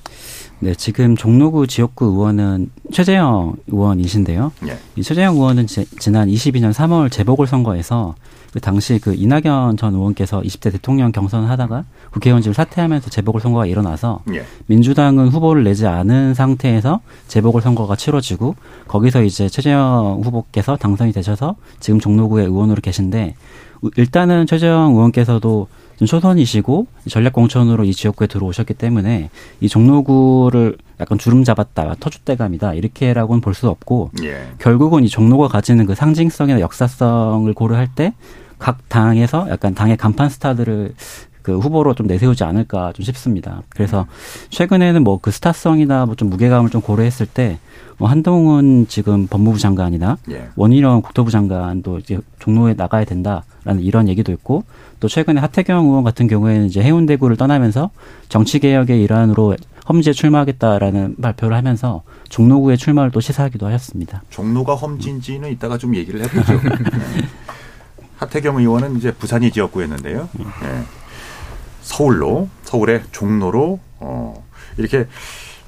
네, 0.61 0.75
지금 0.75 1.15
종로구 1.15 1.67
지역구 1.67 2.05
의원은 2.05 2.71
최재형 2.91 3.55
의원이신데요. 3.67 4.51
예. 4.67 4.77
이 4.97 5.03
최재형 5.03 5.35
의원은 5.35 5.67
지, 5.67 5.85
난 6.11 6.27
22년 6.27 6.73
3월 6.73 7.09
재보궐선거에서 7.09 8.15
그 8.51 8.59
당시 8.59 8.99
그 8.99 9.13
이낙연 9.13 9.77
전 9.77 9.93
의원께서 9.93 10.41
20대 10.41 10.71
대통령 10.71 11.13
경선을 11.13 11.49
하다가 11.49 11.85
국회의원직을 12.11 12.53
사퇴하면서 12.53 13.09
재보궐선거가 13.09 13.67
일어나서 13.67 14.21
예. 14.33 14.43
민주당은 14.65 15.29
후보를 15.29 15.63
내지 15.63 15.87
않은 15.87 16.33
상태에서 16.33 16.99
재보궐선거가 17.27 17.95
치러지고 17.95 18.55
거기서 18.87 19.23
이제 19.23 19.47
최재형 19.47 20.21
후보께서 20.25 20.75
당선이 20.75 21.13
되셔서 21.13 21.55
지금 21.79 22.01
종로구의 22.01 22.47
의원으로 22.47 22.81
계신데 22.81 23.35
일단은 23.95 24.45
최재형 24.45 24.93
의원께서도 24.93 25.67
초선이시고 26.05 26.87
전략공천으로 27.09 27.83
이 27.83 27.93
지역구에 27.93 28.27
들어오셨기 28.27 28.73
때문에 28.75 29.29
이 29.59 29.69
종로구를 29.69 30.77
약간 30.99 31.17
주름 31.17 31.43
잡았다, 31.43 31.95
터줏대감이다 31.99 32.77
이렇게라고는 32.77 33.41
볼 33.41 33.53
수 33.53 33.69
없고 33.69 34.11
예. 34.23 34.47
결국은 34.59 35.03
이 35.03 35.09
종로가 35.09 35.47
가지는 35.47 35.85
그 35.85 35.95
상징성이나 35.95 36.59
역사성을 36.59 37.51
고려할 37.53 37.87
때 37.93 38.13
각 38.59 38.89
당에서 38.89 39.47
약간 39.49 39.73
당의 39.73 39.95
간판 39.97 40.29
스타들을 40.29 40.93
그 41.49 41.57
후보로 41.59 41.95
좀 41.95 42.05
내세우지 42.07 42.43
않을까 42.43 42.93
좀 42.93 43.03
싶습니다. 43.03 43.63
그래서 43.69 44.05
최근에는 44.49 45.03
뭐 45.03 45.17
그 45.21 45.31
스타성이나 45.31 46.05
뭐 46.05 46.15
좀 46.15 46.29
무게감을 46.29 46.69
좀 46.69 46.81
고려했을 46.81 47.25
때 47.25 47.57
뭐 47.97 48.07
한동훈 48.07 48.87
지금 48.87 49.27
법무부 49.27 49.59
장관이나 49.59 50.17
예. 50.31 50.47
원희룡 50.55 51.01
국토부 51.01 51.31
장관도 51.31 51.99
이제 51.99 52.17
종로에 52.39 52.73
나가야 52.73 53.03
된다라는 53.03 53.81
이런 53.81 54.07
얘기도 54.07 54.31
있고 54.31 54.63
또 55.01 55.09
최근에 55.09 55.41
하태경 55.41 55.85
의원 55.85 56.05
같은 56.05 56.27
경우에는 56.27 56.65
이제 56.67 56.81
해운대구를 56.81 57.35
떠나면서 57.35 57.89
정치 58.29 58.59
개혁의 58.59 59.03
일환으로 59.03 59.57
험지에 59.89 60.13
출마하겠다라는 60.13 61.17
발표를 61.21 61.57
하면서 61.57 62.03
종로구에 62.29 62.77
출마를 62.77 63.11
또 63.11 63.19
시사하기도 63.19 63.67
하였습니다. 63.67 64.23
종로가 64.29 64.75
험지인지는 64.75 65.51
이따가 65.51 65.77
좀 65.77 65.93
얘기를 65.93 66.21
해보죠. 66.23 66.53
네. 66.53 66.69
하태경 68.15 68.57
의원은 68.59 68.97
이제 68.97 69.11
부산이 69.11 69.51
지역구였는데요. 69.51 70.29
네. 70.37 70.83
서울로 71.89 72.47
서울의 72.63 73.01
종로로 73.11 73.79
어, 73.97 74.45
이렇게 74.77 75.07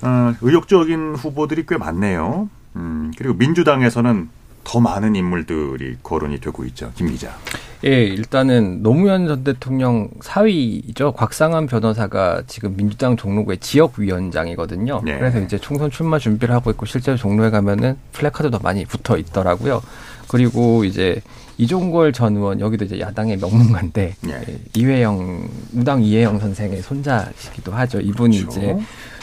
어, 0.03 0.33
의욕적인 0.41 1.15
후보들이 1.15 1.65
꽤 1.67 1.77
많네요. 1.77 2.47
음, 2.75 3.11
그리고 3.17 3.33
민주당에서는 3.33 4.29
더 4.63 4.79
많은 4.79 5.15
인물들이 5.15 5.97
거론이 6.03 6.39
되고 6.39 6.63
있죠. 6.65 6.91
김 6.95 7.09
기자. 7.09 7.35
예, 7.83 8.03
일단은 8.03 8.83
노무현 8.83 9.27
전 9.27 9.43
대통령 9.43 10.09
사위죠. 10.21 11.13
곽상한 11.13 11.65
변호사가 11.65 12.43
지금 12.45 12.75
민주당 12.77 13.17
종로구의 13.17 13.57
지역위원장이거든요. 13.57 15.01
네. 15.03 15.17
그래서 15.17 15.39
이제 15.39 15.57
총선 15.57 15.89
출마 15.89 16.19
준비를 16.19 16.53
하고 16.53 16.69
있고 16.69 16.85
실제로 16.85 17.17
종로에 17.17 17.49
가면은 17.49 17.97
플래카드도 18.11 18.59
많이 18.59 18.85
붙어 18.85 19.17
있더라고요. 19.17 19.81
그리고 20.27 20.85
이제 20.85 21.21
이종걸 21.65 22.11
전 22.11 22.35
의원 22.35 22.59
여기도 22.59 22.85
이제 22.85 22.99
야당의 22.99 23.37
명문가인데 23.37 24.15
네. 24.21 24.41
이회영 24.75 25.47
무당 25.71 26.01
이회영 26.01 26.39
선생의 26.39 26.81
손자시기도 26.81 27.71
하죠. 27.71 27.99
이분이 28.01 28.39
그렇죠. 28.39 28.59
이제 28.59 28.77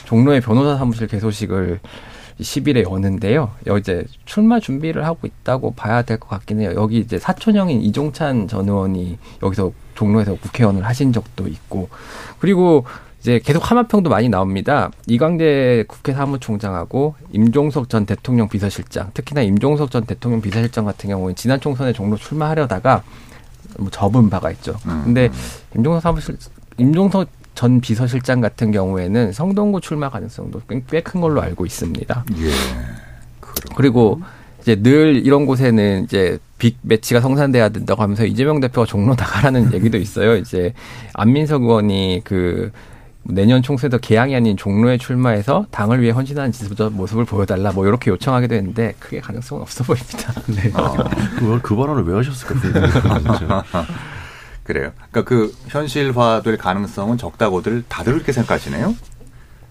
종로의 0.05 0.41
변호사 0.41 0.76
사무실 0.76 1.09
개소식을 1.09 1.80
10일에 2.41 2.89
여는데요. 2.89 3.51
여기 3.66 3.80
이제 3.80 4.05
출마 4.24 4.61
준비를 4.61 5.05
하고 5.05 5.26
있다고 5.26 5.72
봐야 5.72 6.03
될 6.03 6.18
것 6.20 6.28
같긴 6.28 6.61
해요. 6.61 6.74
여기 6.76 6.99
이제 6.99 7.18
사촌형인 7.18 7.82
이종찬 7.82 8.47
전 8.47 8.68
의원이 8.68 9.18
여기서 9.43 9.72
종로에서 9.97 10.36
국회의원을 10.36 10.86
하신 10.86 11.12
적도 11.12 11.49
있고 11.49 11.89
그리고 12.39 12.84
이제 13.28 13.38
계속 13.44 13.70
하마평도 13.70 14.08
많이 14.08 14.30
나옵니다. 14.30 14.90
이광재 15.06 15.84
국회 15.86 16.14
사무총장하고 16.14 17.14
임종석 17.30 17.90
전 17.90 18.06
대통령 18.06 18.48
비서실장, 18.48 19.10
특히나 19.12 19.42
임종석 19.42 19.90
전 19.90 20.06
대통령 20.06 20.40
비서실장 20.40 20.86
같은 20.86 21.10
경우는 21.10 21.34
지난 21.34 21.60
총선에 21.60 21.92
종로 21.92 22.16
출마하려다가 22.16 23.02
뭐 23.78 23.90
접은 23.90 24.30
바가 24.30 24.50
있죠. 24.52 24.76
음. 24.86 25.02
근데 25.04 25.28
임종석 25.76 26.02
사무실 26.02 26.38
임종석 26.78 27.28
전 27.54 27.82
비서실장 27.82 28.40
같은 28.40 28.72
경우에는 28.72 29.32
성동구 29.32 29.82
출마 29.82 30.08
가능성도 30.08 30.62
꽤 30.66 31.00
큰 31.02 31.20
걸로 31.20 31.42
알고 31.42 31.66
있습니다. 31.66 32.24
예. 32.38 32.50
그리고 33.76 34.22
이제 34.62 34.74
늘 34.76 35.16
이런 35.22 35.44
곳에는 35.44 36.04
이제 36.04 36.38
빅 36.58 36.78
매치가 36.82 37.20
성산돼야 37.20 37.68
된다고 37.68 38.02
하면서 38.02 38.24
이재명 38.24 38.60
대표가 38.60 38.86
종로 38.86 39.14
나가라는 39.18 39.74
얘기도 39.74 39.98
있어요. 39.98 40.36
이제 40.36 40.72
안민석 41.12 41.62
의원이 41.62 42.22
그 42.24 42.72
내년 43.24 43.62
총선에서 43.62 43.98
개항이 43.98 44.34
아닌 44.34 44.56
종로에 44.56 44.96
출마해서 44.96 45.66
당을 45.70 46.00
위해 46.00 46.12
헌신하는 46.12 46.52
지도자 46.52 46.88
모습을 46.88 47.24
보여달라 47.24 47.72
뭐 47.72 47.86
이렇게 47.86 48.10
요청하기도 48.10 48.54
했는데 48.54 48.94
크게 48.98 49.20
가능성은 49.20 49.62
없어 49.62 49.84
보입니다. 49.84 50.32
네. 50.48 50.70
아, 50.74 50.92
그, 51.38 51.60
그 51.62 51.76
발언을 51.76 52.04
왜 52.04 52.14
하셨을까? 52.14 52.54
그래요. 54.64 54.92
그러니까 55.10 55.24
그 55.24 55.54
현실화될 55.68 56.58
가능성은 56.58 57.18
적다고들 57.18 57.84
다들 57.88 58.14
그렇게 58.14 58.32
생각하시네요. 58.32 58.94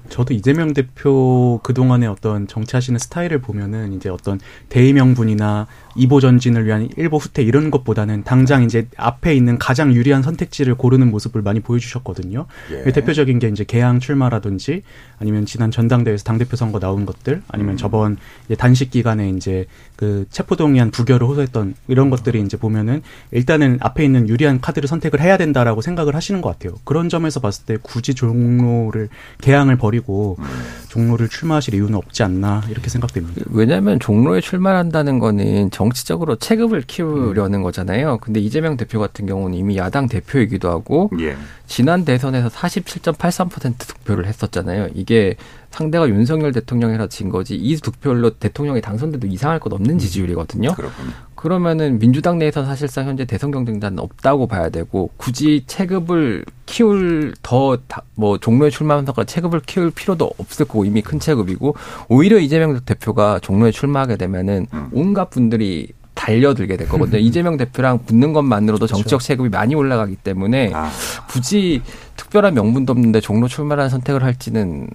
저도 0.10 0.34
이재명 0.34 0.74
대표 0.74 1.60
그동안의 1.64 2.08
어떤 2.08 2.48
정치하시는 2.48 2.98
스타일을 2.98 3.40
보면은 3.40 3.94
이제 3.94 4.10
어떤 4.10 4.40
대의명분이나 4.70 5.68
이보 5.98 6.20
전진을 6.20 6.66
위한 6.66 6.88
일보 6.96 7.18
후퇴 7.18 7.42
이런 7.42 7.72
것보다는 7.72 8.24
당장 8.24 8.64
이제 8.64 8.88
앞에 8.96 9.36
있는 9.36 9.58
가장 9.58 9.94
유리한 9.94 10.22
선택지를 10.22 10.76
고르는 10.76 11.10
모습을 11.12 11.42
많이 11.42 11.60
보여주셨거든요. 11.60 12.46
예. 12.72 12.92
대표적인 12.92 13.40
게 13.40 13.48
이제 13.50 13.64
개항 13.64 14.00
출마라든지 14.00 14.84
아니면 15.20 15.46
지난 15.46 15.72
전당대회에서 15.72 16.24
당대표 16.24 16.56
선거 16.56 16.80
나온 16.80 17.06
것들 17.06 17.42
아니면 17.48 17.74
음. 17.74 17.78
저번 17.78 18.18
이제 18.46 18.56
단식 18.56 18.92
기간에 18.92 19.30
이제 19.32 19.66
그 19.96 20.26
체포동의안 20.30 20.92
부결을 20.92 21.28
호소했던 21.28 21.74
이런 21.88 22.10
것들이 22.10 22.40
이제 22.42 22.56
보면은 22.58 23.02
일단은 23.32 23.80
앞에 23.82 24.06
있는 24.06 24.30
유리한 24.30 24.62
카드를 24.62 24.88
선택을 24.88 25.20
해야 25.20 25.38
된다라고 25.38 25.82
생각을 25.82 26.16
하시는 26.16 26.42
것 26.42 26.50
같아요. 26.50 26.78
그런 26.84 27.10
점에서 27.10 27.40
봤을 27.40 27.66
때 27.66 27.78
굳이 27.82 28.14
종로를 28.14 29.10
개항을 29.42 29.78
버리고 29.78 30.38
음. 30.40 30.46
종로를 30.90 31.30
출마하실 31.30 31.74
이유는 31.74 31.96
없지 31.96 32.24
않나 32.24 32.64
이렇게 32.70 32.90
생각됩니다. 32.90 33.44
왜냐하면 33.50 34.00
종로에 34.00 34.42
출마한다는 34.42 35.20
거는 35.20 35.72
정 35.72 35.87
치적으로 35.94 36.36
체급을 36.36 36.82
키우려는 36.82 37.60
음. 37.60 37.64
거잖아요. 37.64 38.18
근데 38.20 38.40
이재명 38.40 38.78
대표 38.78 39.00
같은 39.00 39.26
경우는 39.26 39.58
이미 39.58 39.78
야당 39.78 40.08
대표이기도 40.08 40.70
하고 40.70 41.10
예. 41.20 41.36
지난 41.66 42.06
대선에서 42.06 42.50
47.83% 42.50 43.78
득표를 43.78 44.26
했었잖아요. 44.26 44.90
이게 44.94 45.36
상대가 45.72 46.08
윤석열 46.08 46.52
대통령이라 46.52 47.08
진 47.08 47.30
거지 47.30 47.56
이 47.56 47.76
득표로 47.76 48.32
대통령이 48.38 48.82
당선돼도 48.82 49.28
이상할 49.28 49.60
것 49.60 49.74
없는 49.74 49.96
음. 49.96 50.00
지지율이거든요. 50.00 50.74
그렇군요. 50.74 51.12
그러면은 51.38 52.00
민주당 52.00 52.40
내에서 52.40 52.66
사실상 52.66 53.08
현재 53.08 53.24
대선 53.24 53.52
경쟁자는 53.52 54.00
없다고 54.00 54.48
봐야 54.48 54.70
되고 54.70 55.10
굳이 55.18 55.64
체급을 55.68 56.44
키울 56.66 57.34
더 57.42 57.78
뭐 58.18 58.40
종로에 58.40 58.72
출마하면서 58.72 59.24
체급을 59.26 59.62
키울 59.62 59.92
필요도 59.92 60.32
없을 60.38 60.66
거고 60.66 60.86
이미 60.86 61.02
큰 61.02 61.20
체급이고 61.20 61.76
오히려 62.10 62.40
이재명 62.40 62.80
대표가 62.84 63.40
종로에 63.40 63.72
출마하게 63.72 64.18
되면은 64.18 64.68
음. 64.74 64.90
온갖 64.92 65.30
분들이 65.30 65.90
달려들게 66.18 66.76
될 66.78 66.90
거거든요. 66.90 67.20
이재명 67.20 67.56
대표랑 67.58 68.00
붙는 68.06 68.34
것만으로도 68.34 68.88
그렇죠. 68.88 68.96
정치적 68.96 69.22
체급이 69.22 69.50
많이 69.50 69.76
올라가기 69.76 70.16
때문에 70.18 70.72
아. 70.74 70.90
굳이 71.30 71.82
특별한 72.18 72.56
명분도 72.56 72.92
없는데 72.92 73.22
종로 73.22 73.48
출마라는 73.48 73.90
선택을 73.90 74.24
할지는 74.24 74.88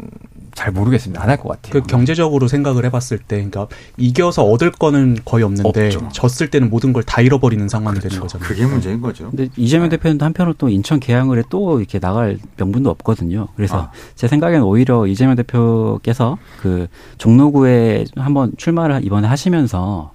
잘 0.54 0.70
모르겠습니다. 0.72 1.22
안 1.22 1.30
할 1.30 1.38
것 1.38 1.48
같아요. 1.48 1.72
그 1.72 1.86
경제적으로 1.88 2.46
생각을 2.46 2.84
해봤을 2.84 3.18
때, 3.26 3.36
그러니까 3.36 3.68
이겨서 3.96 4.44
얻을 4.44 4.70
거는 4.72 5.18
거의 5.24 5.44
없는데 5.44 5.86
없죠. 5.86 6.08
졌을 6.12 6.50
때는 6.50 6.68
모든 6.68 6.92
걸 6.92 7.02
다 7.04 7.22
잃어버리는 7.22 7.66
상황이 7.68 7.98
그렇죠. 7.98 8.08
되는 8.10 8.20
거잖아요. 8.20 8.48
그게 8.48 8.66
문제인 8.66 9.00
거죠. 9.00 9.30
근데 9.30 9.48
이재명 9.56 9.88
네. 9.88 9.96
대표는 9.96 10.20
한편으로 10.20 10.54
또 10.58 10.68
인천 10.68 11.00
계양을 11.00 11.38
해또 11.38 11.78
이렇게 11.78 11.98
나갈 12.00 12.38
명분도 12.58 12.90
없거든요. 12.90 13.48
그래서 13.56 13.78
아. 13.82 13.90
제 14.14 14.28
생각에는 14.28 14.62
오히려 14.64 15.06
이재명 15.06 15.36
대표께서 15.36 16.36
그 16.60 16.86
종로구에 17.18 18.04
한번 18.16 18.52
출마를 18.58 19.04
이번에 19.04 19.26
하시면서 19.28 20.12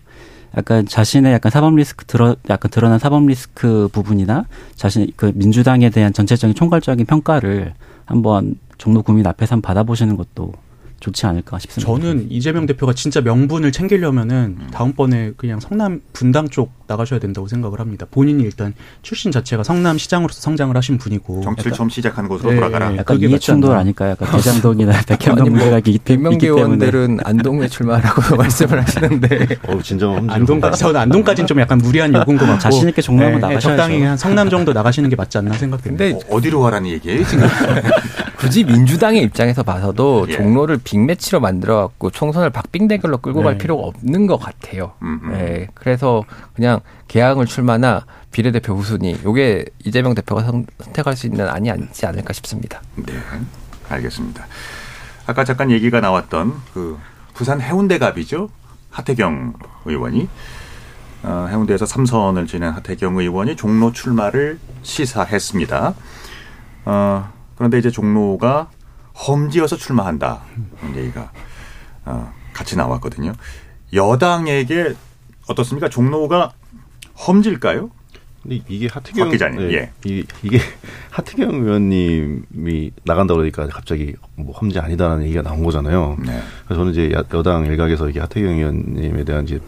약간 0.56 0.86
자신의 0.86 1.34
약간 1.34 1.52
사법 1.52 1.76
리스크 1.76 2.06
들어 2.06 2.36
약간 2.50 2.72
드러난 2.72 3.00
사법 3.00 3.26
리스크 3.26 3.90
부분이나 3.92 4.46
자신 4.76 5.12
그 5.16 5.32
민주당에 5.36 5.90
대한 5.90 6.14
전체적인 6.14 6.56
총괄적인 6.56 7.06
평가를 7.06 7.74
한번 8.06 8.56
종로 8.78 9.02
국민 9.02 9.28
앞에서 9.28 9.56
한번 9.56 9.68
받아보시는 9.68 10.16
것도 10.18 10.54
좋지 11.00 11.26
않을까 11.26 11.60
싶습니다. 11.60 11.92
저는 11.92 12.28
이재명 12.32 12.66
대표가 12.66 12.94
진짜 12.94 13.22
명분을 13.22 13.72
챙기려면은 13.72 14.58
음. 14.60 14.68
다음번에 14.72 15.34
그냥 15.38 15.60
성남 15.60 16.02
분당 16.14 16.50
쪽 16.50 16.72
나가셔야 16.88 17.20
된다고 17.20 17.48
생각을 17.48 17.80
합니다. 17.80 18.06
본인이 18.10 18.44
일단 18.44 18.74
출신 19.02 19.32
자체가 19.32 19.64
성남 19.64 19.98
시장으로서 19.98 20.42
성장을 20.42 20.76
하신 20.76 20.98
분이고 20.98 21.42
정치를 21.42 21.74
처음 21.74 21.90
시작하는 21.90 22.30
곳으로 22.30 22.50
네, 22.52 22.56
돌아가라. 22.56 22.96
약간 22.98 23.20
이해 23.20 23.38
충돌 23.38 23.76
아닐까? 23.76 24.10
약간 24.10 24.32
대장동이나 24.32 24.94
백현동 25.08 25.50
문제가 25.50 25.70
뭐 25.70 25.78
있기, 25.80 26.00
백명기 26.04 26.48
의원들은 26.48 27.20
안동에 27.24 27.68
출마하라고 27.68 28.36
말씀을 28.38 28.82
하시는데. 28.82 29.58
어, 29.68 29.80
진정 29.82 30.28
안동까지 30.30 30.80
저는 30.80 31.00
안동까지는 31.02 31.48
좀 31.48 31.60
약간 31.60 31.78
무리한 31.78 32.14
요구인 32.14 32.38
것 32.38 32.46
같고 32.46 32.60
자신 32.60 32.90
있게 32.90 33.02
종로 33.02 33.24
한번 33.26 33.42
네, 33.42 33.48
나가셔야죠. 33.48 33.68
적당히 33.78 34.02
한 34.04 34.18
성남 34.18 34.50
정도 34.50 34.74
나가시는 34.74 35.10
게 35.10 35.16
맞지 35.16 35.38
않나 35.38 35.54
생각됩니다. 35.54 36.04
근데 36.06 36.20
어, 36.30 36.42
디로 36.42 36.62
가라는 36.62 36.90
얘기예요 36.90 37.24
지금? 37.26 37.48
굳이 38.38 38.64
민주당의 38.64 39.24
입장에서 39.24 39.64
봐서도 39.64 40.28
예. 40.30 40.34
종로를 40.34 40.78
빅매치로 40.88 41.42
만들어갖고 41.42 42.12
총선을 42.12 42.50
박빙 42.50 42.88
대결로 42.88 43.18
끌고 43.18 43.40
네. 43.42 43.46
갈 43.46 43.58
필요가 43.58 43.84
없는 43.88 44.26
것 44.26 44.38
같아요. 44.38 44.94
네, 45.30 45.68
그래서 45.74 46.24
그냥 46.56 46.80
개항을 47.10 47.46
출마나 47.46 48.06
비례대표 48.32 48.74
후순위 48.74 49.20
요게 49.26 49.66
이재명 49.84 50.16
대표가 50.16 50.44
선택할 50.44 51.18
수 51.18 51.28
있는 51.28 51.50
안이 51.50 51.70
아니지 51.70 52.06
않을까 52.06 52.32
싶습니다. 52.32 52.82
네, 52.96 53.14
알겠습니다. 53.90 54.48
아까 55.26 55.44
잠깐 55.44 55.72
얘기가 55.72 56.00
나왔던 56.00 56.54
그 56.74 56.98
부산 57.34 57.60
해운대갑이죠 57.60 58.50
하태경 58.90 59.56
의원이 59.84 60.30
어, 61.24 61.48
해운대에서 61.50 61.86
삼선을 61.86 62.48
지낸 62.48 62.72
하태경 62.72 63.18
의원이 63.18 63.58
종로 63.58 63.92
출마를 63.92 64.58
시사했습니다. 64.84 65.94
어, 66.86 67.30
그런데 67.58 67.78
이제 67.78 67.92
종로가 67.92 68.70
험지어서 69.18 69.76
출마한다. 69.78 70.44
얘기가 70.96 71.32
어, 72.06 72.34
같이 72.54 72.76
나왔거든요. 72.76 73.34
여당에게 73.94 74.94
어떻습니까? 75.48 75.90
종로가 75.90 76.54
험질까요? 77.28 77.90
근데 78.44 78.62
이게 78.68 78.88
하태경 78.88 79.32
기자님, 79.32 79.68
네, 79.68 79.74
예. 79.74 79.92
이, 80.06 80.24
이게 80.44 80.60
하태경 81.12 81.66
의원님이 81.66 82.92
나간다 83.04 83.34
그러니까 83.34 83.68
갑자기 83.68 84.14
뭐 84.36 84.54
험지 84.56 84.80
아니다라는 84.80 85.24
얘기가 85.26 85.42
나온 85.42 85.64
거잖아요. 85.64 86.18
네. 86.20 86.42
그래서 86.66 86.82
저는 86.82 86.92
이제 86.92 87.12
여당 87.34 87.66
일각에서 87.66 88.10
이게 88.10 88.20
하태경 88.20 88.58
의원님에 88.58 89.24
대한 89.24 89.44
이제 89.44 89.60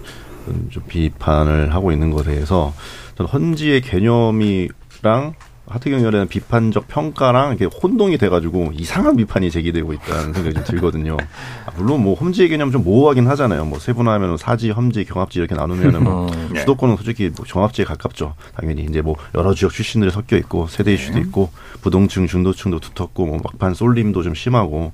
좀 0.70 0.84
비판을 0.88 1.74
하고 1.74 1.92
있는 1.92 2.12
것에 2.12 2.32
대해서 2.32 2.74
저는 3.16 3.30
헌지의 3.30 3.82
개념이랑 3.82 5.34
하태경 5.70 6.00
의원에 6.00 6.16
대한 6.18 6.28
비판적 6.28 6.88
평가랑 6.88 7.56
이렇게 7.56 7.66
혼동이 7.66 8.18
돼가지고 8.18 8.72
이상한 8.74 9.16
비판이 9.16 9.52
제기되고 9.52 9.94
있다는 9.94 10.34
생각이 10.34 10.56
좀 10.56 10.64
들거든요. 10.64 11.18
아, 11.66 11.72
물론 11.78 12.04
뭐 12.04 12.16
험지의 12.16 12.50
개념 12.50 12.72
좀 12.72 12.84
모호하긴 12.84 13.28
하잖아요. 13.28 13.66
뭐 13.66 13.80
세분화하면 13.80 14.38
사지, 14.38 14.72
험지, 14.72 15.06
경합지 15.06 15.40
이렇게 15.40 15.56
나누면은 15.56 16.04
뭐 16.04 16.28
음, 16.28 16.50
네. 16.54 16.62
수도권은 16.62 16.98
솔직히 16.98 17.32
뭐 17.36 17.46
종합지에 17.46 17.86
가깝죠. 17.86 18.36
당연히 18.56 18.84
이제 18.84 19.02
뭐 19.02 19.16
여러 19.36 19.54
지역 19.54 19.72
출신들이 19.72 20.12
섞여 20.12 20.38
있고 20.38 20.68
세대 20.68 20.94
이슈도 20.94 21.20
네. 21.20 21.22
있고 21.22 21.52
부동층, 21.82 22.28
중도층도 22.28 22.80
두텁고 22.80 23.26
뭐 23.26 23.40
막판 23.44 23.74
쏠림도 23.74 24.24
좀 24.24 24.34
심하고 24.34 24.94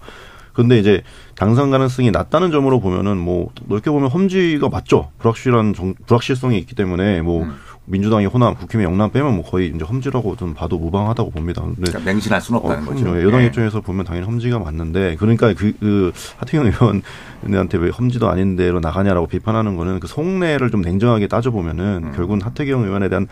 근데 0.55 0.79
이제 0.79 1.03
당선 1.35 1.69
가능성이 1.69 2.11
낮다는 2.11 2.49
점으로 2.49 2.79
보면은 2.79 3.17
뭐 3.17 3.49
넓게 3.67 3.91
보면 3.91 4.09
험지가 4.09 4.69
맞죠. 4.69 5.11
불확실한 5.19 5.73
정, 5.73 5.93
불확실성이 6.07 6.57
있기 6.59 6.75
때문에 6.75 7.21
뭐 7.21 7.43
음. 7.43 7.55
민주당이 7.85 8.25
호남, 8.25 8.55
국힘의 8.55 8.85
영남 8.85 9.11
빼면 9.11 9.35
뭐 9.35 9.43
거의 9.43 9.67
이제 9.67 9.83
험지라고 9.83 10.35
좀 10.35 10.53
봐도 10.53 10.77
무방하다고 10.77 11.31
봅니다. 11.31 11.61
근데 11.61 11.91
그러니까 11.91 12.11
맹신할 12.11 12.41
수는 12.41 12.59
없다는 12.59 12.87
어, 12.87 12.91
거죠. 12.91 13.23
여당 13.23 13.41
네. 13.41 13.45
입장에서 13.47 13.81
보면 13.81 14.05
당연히 14.05 14.25
험지가 14.25 14.59
맞는데 14.59 15.15
그러니까 15.17 15.53
그, 15.53 15.73
그 15.79 16.11
하태경 16.37 16.65
의원한테 16.65 17.77
왜 17.77 17.89
험지도 17.89 18.29
아닌데로 18.29 18.79
나가냐라고 18.79 19.27
비판하는 19.27 19.75
거는 19.75 19.99
그 19.99 20.07
속내를 20.07 20.71
좀 20.71 20.81
냉정하게 20.81 21.27
따져보면은 21.27 22.01
음. 22.05 22.11
결국은 22.15 22.41
하태경 22.41 22.83
의원에 22.83 23.07
대한 23.07 23.27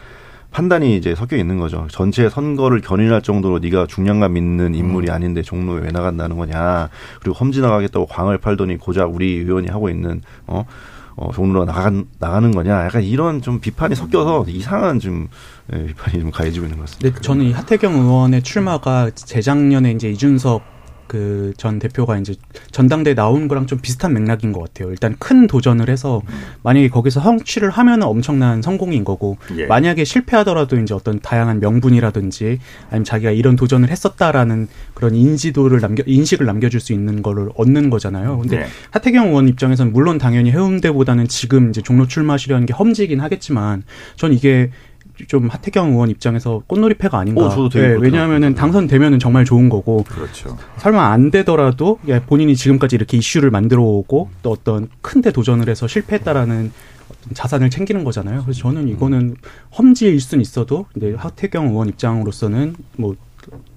판단이 0.51 0.95
이제 0.95 1.15
섞여 1.15 1.35
있는 1.35 1.57
거죠. 1.57 1.87
전체 1.89 2.29
선거를 2.29 2.79
견인할 2.81 3.23
정도로 3.23 3.57
네가 3.57 3.87
중량감 3.87 4.37
있는 4.37 4.75
인물이 4.75 5.07
음. 5.09 5.13
아닌데 5.13 5.41
종로에 5.41 5.81
왜 5.81 5.91
나간다는 5.91 6.37
거냐. 6.37 6.89
그리고 7.19 7.35
험지 7.35 7.61
나가겠다고 7.61 8.05
광을 8.05 8.37
팔더니 8.37 8.77
고작 8.77 9.15
우리 9.15 9.33
의원이 9.33 9.69
하고 9.69 9.89
있는 9.89 10.21
어 10.45 10.63
어, 11.15 11.31
종로로 11.31 11.65
나간, 11.65 12.05
나가는 12.19 12.51
거냐. 12.51 12.85
약간 12.85 13.03
이런 13.03 13.41
좀 13.41 13.59
비판이 13.59 13.95
섞여서 13.95 14.45
이상한 14.47 14.99
좀 14.99 15.27
비판이 15.69 16.19
좀 16.19 16.31
가해지고 16.31 16.65
있는 16.65 16.77
것 16.77 16.85
같습니다. 16.85 17.09
네, 17.15 17.21
저는 17.21 17.45
이 17.45 17.51
하태경 17.51 17.93
의원의 17.93 18.41
출마가 18.41 19.11
재작년에 19.11 19.91
이제 19.91 20.09
이준석 20.09 20.72
그 21.07 21.53
전 21.57 21.79
대표가 21.79 22.17
이제 22.17 22.35
전당대에 22.71 23.15
나온 23.15 23.47
거랑 23.47 23.67
좀 23.67 23.79
비슷한 23.79 24.13
맥락인 24.13 24.51
것 24.51 24.59
같아요. 24.61 24.89
일단 24.91 25.15
큰 25.19 25.47
도전을 25.47 25.89
해서 25.89 26.21
만약에 26.63 26.89
거기서 26.89 27.21
성취를 27.21 27.69
하면은 27.69 28.07
엄청난 28.07 28.61
성공인 28.61 29.03
거고 29.03 29.37
예. 29.55 29.65
만약에 29.65 30.03
실패하더라도 30.03 30.79
이제 30.79 30.93
어떤 30.93 31.19
다양한 31.19 31.59
명분이라든지 31.59 32.59
아니면 32.89 33.03
자기가 33.05 33.31
이런 33.31 33.55
도전을 33.55 33.89
했었다라는 33.89 34.67
그런 34.93 35.15
인지도를 35.15 35.79
남겨 35.79 36.03
인식을 36.05 36.45
남겨줄 36.45 36.79
수 36.79 36.93
있는 36.93 37.21
거를 37.21 37.49
얻는 37.55 37.89
거잖아요. 37.89 38.39
근데 38.39 38.57
예. 38.61 38.65
하태경 38.91 39.29
의원 39.29 39.47
입장에서는 39.47 39.93
물론 39.93 40.17
당연히 40.17 40.51
해운대보다는 40.51 41.27
지금 41.27 41.69
이제 41.69 41.81
종로 41.81 42.07
출마하시려는 42.07 42.65
게 42.65 42.73
험지긴 42.73 43.19
하겠지만 43.21 43.83
전 44.15 44.33
이게 44.33 44.71
좀 45.27 45.47
하태경 45.47 45.91
의원 45.91 46.09
입장에서 46.09 46.63
꽃놀이패가 46.67 47.17
아닌가. 47.17 47.45
어, 47.45 47.49
저도 47.49 47.69
되게 47.69 47.85
예, 47.85 47.89
그렇게 47.89 48.05
왜냐하면은 48.05 48.55
당선되면은 48.55 49.19
정말 49.19 49.45
좋은 49.45 49.69
거고. 49.69 50.03
그렇죠. 50.03 50.57
설마 50.77 51.11
안 51.11 51.31
되더라도 51.31 51.99
예, 52.07 52.19
본인이 52.19 52.55
지금까지 52.55 52.95
이렇게 52.95 53.17
이슈를 53.17 53.51
만들어 53.51 53.83
오고 53.83 54.29
또 54.41 54.51
어떤 54.51 54.89
큰데 55.01 55.31
도전을 55.31 55.69
해서 55.69 55.87
실패했다라는 55.87 56.71
어떤 57.09 57.33
자산을 57.33 57.69
챙기는 57.69 58.03
거잖아요. 58.03 58.41
그래서 58.43 58.59
저는 58.59 58.87
이거는 58.87 59.35
험지일 59.77 60.19
수는 60.19 60.41
있어도 60.41 60.85
근데 60.93 61.13
하태경 61.13 61.67
의원 61.67 61.89
입장으로서는 61.89 62.75
뭐 62.97 63.15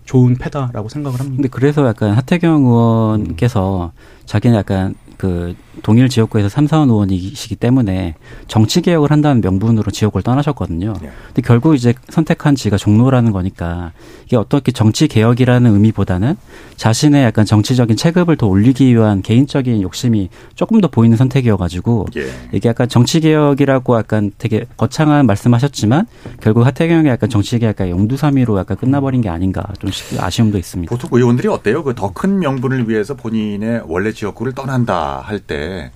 좋은 0.05 0.37
패다라고 0.37 0.89
생각을 0.89 1.19
합니다. 1.19 1.37
근데 1.37 1.49
그래서 1.49 1.87
약간 1.87 2.13
하태경 2.13 2.65
의원께서 2.65 3.93
자기는 4.25 4.57
약간 4.57 4.95
그 5.17 5.55
동일 5.83 6.09
지역구에서 6.09 6.49
삼사원 6.49 6.89
의원이시기 6.91 7.57
때문에 7.57 8.15
정치 8.49 8.81
개혁을 8.81 9.11
한다는 9.11 9.41
명분으로 9.43 9.91
지역을 9.91 10.23
떠나셨거든요. 10.23 10.95
근데 10.95 11.43
결국 11.45 11.75
이제 11.75 11.93
선택한 12.09 12.55
지가 12.55 12.77
종로라는 12.79 13.33
거니까 13.33 13.93
이게 14.25 14.37
어떻게 14.37 14.73
정치 14.73 15.07
개혁이라는 15.09 15.71
의미보다는 15.73 16.37
자신의 16.77 17.25
약간 17.25 17.45
정치적인 17.45 17.97
체급을 17.97 18.37
더 18.37 18.47
올리기 18.47 18.95
위한 18.95 19.23
개인적인 19.23 19.83
욕심이 19.83 20.29
조금 20.55 20.81
더 20.81 20.89
보이는 20.89 21.17
선택이어 21.17 21.57
가지고 21.57 22.07
예. 22.17 22.27
이게 22.53 22.69
약간 22.69 22.89
정치 22.89 23.21
개혁이라고 23.21 23.97
약간 23.97 24.33
되게 24.39 24.65
거창한 24.77 25.27
말씀하셨지만 25.27 26.07
결국 26.41 26.65
하태경의 26.67 27.11
약간 27.11 27.29
정치 27.29 27.59
개혁이 27.59 27.91
용두사미로 27.91 28.59
약간 28.59 28.77
끝나버린 28.77 29.21
게 29.21 29.29
아닌가 29.29 29.63
좀 29.79 29.91
아쉬움도 30.19 30.57
있습니다. 30.59 30.95
보통 30.95 31.11
의원들이 31.13 31.49
어때요? 31.49 31.83
그 31.85 31.95
더 31.95 32.11
큰 32.17 32.39
명분을 32.39 32.89
위해서 32.89 33.15
본인의 33.15 33.83
원래 33.87 34.11
지역구를 34.13 34.53
떠난다 34.55 35.06
할때 35.25 35.91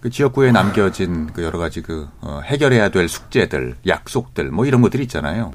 그 0.00 0.10
지역구에 0.10 0.52
남겨진 0.52 1.28
그 1.32 1.42
여러 1.42 1.58
가지 1.58 1.80
그 1.80 2.06
어, 2.20 2.40
해결해야 2.44 2.90
될 2.90 3.08
숙제들, 3.08 3.76
약속들 3.86 4.50
뭐 4.50 4.66
이런 4.66 4.82
것들이 4.82 5.02
있잖아요. 5.04 5.52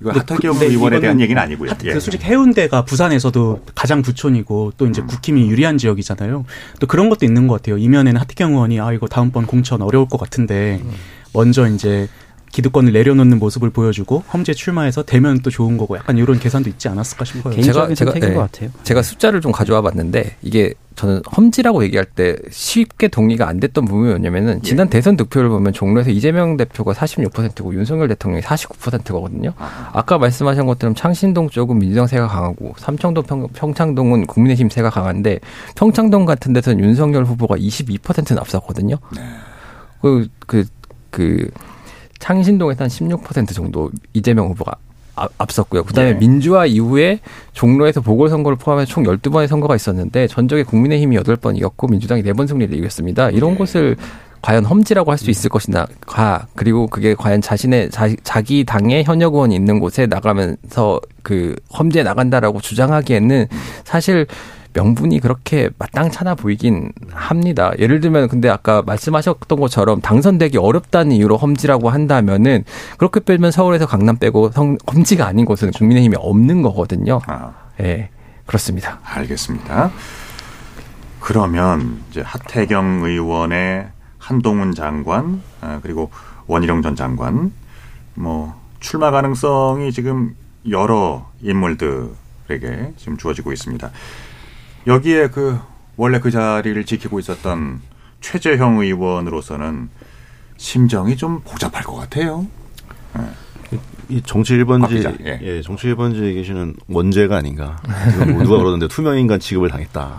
이거 0.00 0.12
하태경 0.12 0.52
근데 0.52 0.66
의원에 0.66 1.00
대한 1.00 1.20
얘기는 1.20 1.40
아니고요. 1.42 1.70
하- 1.70 1.76
예. 1.84 1.92
그 1.92 1.98
솔직히 2.00 2.24
해운대가 2.24 2.84
부산에서도 2.84 3.64
가장 3.74 4.02
부촌이고 4.02 4.74
또 4.76 4.84
음. 4.84 4.90
이제 4.90 5.02
국힘이 5.02 5.48
유리한 5.48 5.76
지역이잖아요. 5.78 6.44
또 6.78 6.86
그런 6.86 7.08
것도 7.08 7.26
있는 7.26 7.48
것 7.48 7.54
같아요. 7.54 7.78
이면에는 7.78 8.20
하태경 8.20 8.52
의원이 8.52 8.80
아 8.80 8.92
이거 8.92 9.08
다음번 9.08 9.46
공천 9.46 9.82
어려울 9.82 10.06
것 10.08 10.20
같은데 10.20 10.80
음. 10.84 10.92
먼저 11.32 11.66
이제 11.66 12.08
기득권을 12.54 12.92
내려놓는 12.92 13.40
모습을 13.40 13.70
보여주고 13.70 14.22
험지에 14.32 14.54
출마해서 14.54 15.02
되면 15.02 15.40
또 15.40 15.50
좋은 15.50 15.76
거고 15.76 15.96
약간 15.96 16.16
이런 16.16 16.38
계산도 16.38 16.70
있지 16.70 16.86
않았을까 16.86 17.24
싶어요. 17.24 17.60
제가 17.60 17.92
제가 17.94 18.12
예, 18.14 18.70
제가 18.84 19.02
숫자를 19.02 19.40
좀 19.40 19.50
가져와 19.50 19.82
봤는데 19.82 20.36
이게 20.40 20.72
저는 20.94 21.20
험지라고 21.36 21.82
얘기할 21.82 22.04
때 22.04 22.36
쉽게 22.52 23.08
동의가 23.08 23.48
안 23.48 23.58
됐던 23.58 23.86
부분이 23.86 24.10
뭐냐면은 24.10 24.62
지난 24.62 24.88
대선 24.88 25.16
득표를 25.16 25.48
보면 25.48 25.72
종로에서 25.72 26.10
이재명 26.10 26.56
대표가 26.56 26.92
46%고 26.92 27.74
윤석열 27.74 28.06
대통령이 28.06 28.44
49%거든요. 28.44 29.52
아까 29.92 30.18
말씀하신 30.18 30.64
것처럼 30.66 30.94
창신동 30.94 31.50
쪽은 31.50 31.80
민주당 31.80 32.06
세가 32.06 32.28
강하고 32.28 32.74
삼청동 32.78 33.24
평, 33.24 33.48
평창동은 33.48 34.28
국민의힘 34.28 34.70
세가 34.70 34.90
강한데 34.90 35.40
평창동 35.74 36.24
같은 36.24 36.52
데서는 36.52 36.78
윤석열 36.84 37.24
후보가 37.24 37.56
22%는 37.56 38.38
앞섰거든요. 38.38 38.96
그, 40.00 40.28
그, 40.46 40.64
그, 41.10 41.50
창신동에서 42.24 42.84
한 42.84 42.88
16% 42.88 43.52
정도 43.54 43.90
이재명 44.14 44.46
후보가 44.48 44.72
앞- 45.14 45.30
앞섰고요. 45.36 45.84
그다음에 45.84 46.14
네. 46.14 46.18
민주화 46.18 46.64
이후에 46.64 47.20
종로에서 47.52 48.00
보궐선거를 48.00 48.56
포함해 48.56 48.86
총 48.86 49.04
12번의 49.04 49.46
선거가 49.46 49.76
있었는데 49.76 50.26
전적에 50.28 50.62
국민의힘이 50.62 51.18
8번 51.18 51.54
이겼고 51.58 51.86
민주당이 51.88 52.22
4번 52.22 52.48
승리를 52.48 52.74
이겼습니다. 52.78 53.28
이런 53.30 53.56
것을 53.58 53.96
과연 54.40 54.64
험지라고 54.64 55.10
할 55.10 55.18
수 55.18 55.30
있을 55.30 55.50
것이나 55.50 55.86
가 56.06 56.46
그리고 56.56 56.86
그게 56.86 57.14
과연 57.14 57.42
자신의 57.42 57.90
자, 57.90 58.40
기 58.40 58.64
당의 58.64 59.04
현역 59.04 59.34
의원이 59.34 59.54
있는 59.54 59.78
곳에 59.78 60.06
나가면서 60.06 61.00
그 61.22 61.54
험지에 61.78 62.02
나간다라고 62.04 62.60
주장하기에는 62.62 63.46
사실 63.84 64.26
명분이 64.74 65.20
그렇게 65.20 65.70
마땅찮아 65.78 66.34
보이긴 66.34 66.92
합니다. 67.12 67.72
예를 67.78 68.00
들면 68.00 68.28
근데 68.28 68.48
아까 68.48 68.82
말씀하셨던 68.82 69.58
것처럼 69.58 70.00
당선되기 70.00 70.58
어렵다는 70.58 71.12
이유로 71.12 71.36
험지라고 71.36 71.88
한다면은 71.90 72.64
그렇게 72.98 73.20
빼면 73.20 73.50
서울에서 73.50 73.86
강남 73.86 74.16
빼고 74.16 74.50
성, 74.50 74.76
험지가 74.92 75.26
아닌 75.26 75.44
곳은 75.46 75.70
국민의힘이 75.70 76.16
없는 76.18 76.62
거거든요. 76.62 77.20
예. 77.80 78.10
그렇습니다. 78.46 78.98
알겠습니다. 79.04 79.90
그러면 81.20 82.02
이제 82.10 82.20
하태경 82.20 83.04
의원의 83.04 83.88
한동훈 84.18 84.74
장관 84.74 85.40
아, 85.60 85.80
그리고 85.82 86.10
원희룡 86.46 86.82
전 86.82 86.96
장관 86.96 87.52
뭐 88.14 88.54
출마 88.80 89.10
가능성이 89.10 89.92
지금 89.92 90.36
여러 90.68 91.26
인물들에게 91.42 92.92
지금 92.96 93.16
주어지고 93.16 93.52
있습니다. 93.52 93.90
여기에 94.86 95.28
그 95.28 95.58
원래 95.96 96.18
그 96.18 96.30
자리를 96.30 96.84
지키고 96.84 97.18
있었던 97.18 97.80
최재형 98.20 98.80
의원으로서는 98.80 99.88
심정이 100.56 101.16
좀 101.16 101.40
복잡할 101.40 101.82
것 101.84 101.94
같아요. 101.96 102.46
이 104.08 104.20
정치 104.22 104.54
1번지 104.54 104.80
박 104.80 104.88
기자, 104.88 105.12
예. 105.24 105.38
예. 105.42 105.62
정치 105.62 105.86
1번지에 105.88 106.34
계시는 106.34 106.74
원죄가 106.88 107.36
아닌가. 107.36 107.76
뭐 108.32 108.42
누가 108.42 108.58
그러는데 108.58 108.88
투명 108.88 109.18
인간 109.18 109.40
취급을 109.40 109.68
당했다. 109.68 110.16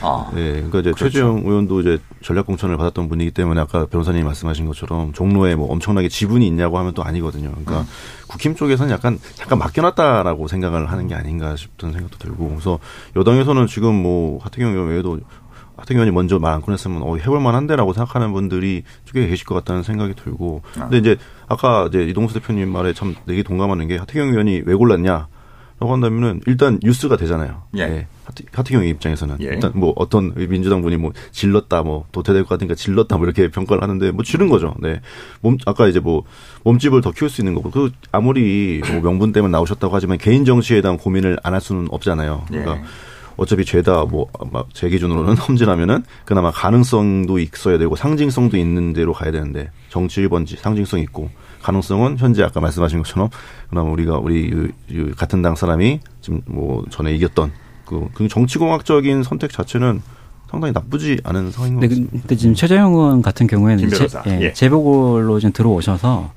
아, 0.00 0.30
예. 0.36 0.52
그러니까 0.52 0.80
이제 0.80 0.92
그렇죠. 0.92 1.04
최재형 1.04 1.42
의원도 1.44 1.80
이제 1.80 1.98
전략 2.22 2.46
공천을 2.46 2.76
받았던 2.76 3.08
분이기 3.08 3.30
때문에 3.30 3.60
아까 3.60 3.86
변호사님이 3.86 4.24
말씀하신 4.24 4.66
것처럼 4.66 5.12
종로에 5.12 5.54
뭐 5.54 5.70
엄청나게 5.72 6.08
지분이 6.08 6.46
있냐고 6.46 6.78
하면 6.78 6.94
또 6.94 7.02
아니거든요. 7.02 7.50
그러니까 7.50 7.84
국힘 8.28 8.54
쪽에서는 8.54 8.92
약간 8.92 9.18
잠깐 9.34 9.58
맡겨놨다라고 9.58 10.48
생각을 10.48 10.90
하는 10.90 11.08
게 11.08 11.14
아닌가 11.14 11.56
싶은 11.56 11.92
생각도 11.92 12.18
들고 12.18 12.48
그래서 12.50 12.78
여당에서는 13.16 13.66
지금 13.66 13.94
뭐 13.94 14.38
하태경 14.42 14.72
의원 14.72 14.88
외에도 14.88 15.18
하태경 15.78 16.00
의원이 16.02 16.14
먼저 16.14 16.38
말 16.38 16.54
안 16.54 16.60
꺼냈으면 16.62 17.02
어, 17.02 17.16
해볼 17.16 17.40
만한데라고 17.40 17.92
생각하는 17.92 18.32
분들이 18.32 18.82
꽤 19.12 19.26
계실 19.26 19.46
것 19.46 19.54
같다는 19.54 19.82
생각이 19.82 20.14
들고 20.14 20.62
근데 20.74 20.98
이제 20.98 21.16
아까 21.46 21.86
이제 21.88 22.02
이동수 22.04 22.34
대표님 22.34 22.68
말에 22.70 22.92
참 22.92 23.14
되게 23.26 23.42
동감하는 23.42 23.86
게 23.88 23.96
하태경 23.96 24.28
의원이 24.30 24.62
왜 24.66 24.74
골랐냐 24.74 25.28
라고 25.80 25.92
한다면은 25.92 26.40
일단 26.46 26.80
뉴스가 26.82 27.16
되잖아요. 27.16 27.62
예. 27.76 28.08
하태, 28.24 28.44
하태경 28.52 28.82
의 28.82 28.90
입장에서는 28.90 29.36
예. 29.42 29.44
일단 29.44 29.70
뭐 29.76 29.92
어떤 29.94 30.34
민주당 30.34 30.82
분이 30.82 30.96
뭐 30.96 31.12
질렀다 31.30 31.82
뭐 31.84 32.04
도태될 32.10 32.42
것 32.42 32.48
같으니까 32.48 32.74
질렀다 32.74 33.16
뭐 33.16 33.26
이렇게 33.26 33.48
평가를 33.48 33.82
하는데 33.84 34.10
뭐 34.10 34.24
지른 34.24 34.48
거죠. 34.48 34.74
네. 34.80 35.00
몸 35.40 35.56
아까 35.66 35.86
이제 35.86 36.00
뭐 36.00 36.24
몸집을 36.64 37.00
더 37.00 37.12
키울 37.12 37.30
수 37.30 37.40
있는 37.40 37.54
거고 37.54 37.70
그 37.70 37.92
아무리 38.10 38.82
뭐 38.90 39.00
명분 39.02 39.30
때문에 39.32 39.52
나오셨다고 39.52 39.94
하지만 39.94 40.18
개인 40.18 40.44
정치에 40.44 40.80
대한 40.80 40.98
고민을 40.98 41.38
안 41.44 41.54
할 41.54 41.60
수는 41.60 41.86
없잖아요. 41.92 42.46
그러니까 42.48 42.78
예. 42.78 42.82
어차피 43.38 43.64
죄다 43.64 44.04
뭐 44.04 44.26
제 44.74 44.88
기준으로는 44.90 45.36
험지라면은 45.38 46.04
그나마 46.26 46.50
가능성도 46.50 47.38
있어야 47.38 47.78
되고 47.78 47.96
상징성도 47.96 48.56
있는 48.58 48.92
대로 48.92 49.12
가야 49.14 49.30
되는데 49.32 49.70
정치 49.88 50.20
1번지 50.22 50.58
상징성 50.58 51.00
있고 51.00 51.30
가능성은 51.62 52.18
현재 52.18 52.42
아까 52.42 52.60
말씀하신 52.60 52.98
것처럼 53.02 53.30
그나마 53.70 53.90
우리가 53.90 54.18
우리 54.18 54.48
유- 54.50 54.68
유- 54.90 55.14
같은 55.14 55.40
당 55.42 55.54
사람이 55.54 56.00
지금 56.20 56.40
뭐 56.46 56.84
전에 56.90 57.14
이겼던 57.14 57.52
그, 57.86 58.06
그 58.14 58.28
정치공학적인 58.28 59.22
선택 59.22 59.50
자체는 59.50 60.02
상당히 60.50 60.72
나쁘지 60.72 61.18
않은 61.24 61.50
상황인 61.52 61.74
것 61.76 61.80
근데, 61.80 61.88
그- 61.94 62.00
같습니다. 62.00 62.20
근데 62.22 62.36
지금 62.36 62.54
최재형 62.54 62.92
의원 62.94 63.22
같은 63.22 63.46
경우에는 63.46 63.88
김 63.88 64.08
제. 64.08 64.08
예, 64.28 64.40
예. 64.40 64.52
재보궐로 64.52 65.40
지금 65.40 65.52
들어오셔서 65.52 66.32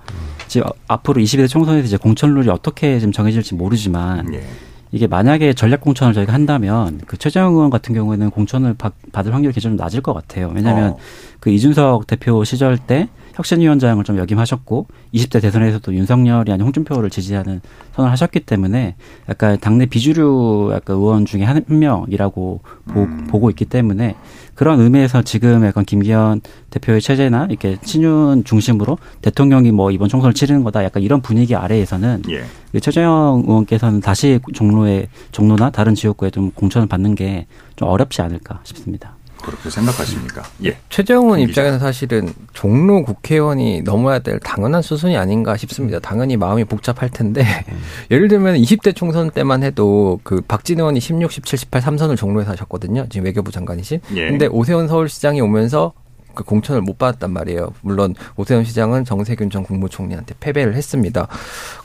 지금 0.47 0.67
앞으로 0.87 1.21
22대 1.21 1.47
총선에서 1.47 1.85
이제 1.87 1.97
공천룰이 1.97 2.49
어떻게 2.49 2.99
지금 2.99 3.11
정해질지 3.11 3.55
모르지만 3.55 4.33
예. 4.33 4.43
이게 4.91 5.07
만약에 5.07 5.53
전략 5.53 5.81
공천을 5.81 6.13
저희가 6.13 6.33
한다면 6.33 6.99
그 7.07 7.17
최재형 7.17 7.53
의원 7.53 7.69
같은 7.69 7.95
경우에는 7.95 8.29
공천을 8.29 8.73
받, 8.73 8.93
받을 9.11 9.33
확률이 9.33 9.53
굉장히 9.53 9.77
좀 9.77 9.83
낮을 9.83 10.01
것 10.01 10.13
같아요. 10.13 10.51
왜냐하면 10.53 10.91
어. 10.91 10.97
그 11.39 11.49
이준석 11.49 12.07
대표 12.07 12.43
시절 12.43 12.77
때 12.77 13.07
혁신위원장을 13.35 14.03
좀 14.03 14.17
역임하셨고 14.17 14.87
20대 15.13 15.41
대선에서도 15.41 15.93
윤석열이 15.93 16.51
아닌 16.51 16.65
홍준표를 16.65 17.09
지지하는 17.09 17.61
선언을 17.95 18.11
하셨기 18.11 18.41
때문에 18.41 18.95
약간 19.29 19.59
당내 19.59 19.85
비주류 19.85 20.71
약간 20.73 20.95
의원 20.95 21.25
중에 21.25 21.43
한 21.43 21.63
명이라고 21.67 22.61
음. 22.95 23.27
보, 23.29 23.39
고 23.39 23.49
있기 23.49 23.65
때문에 23.65 24.15
그런 24.53 24.79
의미에서 24.79 25.23
지금 25.23 25.65
약간 25.65 25.85
김기현 25.85 26.41
대표의 26.69 27.01
체제나 27.01 27.47
이렇게 27.49 27.77
친윤 27.81 28.43
중심으로 28.43 28.97
대통령이 29.21 29.71
뭐 29.71 29.89
이번 29.91 30.09
총선을 30.09 30.33
치르는 30.33 30.63
거다 30.63 30.83
약간 30.83 31.01
이런 31.01 31.21
분위기 31.21 31.55
아래에서는 31.55 32.23
예. 32.29 32.79
최재형 32.79 33.45
의원께서는 33.47 34.01
다시 34.01 34.39
종로에 34.53 35.07
종로나 35.31 35.71
다른 35.71 35.95
지역구에 35.95 36.29
좀 36.29 36.51
공천을 36.51 36.87
받는 36.87 37.15
게 37.15 37.47
좀 37.81 37.89
어렵지 37.89 38.21
않을까 38.21 38.59
싶습니다. 38.63 39.15
그렇게 39.41 39.69
생각하십니까? 39.69 40.43
예. 40.65 40.77
최재형 40.89 41.39
입장에서 41.41 41.79
사실은 41.79 42.33
종로 42.53 43.03
국회의원이 43.03 43.81
넘어야 43.81 44.19
될 44.19 44.39
당연한 44.39 44.81
수순이 44.81 45.17
아닌가 45.17 45.57
싶습니다. 45.57 45.99
당연히 45.99 46.37
마음이 46.37 46.65
복잡할 46.65 47.09
텐데 47.09 47.43
음. 47.69 47.81
예를 48.11 48.27
들면 48.27 48.55
20대 48.57 48.95
총선 48.95 49.29
때만 49.31 49.63
해도 49.63 50.19
그 50.23 50.41
박진 50.41 50.79
의원이 50.79 50.99
16, 50.99 51.31
17, 51.31 51.57
18, 51.57 51.81
3선을 51.81 52.17
종로에서 52.17 52.51
하셨거든요. 52.51 53.07
지금 53.09 53.25
외교부 53.25 53.51
장관이신. 53.51 54.01
예. 54.15 54.29
근데 54.29 54.47
오세훈 54.47 54.87
서울시장이 54.87 55.41
오면서 55.41 55.93
그 56.33 56.43
공천을 56.43 56.81
못 56.81 56.97
받았단 56.97 57.31
말이에요. 57.31 57.73
물론 57.81 58.15
오세훈 58.35 58.63
시장은 58.63 59.05
정세균 59.05 59.49
전 59.49 59.63
국무총리한테 59.63 60.35
패배를 60.39 60.75
했습니다. 60.75 61.27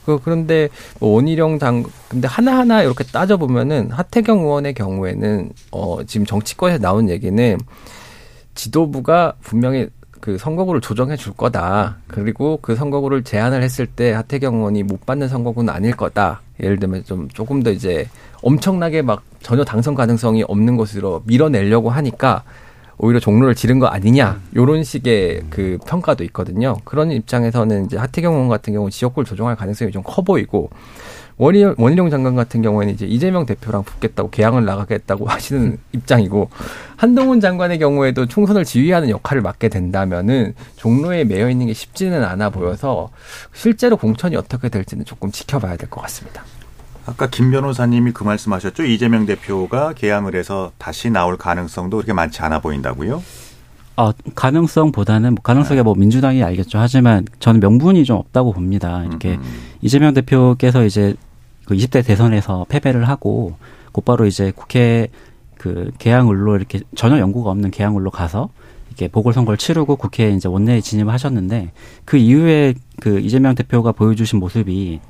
그 0.05 0.19
그런데 0.23 0.69
뭐 1.01 1.11
원희룡 1.15 1.59
당 1.59 1.85
근데 2.09 2.29
하나하나 2.29 2.83
이렇게 2.83 3.05
따져 3.05 3.37
보면은 3.37 3.91
하태경 3.91 4.41
의원의 4.41 4.75
경우에는 4.75 5.51
어 5.73 6.05
지금 6.05 6.27
정치권에서 6.27 6.81
나온 6.81 7.09
얘기는 7.09 7.59
지도부가 8.55 9.35
분명히 9.41 9.89
그 10.21 10.39
선거구를 10.39 10.81
조정해 10.81 11.17
줄 11.17 11.35
거다. 11.35 11.99
그리고 12.09 12.59
그 12.63 12.75
선거구를 12.75 13.23
제안을 13.23 13.63
했을 13.63 13.87
때 13.87 14.13
하태경 14.13 14.57
의원이 14.57 14.83
못 14.83 15.07
받는 15.07 15.29
선거구는 15.29 15.73
아닐 15.73 15.95
거다. 15.97 16.41
예를 16.61 16.79
들면 16.79 17.05
좀 17.05 17.29
조금 17.29 17.63
더 17.63 17.71
이제 17.71 18.09
엄청나게 18.43 19.03
막 19.03 19.23
전혀 19.41 19.65
당선 19.65 19.95
가능성이 19.95 20.43
없는 20.43 20.77
것으로 20.77 21.23
밀어내려고 21.27 21.91
하니까 21.91 22.43
오히려 22.99 23.21
종로를 23.21 23.55
지른 23.55 23.79
거 23.79 23.87
아니냐 23.87 24.41
요런 24.55 24.83
식의 24.85 25.45
그 25.51 25.79
평가도 25.87 26.25
있거든요. 26.25 26.77
그런 26.85 27.11
입장에서는 27.11 27.87
이제 27.87 27.97
하태경 27.97 28.33
의원 28.33 28.49
같은 28.49 28.73
경우 28.73 28.87
는 28.87 28.91
지역구를 28.91 29.27
조정할 29.27 29.57
가능성이 29.57 29.93
좀 29.93 30.03
커 30.03 30.23
보이고 30.23 30.71
원희, 31.39 31.65
원희룡 31.77 32.09
장관 32.11 32.35
같은 32.35 32.63
경우에는 32.63 32.95
이제 32.95 33.05
이재명 33.07 33.45
대표랑 33.45 33.83
붙겠다고 33.83 34.31
개항을 34.31 34.65
나가겠다고 34.65 35.27
하시는 35.29 35.77
입장이고 35.93 36.49
한동훈 36.97 37.41
장관의 37.41 37.79
경우에도 37.79 38.27
총선을 38.27 38.65
지휘하는 38.65 39.11
역할을 39.11 39.43
맡게 39.43 39.69
된다면은 39.69 40.55
종로에 40.77 41.25
매여 41.25 41.51
있는 41.51 41.67
게 41.67 41.75
쉽지는 41.75 42.25
않아 42.25 42.51
보여서 42.51 43.11
실제로 43.53 43.97
공천이 43.97 44.37
어떻게 44.37 44.69
될지는 44.69 45.05
조금 45.05 45.31
지켜봐야 45.31 45.77
될 45.77 45.91
것 45.91 46.01
같습니다. 46.03 46.43
아까 47.07 47.29
김 47.29 47.51
변호사님이 47.51 48.13
그 48.13 48.25
말씀하셨죠. 48.25 48.85
이재명 48.85 49.27
대표가 49.27 49.93
개항을 49.93 50.35
해서 50.35 50.73
다시 50.77 51.09
나올 51.09 51.37
가능성도 51.37 51.99
그렇게 51.99 52.13
많지 52.13 52.43
않아 52.43 52.61
보인다고요? 52.61 53.23
어, 53.97 54.11
가능성보다는 54.35 55.37
뭐 55.37 55.43
가능성이 55.43 55.79
네. 55.79 55.83
뭐 55.83 55.95
민주당이 55.95 56.43
알겠죠. 56.43 56.79
하지만 56.79 57.25
저는 57.39 57.61
명분이 57.61 58.05
좀 58.05 58.19
없다고 58.19 58.53
봅니다. 58.53 59.05
이렇게 59.05 59.37
음. 59.37 59.43
이재명 59.81 60.13
대표께서 60.15 60.85
이제 60.85 61.15
그 61.65 61.75
20대 61.75 62.05
대선에서 62.05 62.67
패배를 62.69 63.09
하고 63.09 63.57
곧바로 63.93 64.27
이제 64.27 64.53
국회 64.55 65.09
그 65.57 65.91
개항을로 65.99 66.57
이렇게 66.57 66.81
전혀 66.95 67.19
연구가 67.19 67.51
없는 67.51 67.71
개항을로 67.71 68.11
가서 68.11 68.51
이렇게 68.89 69.09
보궐선거를 69.09 69.57
치르고 69.57 69.97
국회에 69.97 70.31
이제 70.31 70.49
원내에 70.49 70.81
진입을 70.81 71.13
하셨는데 71.13 71.73
그 72.05 72.17
이후에 72.17 72.75
그 73.01 73.21
이재명 73.21 73.55
대표가 73.55 73.93
보여주신 73.93 74.39
모습이 74.39 75.01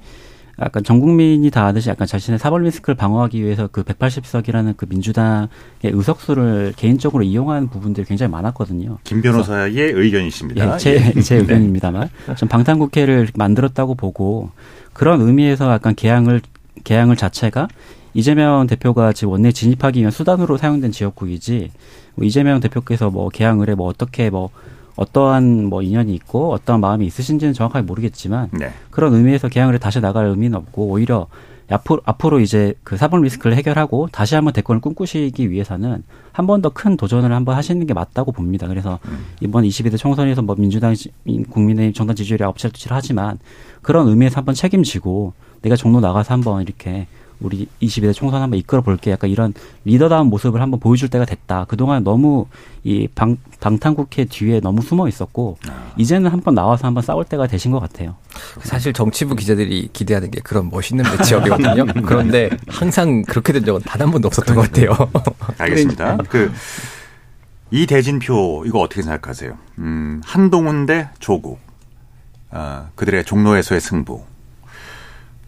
약간 0.61 0.83
전 0.83 1.01
국민이 1.01 1.51
다 1.51 1.67
아듯이 1.67 1.91
약간 1.91 2.07
자신의 2.07 2.39
사법 2.39 2.63
리스크를 2.63 2.95
방어하기 2.95 3.43
위해서 3.43 3.69
그 3.71 3.83
180석이라는 3.83 4.77
그 4.77 4.87
민주당의 4.89 5.49
의석수를 5.83 6.73
개인적으로 6.77 7.25
이용하는 7.25 7.69
부분들이 7.69 8.07
굉장히 8.07 8.31
많았거든요. 8.31 8.99
김 9.05 9.21
변호사의 9.21 9.75
의견이십니다. 9.77 10.75
예, 10.75 10.79
제, 10.79 11.13
예. 11.15 11.21
제 11.21 11.37
의견입니다만 11.37 12.09
좀 12.37 12.49
방탄국회를 12.49 13.29
만들었다고 13.35 13.95
보고 13.95 14.51
그런 14.95 15.21
의미에서 15.21 15.71
약간 15.73 15.95
개항을 15.95 16.41
개항을 16.85 17.17
자체가 17.17 17.69
이재명 18.15 18.67
대표가 18.67 19.13
지금 19.13 19.33
원내 19.33 19.53
진입하기 19.53 20.01
위한 20.01 20.11
수단으로 20.11 20.57
사용된 20.57 20.91
지역구이지 20.91 21.71
뭐 22.15 22.25
이재명 22.25 22.61
대표께서 22.61 23.11
뭐 23.11 23.29
개항을 23.29 23.69
해뭐 23.69 23.87
어떻게 23.87 24.31
뭐 24.31 24.49
어떠한 24.97 25.67
뭐 25.67 25.83
인연이 25.83 26.15
있고 26.15 26.53
어떠한 26.53 26.81
마음이 26.81 27.07
있으신지는 27.07 27.53
정확하게 27.55 27.85
모르겠지만 27.87 28.49
네. 28.53 28.73
그런 28.91 29.15
의미에서 29.15 29.49
개항을 29.49 29.79
다시 29.79 30.01
나갈 30.01 30.27
의미는 30.27 30.57
없고 30.59 30.87
오히려 30.87 31.27
앞으로, 31.69 32.01
앞으로 32.05 32.39
이제 32.41 32.75
그 32.85 32.97
사법 32.97 33.23
리스크를 33.23 33.57
해결하고 33.57 34.09
다시 34.13 34.35
한번 34.37 34.53
대권을 34.53 34.81
꿈꾸시기 34.81 35.51
위해서는 35.51 36.05
한 36.33 36.47
번 36.47 36.63
더 36.63 36.71
큰 36.71 36.97
도전을 36.97 37.33
한번 37.33 37.57
하시는 37.57 37.85
게 37.87 37.93
맞다고 37.95 38.31
봅니다. 38.31 38.69
그래서 38.69 38.99
음. 39.07 39.25
이번 39.41 39.65
22대 39.65 39.99
총선에서 39.99 40.43
뭐 40.43 40.55
민주당, 40.57 40.95
국민의힘 41.51 41.93
정당 41.93 42.15
지지율이 42.15 42.45
업체투치를 42.45 42.97
하지만 42.97 43.39
그런 43.83 44.07
의미에서 44.09 44.37
한번 44.37 44.55
책임지고 44.55 45.33
내가 45.63 45.75
종로 45.77 45.99
나가서 46.01 46.35
한번 46.35 46.63
이렇게 46.63 47.07
우리 47.41 47.69
22대 47.83 48.15
총선 48.15 48.41
한번 48.41 48.59
이끌어 48.59 48.81
볼게. 48.81 49.11
약간 49.11 49.29
이런 49.29 49.53
리더다운 49.85 50.29
모습을 50.29 50.63
한번 50.63 50.81
보여줄 50.81 51.11
때가 51.11 51.27
됐다. 51.27 51.67
그동안 51.69 52.03
너무 52.03 52.47
이 52.83 53.09
방, 53.15 53.37
방탄국회 53.61 54.25
뒤에 54.27 54.61
너무 54.61 54.81
숨어 54.81 55.09
있었고, 55.09 55.59
아. 55.69 55.93
이제는 55.99 56.31
한번 56.31 56.55
나와서 56.55 56.87
한번 56.87 57.03
싸울 57.03 57.25
때가 57.25 57.47
되신 57.47 57.71
것 57.73 57.81
같아요. 57.81 58.15
사실 58.63 58.93
정치부 58.95 59.35
기자들이 59.37 59.91
기대하는 59.93 60.31
게 60.31 60.41
그런 60.41 60.71
멋있는 60.71 61.05
매치업이거든요. 61.05 61.85
그런데 62.07 62.49
항상 62.69 63.23
그렇게 63.23 63.53
된 63.53 63.65
적은 63.65 63.83
단 63.83 64.07
한 64.07 64.13
번도 64.13 64.29
없었던 64.29 64.55
것 64.55 64.63
같아요. 64.63 64.91
알겠습니다. 65.59 66.19
그, 66.31 66.53
이 67.73 67.87
대진표, 67.87 68.63
이거 68.65 68.79
어떻게 68.79 69.03
생각하세요? 69.03 69.59
음, 69.79 70.21
한동훈 70.25 70.87
대 70.87 71.09
조국. 71.19 71.59
어, 72.53 72.89
그들의 72.95 73.25
종로에서의 73.25 73.81
승부. 73.81 74.23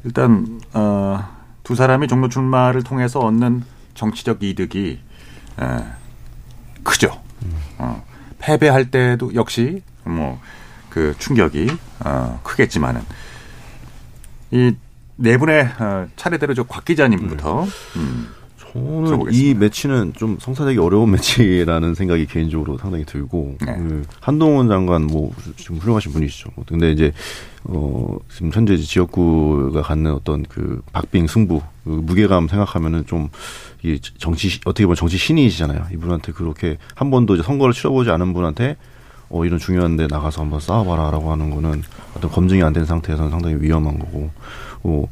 일단, 0.04 0.60
어, 0.74 1.37
두 1.68 1.74
사람이 1.74 2.08
종로 2.08 2.30
출마를 2.30 2.82
통해서 2.82 3.20
얻는 3.20 3.62
정치적 3.92 4.42
이득이 4.42 5.00
에, 5.60 5.84
크죠. 6.82 7.20
어, 7.76 8.02
패배할 8.38 8.90
때도 8.90 9.34
역시 9.34 9.82
뭐 10.04 10.40
그 10.88 11.14
충격이 11.18 11.68
어, 12.06 12.40
크겠지만은 12.42 13.02
이 14.50 14.72
네 15.20 15.36
분의 15.36 15.68
어, 15.78 16.06
차례대로 16.16 16.54
저 16.54 16.62
곽 16.64 16.86
기자님부터 16.86 17.66
네. 17.66 17.70
음. 18.00 18.28
저는 19.06 19.32
이 19.32 19.54
매치는 19.54 20.12
좀 20.14 20.38
성사되기 20.40 20.78
어려운 20.78 21.10
매치라는 21.12 21.94
생각이 21.94 22.26
개인적으로 22.26 22.78
상당히 22.78 23.04
들고 23.04 23.56
네. 23.64 23.76
그 23.76 24.04
한동훈 24.20 24.68
장관 24.68 25.06
뭐 25.06 25.32
지금 25.56 25.76
훌륭하신 25.76 26.12
분이시죠. 26.12 26.50
근데 26.66 26.92
이제 26.92 27.12
어 27.64 28.16
지금 28.32 28.50
현재 28.52 28.76
지역구가 28.76 29.82
갖는 29.82 30.12
어떤 30.12 30.42
그 30.44 30.80
박빙 30.92 31.26
승부 31.26 31.60
그 31.84 31.90
무게감 31.90 32.48
생각하면은 32.48 33.06
좀 33.06 33.28
이 33.84 33.96
정치 34.18 34.58
어떻게 34.64 34.86
보면 34.86 34.96
정치 34.96 35.16
신이시잖아요. 35.16 35.86
이분한테 35.92 36.32
그렇게 36.32 36.78
한 36.96 37.12
번도 37.12 37.34
이제 37.36 37.44
선거를 37.44 37.72
치러보지 37.72 38.10
않은 38.10 38.32
분한테 38.32 38.76
어 39.30 39.44
이런 39.44 39.60
중요한데 39.60 40.08
나가서 40.08 40.40
한번 40.42 40.58
싸워봐라 40.58 41.12
라고 41.12 41.30
하는 41.30 41.48
거는 41.50 41.84
어떤 42.16 42.28
검증이 42.28 42.60
안 42.64 42.72
된 42.72 42.84
상태에서는 42.84 43.30
상당히 43.30 43.54
위험한 43.60 44.00
거고 44.00 44.30
어 44.82 45.04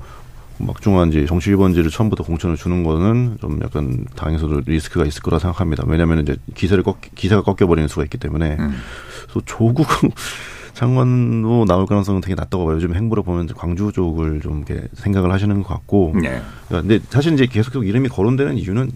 막중한 0.59 1.11
이제 1.11 1.27
정치 1.27 1.51
1번지를 1.53 1.91
처음부터 1.91 2.25
공천을 2.25 2.57
주는 2.57 2.83
거는 2.83 3.39
좀 3.41 3.61
약간 3.63 4.05
당에서도 4.15 4.63
리스크가 4.67 5.05
있을 5.05 5.23
거라 5.23 5.39
생각합니다. 5.39 5.85
왜냐하면 5.87 6.21
이제 6.21 6.37
기세를 6.55 6.83
꺾 6.83 6.99
기세가 7.15 7.43
꺾여버리는 7.43 7.87
수가 7.89 8.05
있기 8.05 8.19
때문에 8.19 8.57
음. 8.59 8.77
그래서 9.25 9.41
조국 9.45 9.87
장관도 10.75 11.65
나올 11.65 11.87
가능성은 11.87 12.21
되게 12.21 12.35
낮다고 12.35 12.67
봐요. 12.67 12.77
요즘 12.77 12.95
행보를 12.95 13.23
보면 13.23 13.49
광주 13.57 13.93
쪽을 13.93 14.41
좀 14.41 14.65
이렇게 14.67 14.87
생각을 14.95 15.33
하시는 15.33 15.63
것 15.63 15.69
같고. 15.69 16.13
네. 16.17 16.43
그러니까 16.69 16.89
근데 16.89 17.01
사실 17.09 17.33
이제 17.33 17.47
계속 17.47 17.87
이름이 17.87 18.09
거론되는 18.09 18.59
이유는 18.59 18.93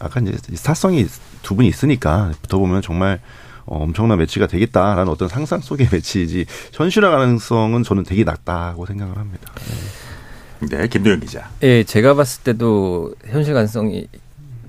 아까 0.00 0.20
이제 0.20 0.36
사성이 0.54 1.06
두 1.42 1.54
분이 1.54 1.68
있으니까 1.68 2.32
붙어 2.42 2.58
보면 2.58 2.82
정말 2.82 3.20
어, 3.66 3.82
엄청난 3.82 4.18
매치가 4.18 4.46
되겠다라는 4.46 5.10
어떤 5.10 5.28
상상 5.28 5.60
속의 5.60 5.88
매치이지 5.92 6.46
현실화 6.72 7.10
가능성은 7.10 7.82
저는 7.82 8.02
되게 8.02 8.24
낮다고 8.24 8.86
생각을 8.86 9.16
합니다. 9.16 9.52
네. 9.54 10.03
네, 10.68 10.86
김도영 10.88 11.20
기자. 11.20 11.48
예, 11.62 11.84
제가 11.84 12.14
봤을 12.14 12.42
때도 12.42 13.14
현실 13.26 13.54
가능성이 13.54 14.06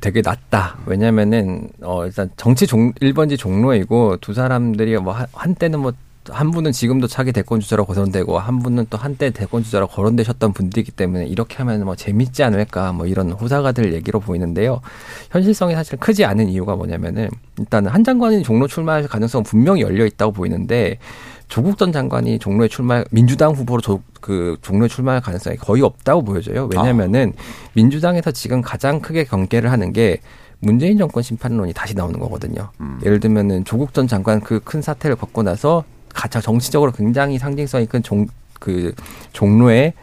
되게 0.02 0.22
낮다. 0.22 0.78
왜냐면은, 0.86 1.70
어, 1.82 2.06
일단 2.06 2.30
정치 2.38 2.68
종, 2.68 2.94
1번지 2.94 3.38
종로이고 3.38 4.18
두 4.18 4.34
사람들이 4.34 4.98
뭐 4.98 5.16
한 5.34 5.56
때는 5.56 5.80
뭐 5.80 5.94
한 6.30 6.52
분은 6.52 6.72
지금도 6.72 7.08
차기 7.08 7.32
대권 7.32 7.60
주자로 7.60 7.86
거론되고 7.86 8.40
한 8.40 8.60
분은 8.60 8.88
또 8.90 8.98
한때 8.98 9.30
대권 9.30 9.64
주자로 9.64 9.88
거론되셨던 9.88 10.54
분들이기 10.54 10.92
때문에 10.92 11.28
이렇게 11.28 11.58
하면 11.58 11.86
뭐 11.86 11.96
재밌지 11.96 12.44
않을까 12.44 12.94
뭐 12.94 13.06
이런 13.06 13.32
호사가 13.32 13.72
될 13.74 13.94
얘기로 13.94 14.20
보이는데요. 14.20 14.82
현실성이 15.32 15.76
사실 15.76 15.98
크지 16.00 16.26
않은 16.26 16.50
이유가 16.50 16.76
뭐냐면은 16.76 17.30
일단 17.60 17.86
한 17.88 18.04
장관이 18.04 18.44
종로 18.44 18.68
출마할 18.68 19.08
가능성은 19.08 19.44
분명히 19.44 19.82
열려 19.82 20.06
있다고 20.06 20.32
보이는데 20.32 20.98
조국 21.48 21.78
전 21.78 21.92
장관이 21.92 22.40
종로에 22.40 22.68
출마 22.68 23.04
민주당 23.12 23.54
후보로 23.54 23.82
조, 23.82 24.02
그 24.22 24.58
종로에 24.62 24.88
출마할 24.88 25.22
가능성이 25.22 25.58
거의 25.58 25.82
없다고 25.84 26.24
보여져요. 26.24 26.68
왜냐면은 26.72 27.34
아. 27.38 27.42
민주당에서 27.74 28.32
지금 28.32 28.62
가장 28.62 29.00
크게 29.00 29.24
경계를 29.26 29.72
하는 29.72 29.94
게 29.94 30.20
문재인 30.60 30.98
정권 30.98 31.22
심판론이 31.22 31.74
다시 31.74 31.94
나오는 31.94 32.20
거거든요. 32.20 32.70
음. 32.82 33.00
예를 33.06 33.20
들면은 33.20 33.64
조국 33.66 33.94
전 33.94 34.08
장관 34.08 34.40
그 34.42 34.60
큰 34.64 34.82
사태를 34.82 35.16
겪고 35.16 35.44
나서 35.44 35.84
가장 36.14 36.42
정치적으로 36.42 36.92
굉장히 36.92 37.38
상징성이 37.38 37.86
큰 37.86 38.02
종, 38.02 38.26
그 38.60 38.94
종로에 39.34 39.94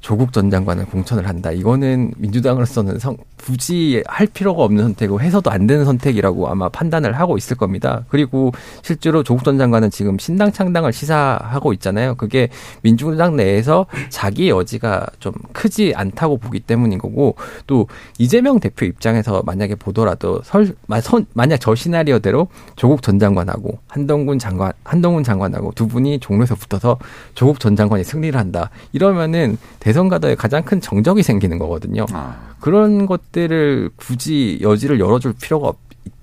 조국 0.00 0.32
전 0.32 0.50
장관을 0.50 0.86
공천을 0.86 1.28
한다. 1.28 1.50
이거는 1.52 2.12
민주당으로서는 2.16 2.98
성, 2.98 3.16
굳이 3.44 4.02
할 4.06 4.26
필요가 4.26 4.62
없는 4.62 4.82
선택이고 4.84 5.20
해서도 5.20 5.50
안 5.50 5.66
되는 5.66 5.84
선택이라고 5.84 6.48
아마 6.48 6.68
판단을 6.68 7.18
하고 7.18 7.36
있을 7.36 7.56
겁니다. 7.56 8.04
그리고 8.08 8.52
실제로 8.82 9.22
조국 9.22 9.44
전 9.44 9.58
장관은 9.58 9.90
지금 9.90 10.18
신당 10.18 10.52
창당을 10.52 10.92
시사하고 10.92 11.72
있잖아요. 11.74 12.14
그게 12.16 12.48
민주당 12.82 13.36
내에서 13.36 13.86
자기의 14.10 14.50
여지가 14.50 15.06
좀 15.20 15.32
크지 15.52 15.94
않다고 15.96 16.38
보기 16.38 16.60
때문인 16.60 16.98
거고 16.98 17.36
또 17.66 17.88
이재명 18.18 18.60
대표 18.60 18.86
입장에서 18.86 19.42
만약에 19.44 19.74
보더라도 19.74 20.40
설, 20.42 20.74
만약 20.86 21.58
저 21.58 21.74
시나리오대로 21.74 22.48
조국 22.76 23.02
전 23.02 23.18
장관하고 23.18 23.78
한동훈 23.88 24.38
장관 24.38 24.72
한동훈 24.84 25.22
장관하고 25.22 25.72
두 25.74 25.86
분이 25.86 26.20
종로에서 26.20 26.54
붙어서 26.54 26.98
조국 27.34 27.60
전 27.60 27.76
장관이 27.76 28.04
승리를 28.04 28.38
한다. 28.38 28.70
이러면은 28.92 29.58
대 29.80 29.94
대선 29.94 30.08
가다에 30.08 30.34
가장 30.34 30.64
큰 30.64 30.80
정적이 30.80 31.22
생기는 31.22 31.56
거거든요. 31.56 32.04
아. 32.12 32.53
그런 32.64 33.04
것들을 33.04 33.90
굳이 33.94 34.58
여지를 34.62 34.98
열어줄 34.98 35.34
필요가 35.34 35.68
없, 35.68 35.76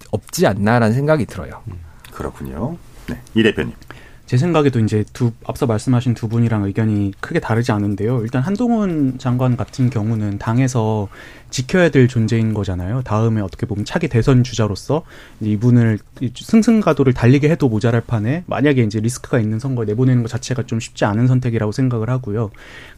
없지 0.09 0.47
않나라는 0.47 0.91
생각이 0.91 1.27
들어요. 1.27 1.61
음, 1.67 1.73
그렇군요. 2.11 2.77
네, 3.07 3.21
이 3.35 3.43
대표님. 3.43 3.75
제 4.25 4.37
생각에도 4.37 4.79
이제 4.79 5.05
두 5.13 5.33
앞서 5.45 5.67
말씀하신 5.67 6.15
두 6.15 6.27
분이랑 6.27 6.63
의견이 6.63 7.13
크게 7.19 7.39
다르지 7.39 7.71
않은데요. 7.71 8.21
일단 8.23 8.41
한동훈 8.41 9.19
장관 9.19 9.55
같은 9.55 9.91
경우는 9.91 10.39
당에서 10.39 11.09
지켜야 11.51 11.89
될 11.89 12.07
존재인 12.07 12.53
거잖아요. 12.53 13.01
다음에 13.03 13.41
어떻게 13.41 13.65
보면 13.65 13.85
차기 13.85 14.07
대선 14.07 14.43
주자로서 14.43 15.03
이분을 15.41 15.99
승승가도를 16.33 17.13
달리게 17.13 17.49
해도 17.49 17.69
모자랄 17.69 18.01
판에 18.01 18.43
만약에 18.47 18.81
이제 18.83 18.99
리스크가 18.99 19.39
있는 19.39 19.59
선거에 19.59 19.85
내보내는 19.85 20.23
것 20.23 20.29
자체가 20.29 20.63
좀 20.65 20.79
쉽지 20.79 21.05
않은 21.05 21.27
선택이라고 21.27 21.71
생각을 21.71 22.09
하고요. 22.09 22.49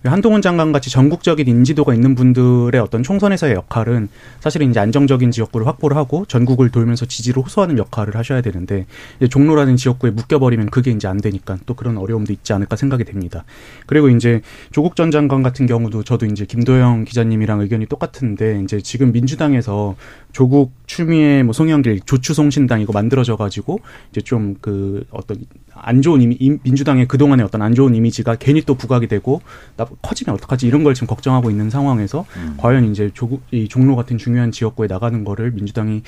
한동훈 0.03 0.41
장관 0.41 0.71
같이 0.71 0.89
전국적인 0.89 1.47
인지도가 1.47 1.93
있는 1.93 2.13
분들의 2.15 2.79
어떤 2.79 3.01
총선에서의 3.01 3.55
역할은 3.55 4.09
사실은 4.39 4.69
이제 4.69 4.79
안정적인 4.79 5.31
지역구를 5.31 5.65
확보를 5.65 5.97
하고 5.97 6.25
전국을 6.25 6.69
돌면서 6.69 7.05
지지를 7.05 7.41
호소하는 7.43 7.77
역할을 7.79 8.15
하셔야 8.15 8.41
되는데 8.41 8.85
종로라는 9.29 9.75
지역구에 9.77 10.11
묶여버리면 10.11 10.69
그게 10.69 10.91
이제 10.91 11.07
안 11.07 11.17
되니까 11.17 11.57
또 11.65 11.73
그런 11.73 11.97
어려움도 11.97 12.31
있지 12.31 12.53
않을까 12.53 12.75
생각이 12.75 13.03
됩니다. 13.03 13.45
그리고 13.87 14.09
이제 14.09 14.41
조국 14.71 14.95
전 14.95 15.09
장관 15.09 15.41
같은 15.41 15.65
경우도 15.65 16.03
저도 16.03 16.27
이제 16.27 16.45
김도영 16.45 17.05
기자님이랑 17.05 17.61
의견이 17.61 17.87
똑같은데 17.87 18.42
있는데 18.43 18.63
이제 18.63 18.81
지금 18.81 19.11
민주당에서 19.11 19.95
조국 20.31 20.73
추미애 20.85 21.43
뭐 21.43 21.53
송영길 21.53 22.01
조추송신당 22.05 22.81
이거 22.81 22.91
만들어져 22.93 23.35
가지고 23.35 23.79
이제 24.11 24.21
좀 24.21 24.55
그 24.61 25.03
어떤 25.11 25.37
안 25.73 26.01
좋은 26.01 26.21
이미 26.21 26.37
민주당의 26.63 27.07
그동안의 27.07 27.45
어떤 27.45 27.61
안 27.61 27.73
좋은 27.73 27.95
이미지가 27.95 28.35
괜히 28.35 28.61
또 28.61 28.75
부각이 28.75 29.07
되고 29.07 29.41
나 29.75 29.85
커지면 30.01 30.35
어떡하지 30.35 30.67
이런 30.67 30.83
걸 30.83 30.93
지금 30.93 31.07
걱정하고 31.07 31.49
있는 31.49 31.69
상황에서 31.69 32.25
음. 32.37 32.55
과연 32.57 32.89
이제 32.91 33.11
조국 33.13 33.41
이 33.51 33.67
종로 33.67 33.95
같은 33.95 34.17
중요한 34.17 34.51
지역구에 34.51 34.87
나가는 34.87 35.23
거를 35.23 35.51
민주당이 35.51 36.03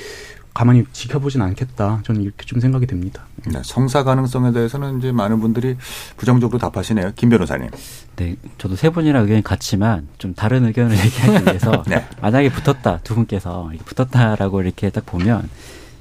가만히 0.56 0.86
지켜보진 0.93 1.41
않겠다. 1.41 1.99
저는 2.03 2.22
이렇게 2.24 2.45
좀 2.45 2.62
생각이 2.62 2.88
됩니다. 2.88 3.24
네, 3.45 3.60
성사 3.62 4.03
가능성에 4.06 4.53
대해서는 4.53 4.99
이제 4.99 5.12
많은 5.12 5.41
분들이 5.41 5.76
부정적으로 6.16 6.58
답하시네요. 6.58 7.12
김 7.18 7.30
변호사님. 7.30 7.70
네, 8.16 8.38
저도 8.58 8.78
세 8.78 8.89
분이랑 8.89 9.24
의견이 9.24 9.43
같지만 9.43 10.08
좀 10.18 10.34
다른 10.34 10.66
의견을 10.66 10.95
얘기하기 10.97 11.45
위해서 11.45 11.84
네. 11.88 12.08
만약에 12.22 12.49
붙었다 12.51 12.99
두 13.03 13.16
분께서 13.16 13.70
붙었다라고 13.84 14.62
이렇게 14.62 14.89
딱 14.89 15.06
보면 15.06 15.49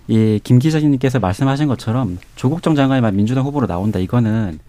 이 0.07 0.39
김 0.45 0.61
기자님께서 0.61 1.19
말씀하신 1.19 1.67
것처럼 1.67 2.19
조국 2.37 2.63
정 2.63 2.77
장관이 2.77 3.15
민주당 3.17 3.45
후보로 3.45 3.67
나온다 3.67 3.99
이거는 3.99 4.61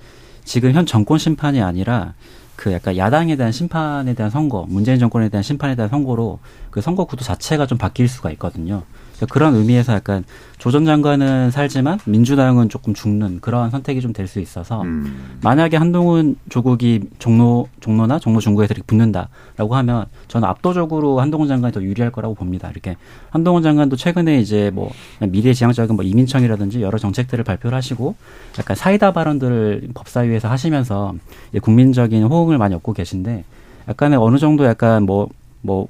지금 0.44 0.72
현 0.72 0.88
정권 0.88 1.20
심판이 1.20 1.62
아니라 1.62 2.14
그 2.56 2.72
약간 2.74 2.98
야당에 2.98 3.36
대한 3.36 3.52
심판에 3.52 4.16
대한 4.16 4.32
선거, 4.32 4.66
문재인 4.68 4.98
정권에 4.98 5.30
대한 5.30 5.44
심판에 5.44 5.76
대한 5.76 5.90
선거로 5.90 6.40
그 6.72 6.82
선거 6.82 7.06
구도 7.06 7.24
자체가 7.24 7.68
좀 7.68 7.78
바뀔 7.78 8.08
수가 8.08 8.32
있거든요. 8.32 8.84
그런 9.30 9.56
의미에서 9.56 9.94
약간 9.94 10.24
조 10.58 10.72
전 10.72 10.84
장관은 10.84 11.52
살지만 11.52 12.00
민주당은 12.06 12.70
조금 12.70 12.94
죽는 12.94 13.40
그러한 13.40 13.70
선택이 13.70 14.02
좀 14.02 14.12
될 14.14 14.28
수 14.28 14.40
있어서 14.40 14.82
음. 14.82 15.38
만약에 15.42 15.78
한동훈 15.78 16.36
조국이 16.50 17.02
종로 17.20 17.68
종로나 17.82 18.20
종로 18.20 18.40
중구에서 18.40 18.74
이렇게 18.74 18.86
붙는다라고 18.88 19.76
하면 19.76 20.06
저는 20.28 20.48
압도적으로 20.48 21.20
한동훈 21.22 21.48
장관이 21.48 21.72
더 21.72 21.82
유리할 21.84 22.12
거라고 22.12 22.34
봅니다. 22.34 22.70
이렇게 22.72 22.96
한동훈 23.30 23.62
장관도 23.64 23.96
최근에 23.96 24.40
이제 24.40 24.72
뭐 24.74 24.92
미래지향적인 25.20 25.96
뭐 25.96 26.04
이민청이라든지 26.04 26.82
여러 26.82 26.98
정책들을 26.98 27.44
발표를 27.44 27.78
하시고 27.78 28.16
약간 28.60 28.76
사이다 28.76 29.12
발언들을 29.14 29.90
법사위에서 29.94 30.50
하시면서 30.50 31.14
국민적인 31.62 32.24
호응을 32.24 32.58
많이 32.58 32.74
얻고 32.76 32.94
계신데 32.94 33.44
약간의 33.88 34.18
어느 34.18 34.38
정도 34.40 34.66
약간 34.66 35.04
뭐뭐 35.04 35.30
뭐 35.62 35.88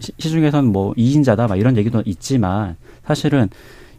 시중에서는 0.00 0.70
뭐 0.72 0.92
이인자다 0.96 1.46
막 1.48 1.56
이런 1.56 1.76
얘기도 1.76 2.02
있지만 2.06 2.76
사실은 3.06 3.48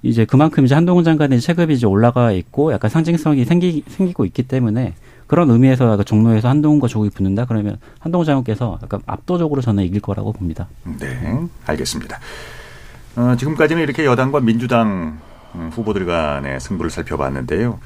이제 0.04 0.26
그만큼 0.26 0.66
이제 0.66 0.76
한동훈 0.76 1.04
장관의 1.04 1.42
체급이 1.42 1.74
이제 1.74 1.88
올라가 1.88 2.32
있고 2.32 2.72
약간 2.74 2.90
상징성이 2.90 3.44
생기 3.46 3.84
생기고 3.88 4.26
있기 4.26 4.44
때문에 4.44 4.94
그런 5.28 5.50
의미에서 5.50 5.92
약간 5.92 6.06
종로에서 6.06 6.48
한동훈과 6.50 6.88
조국이 6.88 7.10
붙는다 7.10 7.46
그러면 7.46 7.78
한동훈 8.00 8.26
장관께서 8.26 8.80
약간 8.84 9.02
압도적으로 9.08 9.62
저는 9.62 9.84
이길 9.84 10.02
거라고 10.02 10.32
봅니다. 10.32 10.68
네, 11.00 11.40
알겠습니다. 11.66 12.20
어, 13.16 13.36
지금까지는 13.38 13.82
이렇게 13.82 14.06
여당과 14.06 14.42
민주당 14.42 15.18
음, 15.56 15.70
후보들 15.74 16.06
간의 16.06 16.60
승부를 16.60 16.92
살펴봤는데요. 16.92 17.80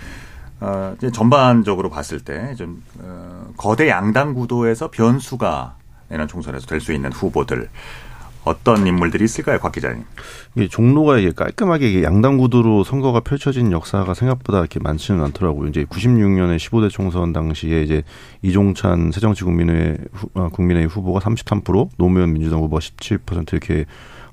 어, 0.62 0.96
전반적으로 1.14 1.90
봤을 1.90 2.20
때 2.20 2.54
좀 2.58 2.84
어, 3.00 3.46
거대 3.56 3.88
양당 3.88 4.34
구도에서 4.34 4.90
변수가 4.92 5.76
내년 6.10 6.28
총선에서 6.28 6.66
될 6.68 6.82
수 6.82 6.94
있는 6.94 7.12
후보들 7.12 7.70
어떤 8.46 8.88
인물들이 8.88 9.26
있을까요, 9.26 9.60
곽 9.60 9.74
기자님? 9.74 10.06
이게 10.56 10.68
종로가 10.68 11.18
이게 11.20 11.32
깔끔하게 11.32 12.04
양당 12.04 12.38
구도로 12.38 12.84
선거가 12.84 13.20
펼쳐진 13.20 13.72
역사가 13.72 14.14
생각보다 14.14 14.60
이렇게 14.60 14.80
많지는 14.80 15.22
않더라고요. 15.26 15.68
이제 15.68 15.84
96년에 15.84 16.58
15대 16.58 16.90
총선 16.90 17.34
당시에 17.34 17.84
이제 17.84 18.02
이종찬 18.42 19.12
새정치국민회 19.12 19.98
어, 20.36 20.50
국민의 20.50 20.88
후보가 20.88 21.20
33%, 21.20 21.90
노무현 21.98 22.32
민주당 22.34 22.62
후보가 22.62 22.80
17% 22.80 23.52
이렇게 23.54 23.86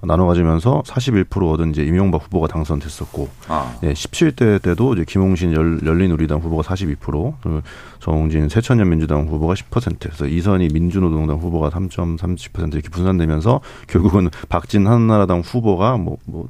나눠 0.07 0.27
가지면서 0.27 0.83
41% 0.87 1.53
얻은 1.53 1.71
이제 1.71 1.83
이명박 1.83 2.23
후보가 2.25 2.47
당선됐었고, 2.49 3.29
아. 3.49 3.77
예, 3.83 3.93
17대 3.93 4.63
때도 4.63 4.95
이제 4.95 5.05
김홍신 5.07 5.53
열, 5.53 5.81
열린우리당 5.85 6.39
후보가 6.39 6.63
42%, 6.63 7.63
정웅진 7.99 8.49
새천년 8.49 8.89
민주당 8.89 9.27
후보가 9.27 9.55
10%, 9.55 9.99
그래서 10.01 10.27
이선희 10.27 10.69
민주노동당 10.73 11.39
후보가 11.39 11.71
3.30% 11.71 12.75
이렇게 12.75 12.89
분산되면서 12.89 13.61
결국은 13.89 14.31
박진 14.49 14.87
한나라당 14.87 15.41
후보가 15.41 15.97
뭐, 15.97 16.19
뭐 16.25 16.49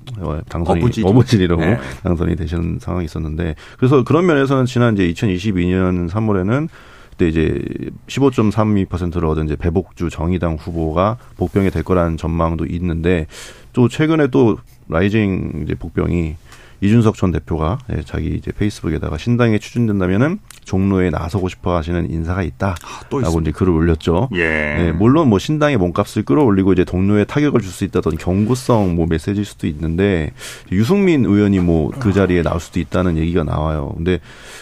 당선이 0.49 0.83
어부지리로 1.03 1.57
네. 1.57 1.79
당선이 2.03 2.37
되신 2.37 2.79
상황이 2.81 3.05
있었는데, 3.05 3.55
그래서 3.79 4.05
그런 4.05 4.27
면에서는 4.27 4.67
지난 4.67 4.95
이제 4.95 5.11
2022년 5.13 6.11
3월에는 6.11 6.69
그때 7.17 7.29
이제 7.29 7.63
15.32%를 8.09 9.27
얻은 9.27 9.47
이제 9.47 9.57
배복주 9.57 10.11
정의당 10.11 10.57
후보가 10.57 11.17
복병이 11.39 11.71
될 11.71 11.83
거라는 11.83 12.19
전망도 12.19 12.67
있는데 12.67 13.27
또 13.73 13.89
최근에 13.89 14.29
또 14.29 14.59
라이징 14.89 15.63
이제 15.65 15.75
복병이 15.75 16.37
이준석 16.83 17.17
전 17.17 17.33
대표가 17.33 17.79
예, 17.97 18.03
자기 18.03 18.35
이제 18.35 18.53
페이스북에다가 18.53 19.17
신당에 19.17 19.59
추진된다면은 19.59 20.39
종로에 20.67 21.09
나서고 21.11 21.49
싶어 21.49 21.77
하시는 21.77 22.11
인사가 22.11 22.43
있다라고 22.43 23.19
아, 23.25 23.41
이제 23.41 23.53
글을 23.53 23.73
올렸죠. 23.73 24.29
예. 24.35 24.89
예. 24.89 24.93
물론 24.93 25.29
뭐 25.29 25.39
신당의 25.39 25.79
몸값을 25.79 26.25
끌어올리고 26.25 26.73
이제 26.75 26.85
동료에 26.85 27.25
타격을 27.25 27.61
줄 27.63 27.71
수 27.71 27.85
있다던 27.85 28.17
경고성 28.19 28.95
뭐 28.97 29.07
메시지일 29.09 29.45
수도 29.47 29.67
있는데 29.67 30.33
유승민 30.73 31.25
의원이 31.25 31.61
뭐 31.61 31.87
그 32.01 32.13
자리에 32.13 32.43
나올 32.43 32.59
수도 32.61 32.81
있다는 32.81 33.17
얘기가 33.17 33.45
나와요. 33.45 33.93
근데 33.97 34.19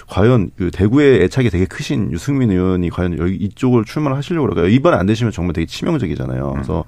과연 0.09 0.51
그 0.57 0.71
대구의 0.71 1.23
애착이 1.25 1.49
되게 1.51 1.65
크신 1.65 2.13
유승민 2.13 2.51
의원이 2.51 2.91
과연 2.91 3.19
여기 3.19 3.35
이쪽을 3.37 3.85
출마를 3.85 4.17
하시려고 4.17 4.49
그럴까요? 4.49 4.69
이번 4.73 4.95
안 4.95 5.07
되시면 5.07 5.33
정말 5.33 5.55
되게 5.55 5.67
치명적이잖아요. 5.67 6.51
그래서 6.53 6.85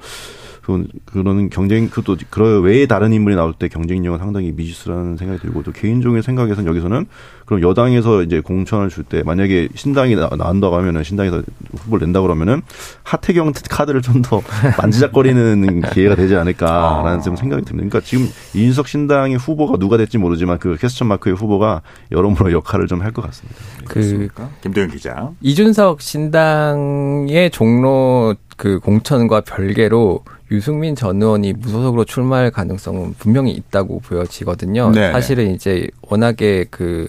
그 0.67 0.85
그런 1.05 1.49
경쟁 1.49 1.89
그것도 1.89 2.19
그런 2.29 2.62
외에 2.62 2.87
다른 2.87 3.12
인물이 3.12 3.37
나올 3.37 3.53
때 3.53 3.69
경쟁력은 3.69 4.19
상당히 4.19 4.53
미지수라는 4.53 5.17
생각이 5.17 5.41
들고 5.41 5.62
또 5.62 5.71
개인적인 5.71 6.23
생각에서는 6.23 6.69
여기서는 6.69 7.07
그럼 7.47 7.62
여당에서 7.62 8.23
이제 8.25 8.41
공천을 8.41 8.89
줄 8.89 9.05
때 9.05 9.23
만약에 9.23 9.69
신당이 9.77 10.17
나, 10.17 10.29
나온다고 10.37 10.75
하면은 10.77 11.05
신당에서 11.05 11.43
후보를 11.77 12.07
낸다 12.07 12.21
그러면은 12.23 12.62
하태경 13.05 13.53
카드를 13.71 14.03
좀 14.03 14.23
더 14.23 14.41
만지작거리는 14.83 15.83
기회가 15.93 16.17
되지 16.17 16.35
않을까라는 16.35 17.23
좀 17.23 17.37
생각이 17.37 17.64
듭니다. 17.64 17.89
그러니까 17.89 18.01
지금 18.01 18.27
이준석 18.55 18.89
신당의 18.89 19.37
후보가 19.37 19.79
누가 19.79 19.97
될지 19.97 20.19
모르지만 20.19 20.59
그 20.59 20.77
퀘스천 20.81 21.07
마크의 21.07 21.37
후보가 21.37 21.83
여러모로 22.11 22.51
역할을 22.51 22.89
좀 22.89 23.03
할 23.03 23.12
것 23.12 23.23
같습니다. 23.23 23.57
그 23.89 24.29
김도영 24.62 24.89
기자 24.91 25.31
이준석 25.43 26.01
신당의 26.01 27.51
종로 27.51 28.35
그 28.57 28.81
공천과 28.81 29.43
별개로 29.43 30.25
유승민 30.51 30.94
전 30.94 31.20
의원이 31.20 31.55
무소속으로 31.55 32.05
출마할 32.05 32.51
가능성은 32.51 33.14
분명히 33.18 33.53
있다고 33.53 34.01
보여지거든요. 34.01 34.90
네 34.90 35.11
사실은 35.12 35.53
이제 35.53 35.88
워낙에 36.03 36.66
그 36.70 37.09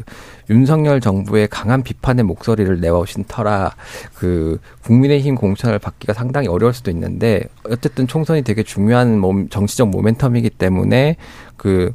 윤석열 0.50 1.02
정부의 1.02 1.48
강한 1.50 1.84
비판의 1.84 2.24
목소리를 2.24 2.80
내어오신 2.80 3.26
터라 3.28 3.76
그 4.16 4.60
국민의힘 4.84 5.36
공천을 5.36 5.78
받기가 5.78 6.14
상당히 6.14 6.48
어려울 6.48 6.74
수도 6.74 6.90
있는데 6.92 7.44
어쨌든 7.70 8.08
총선이 8.08 8.42
되게 8.44 8.64
중요한 8.64 9.20
몸, 9.20 9.50
정치적 9.50 9.92
모멘텀이기 9.92 10.58
때문에 10.58 11.18
그 11.58 11.94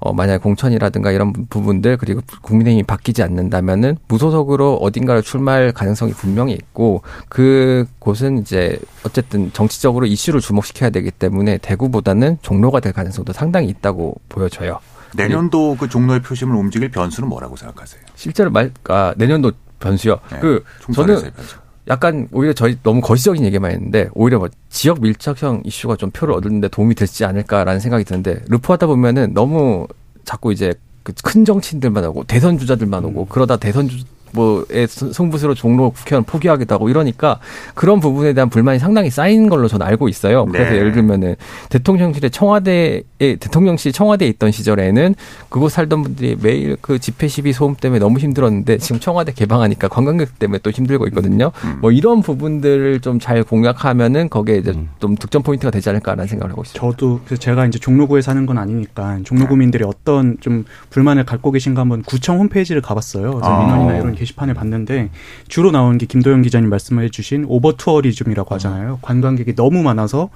어, 0.00 0.12
만약 0.14 0.42
공천이라든가 0.42 1.12
이런 1.12 1.32
부분들 1.32 1.98
그리고 1.98 2.22
국민의힘이 2.42 2.82
바뀌지 2.84 3.22
않는다면은 3.22 3.98
무소속으로 4.08 4.76
어딘가를 4.76 5.22
출마할 5.22 5.72
가능성이 5.72 6.12
분명히 6.12 6.54
있고 6.54 7.02
그 7.28 7.86
곳은 7.98 8.38
이제 8.38 8.78
어쨌든 9.04 9.52
정치적으로 9.52 10.06
이슈를 10.06 10.40
주목시켜야 10.40 10.90
되기 10.90 11.10
때문에 11.10 11.58
대구보다는 11.58 12.38
종로가 12.40 12.80
될 12.80 12.92
가능성도 12.92 13.32
상당히 13.32 13.68
있다고 13.68 14.16
보여져요. 14.28 14.80
내년도 15.14 15.76
그 15.78 15.88
종로의 15.88 16.22
표심을 16.22 16.54
움직일 16.56 16.90
변수는 16.90 17.28
뭐라고 17.28 17.56
생각하세요? 17.56 18.00
실제로 18.14 18.50
말, 18.50 18.72
아, 18.88 19.12
내년도 19.16 19.52
변수요. 19.80 20.20
네, 20.32 20.38
그 20.40 20.64
저는 20.94 21.20
변수. 21.20 21.56
약간 21.90 22.28
오히려 22.30 22.52
저희 22.52 22.78
너무 22.84 23.00
거시적인 23.00 23.44
얘기만 23.44 23.72
했는데 23.72 24.08
오히려 24.14 24.38
뭐 24.38 24.48
지역 24.68 25.00
밀착형 25.00 25.62
이슈가 25.64 25.96
좀 25.96 26.10
표를 26.12 26.34
얻는데 26.34 26.68
도움이 26.68 26.94
되지 26.94 27.24
않을까라는 27.24 27.80
생각이 27.80 28.04
드는데 28.04 28.42
르포하다 28.48 28.86
보면은 28.86 29.34
너무 29.34 29.88
자꾸 30.24 30.52
이제 30.52 30.72
그큰 31.02 31.44
정치인들만 31.44 32.04
오고 32.06 32.24
대선 32.24 32.58
주자들만 32.58 33.04
오고 33.06 33.22
음. 33.22 33.26
그러다 33.28 33.56
대선 33.56 33.88
주 33.88 34.04
뭐의 34.32 34.88
승부수로 34.88 35.54
종로 35.54 35.90
국회의원 35.90 36.24
포기하기도 36.24 36.74
하고 36.74 36.88
이러니까 36.88 37.38
그런 37.74 38.00
부분에 38.00 38.32
대한 38.32 38.50
불만이 38.50 38.78
상당히 38.78 39.10
쌓인 39.10 39.48
걸로 39.48 39.68
저는 39.68 39.86
알고 39.86 40.08
있어요. 40.08 40.44
그래서 40.46 40.70
네. 40.72 40.78
예를 40.78 40.92
들면은 40.92 41.36
대통령실에 41.68 42.30
청와대에 42.30 43.02
대통령실 43.18 43.92
청와대에 43.92 44.28
있던 44.28 44.50
시절에는 44.50 45.14
그곳 45.48 45.70
살던 45.70 46.02
분들이 46.02 46.36
매일 46.40 46.76
그 46.80 46.98
집회 46.98 47.28
시비 47.28 47.52
소음 47.52 47.76
때문에 47.76 48.00
너무 48.00 48.18
힘들었는데 48.18 48.78
지금 48.78 48.98
청와대 48.98 49.32
개방하니까 49.32 49.88
관광객 49.88 50.38
때문에 50.38 50.58
또 50.62 50.70
힘들고 50.70 51.06
있거든요. 51.08 51.52
음. 51.64 51.78
뭐 51.80 51.92
이런 51.92 52.22
부분들을 52.22 53.00
좀 53.00 53.20
잘 53.20 53.44
공략하면은 53.44 54.28
거기에 54.28 54.56
이제 54.56 54.72
음. 54.72 54.88
좀 54.98 55.14
득점 55.14 55.42
포인트가 55.42 55.70
되지 55.70 55.88
않을까라는 55.90 56.26
생각을 56.26 56.50
하고 56.52 56.62
있습니다. 56.62 56.80
저도 56.80 57.20
그래서 57.24 57.40
제가 57.40 57.66
이제 57.66 57.78
종로구에 57.78 58.22
사는 58.22 58.44
건 58.46 58.58
아니니까 58.58 59.18
종로구민들이 59.24 59.84
어떤 59.84 60.38
좀 60.40 60.64
불만을 60.88 61.24
갖고 61.24 61.52
계신가 61.52 61.82
한번 61.82 62.02
구청 62.02 62.38
홈페이지를 62.40 62.82
가봤어요. 62.82 63.34
그래서 63.34 63.46
아. 63.46 63.62
민원이나 63.64 63.98
이런 63.98 64.14
게시판을 64.20 64.54
봤는데 64.54 65.10
주로 65.48 65.70
나온 65.70 65.98
게 65.98 66.06
김도영 66.06 66.42
기자님 66.42 66.68
말씀해 66.70 67.08
주신 67.08 67.44
overtourism이라고 67.48 68.54
하잖아요. 68.54 68.98
관광객이 69.02 69.54
너무 69.54 69.82
많아서 69.82 70.30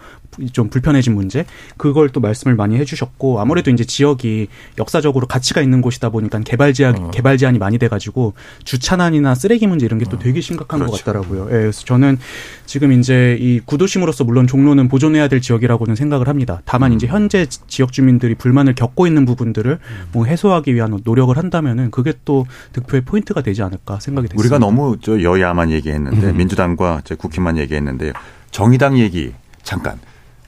좀 0.53 0.69
불편해진 0.69 1.15
문제. 1.15 1.45
그걸 1.77 2.09
또 2.09 2.21
말씀을 2.21 2.57
많이 2.57 2.77
해 2.77 2.85
주셨고 2.85 3.41
아무래도 3.41 3.71
이제 3.71 3.85
지역이 3.85 4.49
역사적으로 4.79 5.27
가치가 5.27 5.61
있는 5.61 5.81
곳이다 5.81 6.09
보니까 6.09 6.41
개발 6.41 6.73
제한 6.73 6.97
어. 6.97 7.11
개발 7.11 7.39
제한이 7.39 7.59
많이 7.59 7.79
돼 7.79 7.89
가지고 7.89 8.35
주차난이나 8.65 9.35
쓰레기 9.35 9.67
문제 9.67 9.87
이런 9.87 9.99
게 9.99 10.06
또 10.06 10.17
어. 10.17 10.19
되게 10.19 10.41
심각한 10.41 10.81
그렇죠. 10.81 10.93
것 10.93 11.05
같더라고요. 11.05 11.47
예, 11.47 11.61
그래서 11.61 11.85
저는 11.85 12.19
지금 12.67 12.93
이제 12.93 13.37
이 13.41 13.61
구도심으로서 13.65 14.25
물론 14.25 14.47
종로는 14.47 14.89
보존해야 14.89 15.29
될 15.29 15.41
지역이라고는 15.41 15.95
생각을 15.95 16.29
합니다. 16.29 16.63
다만 16.65 16.93
음. 16.93 16.97
이제 16.97 17.07
현재 17.07 17.47
지역 17.47 17.93
주민들이 17.93 18.35
불만을 18.35 18.75
겪고 18.75 19.07
있는 19.07 19.25
부분들을 19.25 19.79
뭐 20.13 20.25
해소하기 20.25 20.75
위한 20.75 20.99
노력을 21.05 21.37
한다면은 21.37 21.91
그게 21.91 22.13
또 22.25 22.47
득표의 22.73 23.03
포인트가 23.03 23.43
되지 23.43 23.63
않을까 23.63 23.74
생각이 24.01 24.29
됐습니다. 24.29 24.35
우리가 24.41 24.59
너무 24.59 24.97
저 25.01 25.23
여야만 25.23 25.71
얘기했는데 25.71 26.31
음. 26.31 26.37
민주당과 26.37 27.03
국힘만 27.19 27.59
얘기했는데요. 27.59 28.13
정의당 28.51 28.99
얘기 28.99 29.33
잠깐. 29.63 29.99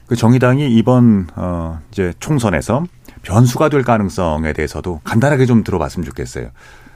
그 0.07 0.15
정의당이 0.15 0.73
이번 0.75 1.27
어 1.35 1.79
이제 1.91 2.13
총선에서 2.19 2.85
변수가 3.23 3.69
될 3.69 3.83
가능성에 3.83 4.53
대해서도 4.53 5.01
간단하게 5.03 5.45
좀 5.45 5.63
들어봤으면 5.63 6.05
좋겠어요. 6.05 6.49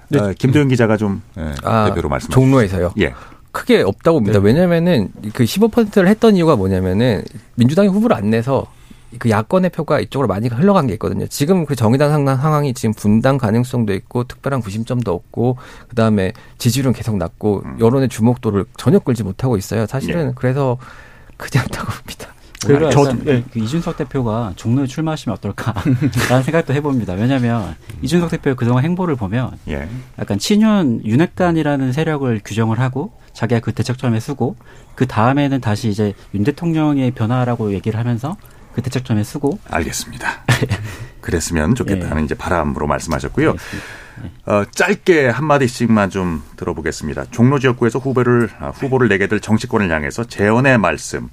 네. 0.09 0.19
어, 0.19 0.33
김도영 0.37 0.67
기자가 0.69 0.97
좀 0.97 1.21
예, 1.37 1.53
아, 1.63 1.85
대표로 1.89 2.09
말씀. 2.09 2.29
종로에서요. 2.29 2.93
예. 2.99 3.13
크게 3.51 3.81
없다고 3.81 4.19
봅니다. 4.19 4.39
네. 4.39 4.45
왜냐면은 4.45 5.09
그 5.33 5.43
15%를 5.43 6.07
했던 6.07 6.35
이유가 6.35 6.55
뭐냐면은 6.55 7.23
민주당이 7.55 7.89
후보를 7.89 8.15
안 8.15 8.29
내서 8.29 8.71
그 9.19 9.29
야권의 9.29 9.71
표가 9.71 9.99
이쪽으로 9.99 10.27
많이 10.27 10.47
흘러간 10.47 10.87
게 10.87 10.93
있거든요. 10.93 11.27
지금 11.27 11.65
그 11.65 11.75
정의당 11.75 12.25
상황이 12.25 12.73
지금 12.73 12.93
분당 12.93 13.37
가능성도 13.37 13.93
있고 13.93 14.23
특별한 14.23 14.61
구심점도 14.61 15.13
없고 15.13 15.57
그다음에 15.89 16.33
지지율은 16.57 16.93
계속 16.93 17.17
낮고 17.17 17.63
음. 17.65 17.77
여론의 17.79 18.09
주목도를 18.09 18.65
전혀 18.77 18.99
끌지 18.99 19.23
못하고 19.23 19.57
있어요. 19.57 19.85
사실은 19.85 20.27
네. 20.27 20.33
그래서 20.35 20.77
크지 21.37 21.59
않다고 21.59 21.91
봅니다. 21.91 22.27
그러니까 22.65 22.91
저, 22.91 23.11
예. 23.25 23.43
그 23.51 23.59
이준석 23.59 23.97
대표가 23.97 24.53
종로에 24.55 24.85
출마하시면 24.85 25.35
어떨까라는 25.37 26.43
생각도 26.45 26.73
해봅니다. 26.73 27.13
왜냐하면 27.13 27.75
이준석 28.01 28.29
대표의 28.29 28.55
그동안 28.55 28.83
행보를 28.83 29.15
보면 29.15 29.57
예. 29.67 29.87
약간 30.19 30.37
친윤 30.37 31.03
윤핵관이라는 31.03 31.91
세력을 31.91 32.39
규정을 32.45 32.79
하고 32.79 33.13
자기가 33.33 33.61
그 33.61 33.71
대책점에 33.71 34.19
쓰고 34.19 34.55
그 34.93 35.07
다음에는 35.07 35.59
다시 35.61 35.89
이제 35.89 36.13
윤 36.35 36.43
대통령의 36.43 37.11
변화라고 37.11 37.73
얘기를 37.73 37.99
하면서 37.99 38.37
그 38.73 38.81
대책점에 38.81 39.23
쓰고 39.23 39.59
알겠습니다. 39.69 40.43
그랬으면 41.21 41.75
좋겠다는 41.75 42.21
예. 42.21 42.25
이제 42.25 42.35
바람으로 42.35 42.87
말씀하셨고요. 42.87 43.53
네. 43.53 44.31
어, 44.45 44.65
짧게 44.69 45.29
한 45.29 45.45
마디씩만 45.45 46.09
좀 46.09 46.43
들어보겠습니다. 46.57 47.25
종로 47.31 47.59
지역구에서 47.59 47.99
후보를 47.99 48.49
아, 48.59 48.69
후보를 48.69 49.07
내게 49.07 49.27
될 49.27 49.39
정치권을 49.39 49.91
향해서 49.91 50.25
재원의 50.25 50.77
말씀. 50.77 51.29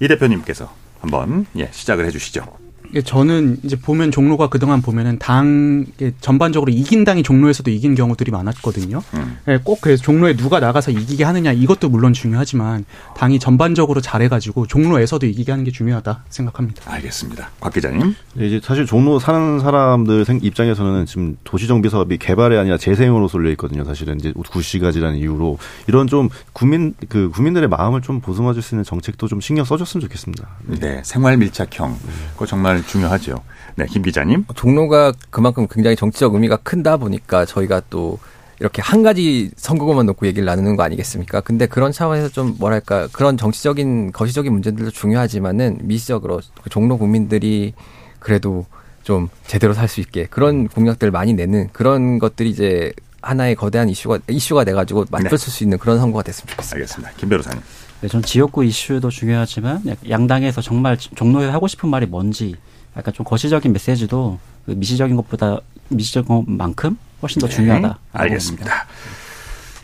이 0.00 0.08
대표님께서 0.08 0.72
한번 1.00 1.46
예, 1.56 1.68
시작을 1.72 2.04
해주시죠. 2.06 2.65
저는 3.04 3.58
이제 3.62 3.76
보면 3.76 4.10
종로가 4.10 4.48
그동안 4.48 4.82
보면은 4.82 5.18
당 5.18 5.86
전반적으로 6.20 6.70
이긴 6.72 7.04
당이 7.04 7.22
종로에서도 7.22 7.70
이긴 7.70 7.94
경우들이 7.94 8.30
많았거든요. 8.30 9.02
음. 9.14 9.38
예, 9.48 9.58
꼭 9.62 9.80
그래서 9.80 10.02
종로에 10.02 10.36
누가 10.36 10.60
나가서 10.60 10.90
이기게 10.90 11.24
하느냐 11.24 11.52
이것도 11.52 11.88
물론 11.88 12.12
중요하지만 12.12 12.84
당이 13.16 13.38
전반적으로 13.38 14.00
잘해가지고 14.00 14.66
종로에서도 14.66 15.26
이기게 15.26 15.52
하는 15.52 15.64
게 15.64 15.70
중요하다 15.70 16.24
생각합니다. 16.28 16.90
알겠습니다. 16.92 17.50
곽 17.60 17.72
기자님. 17.72 18.14
네, 18.34 18.46
이제 18.46 18.60
사실 18.62 18.86
종로 18.86 19.18
사는 19.18 19.60
사람들 19.60 20.24
입장에서는 20.42 21.06
지금 21.06 21.36
도시정비 21.44 21.88
사업이 21.90 22.18
개발이 22.18 22.56
아니라 22.56 22.78
재생으로 22.78 23.28
쏠려 23.28 23.50
있거든요. 23.50 23.84
사실은 23.84 24.18
이제 24.18 24.32
구시가지라는 24.50 25.18
이유로 25.18 25.58
이런 25.86 26.06
좀 26.06 26.28
국민 26.52 26.94
그 27.08 27.30
국민들의 27.30 27.68
마음을 27.68 28.00
좀 28.02 28.20
보듬어줄 28.20 28.62
수 28.62 28.74
있는 28.74 28.84
정책도 28.84 29.28
좀 29.28 29.40
신경 29.40 29.64
써줬으면 29.64 30.02
좋겠습니다. 30.02 30.48
네, 30.80 31.02
생활 31.04 31.36
밀착형. 31.36 31.96
그거 32.32 32.46
정말 32.76 32.86
중요하죠. 32.86 33.42
네, 33.76 33.86
김 33.86 34.02
기자님. 34.02 34.44
종로가 34.54 35.12
그만큼 35.30 35.66
굉장히 35.70 35.96
정치적 35.96 36.34
의미가 36.34 36.56
큰다 36.58 36.96
보니까 36.96 37.44
저희가 37.44 37.82
또 37.90 38.18
이렇게 38.58 38.80
한 38.80 39.02
가지 39.02 39.50
선거구만 39.56 40.06
놓고 40.06 40.26
얘기를 40.26 40.46
나누는 40.46 40.76
거 40.76 40.82
아니겠습니까? 40.82 41.42
근데 41.42 41.66
그런 41.66 41.92
차원에서 41.92 42.30
좀 42.30 42.56
뭐랄까 42.58 43.06
그런 43.12 43.36
정치적인 43.36 44.12
거시적인 44.12 44.50
문제들도 44.52 44.90
중요하지만은 44.90 45.78
미시적으로 45.82 46.40
그 46.62 46.70
종로 46.70 46.96
국민들이 46.96 47.74
그래도 48.18 48.64
좀 49.02 49.28
제대로 49.46 49.74
살 49.74 49.88
수 49.88 50.00
있게 50.00 50.26
그런 50.26 50.68
공약들 50.68 51.10
많이 51.10 51.34
내는 51.34 51.68
그런 51.72 52.18
것들이 52.18 52.50
이제 52.50 52.92
하나의 53.22 53.54
거대한 53.56 53.88
이슈가 53.88 54.20
이슈가 54.28 54.64
돼 54.64 54.72
가지고 54.72 55.04
맞붙을 55.10 55.38
네. 55.38 55.50
수 55.50 55.64
있는 55.64 55.78
그런 55.78 55.98
선거가 55.98 56.22
됐으면 56.22 56.48
좋겠습니다. 56.48 56.76
알겠습니다. 56.76 57.12
김 57.18 57.28
변호사님. 57.28 57.60
네, 58.00 58.08
전 58.08 58.22
지역구 58.22 58.64
이슈도 58.64 59.10
중요하지만 59.10 59.82
양당에서 60.08 60.60
정말 60.60 60.96
종로에 60.96 61.48
하고 61.48 61.66
싶은 61.66 61.88
말이 61.88 62.06
뭔지 62.06 62.54
약간 62.96 63.12
좀 63.14 63.24
거시적인 63.24 63.72
메시지도 63.72 64.38
그 64.66 64.72
미시적인 64.72 65.16
것보다 65.16 65.58
미시적인 65.88 66.46
것만큼 66.46 66.98
훨씬 67.22 67.40
더 67.40 67.46
네, 67.48 67.54
중요하다. 67.54 67.98
알겠습니다. 68.12 68.64
봅니다. 68.64 68.86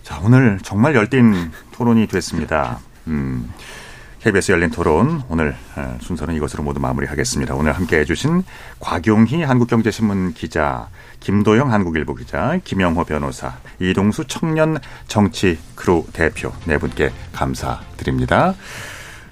자, 0.03 0.21
오늘 0.23 0.59
정말 0.63 0.95
열띤 0.95 1.51
토론이 1.73 2.07
됐습니다. 2.07 2.81
음, 3.07 3.51
KBS 4.21 4.53
열린 4.53 4.71
토론 4.71 5.23
오늘 5.29 5.57
어, 5.77 5.99
순서는 6.01 6.35
이것으로 6.35 6.63
모두 6.63 6.81
마무리하겠습니다. 6.81 7.55
오늘 7.55 7.73
함께 7.73 7.99
해주신 8.01 8.45
곽용희 8.81 9.43
한국경제신문 9.43 10.35
기자, 10.35 10.89
김도영 11.23 11.73
한국일보 11.73 12.15
기자, 12.16 12.59
김영호 12.65 13.05
변호사, 13.05 13.55
이동수 13.78 14.27
청년 14.27 14.78
정치 15.07 15.59
크루 15.74 16.05
대표 16.12 16.53
네 16.66 16.78
분께 16.78 17.11
감사드립니다. 17.32 18.55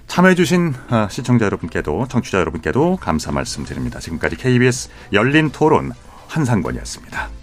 참여해주신 0.07 0.75
어, 0.91 1.09
시청자 1.11 1.45
여러분께도 1.45 2.07
청취자 2.09 2.39
여러분께도 2.41 2.97
감사 2.97 3.31
말씀드립니다. 3.31 4.01
지금까지 4.01 4.37
KBS 4.37 4.91
열린 5.13 5.51
토론 5.51 5.93
한상권이었습니다. 6.29 7.40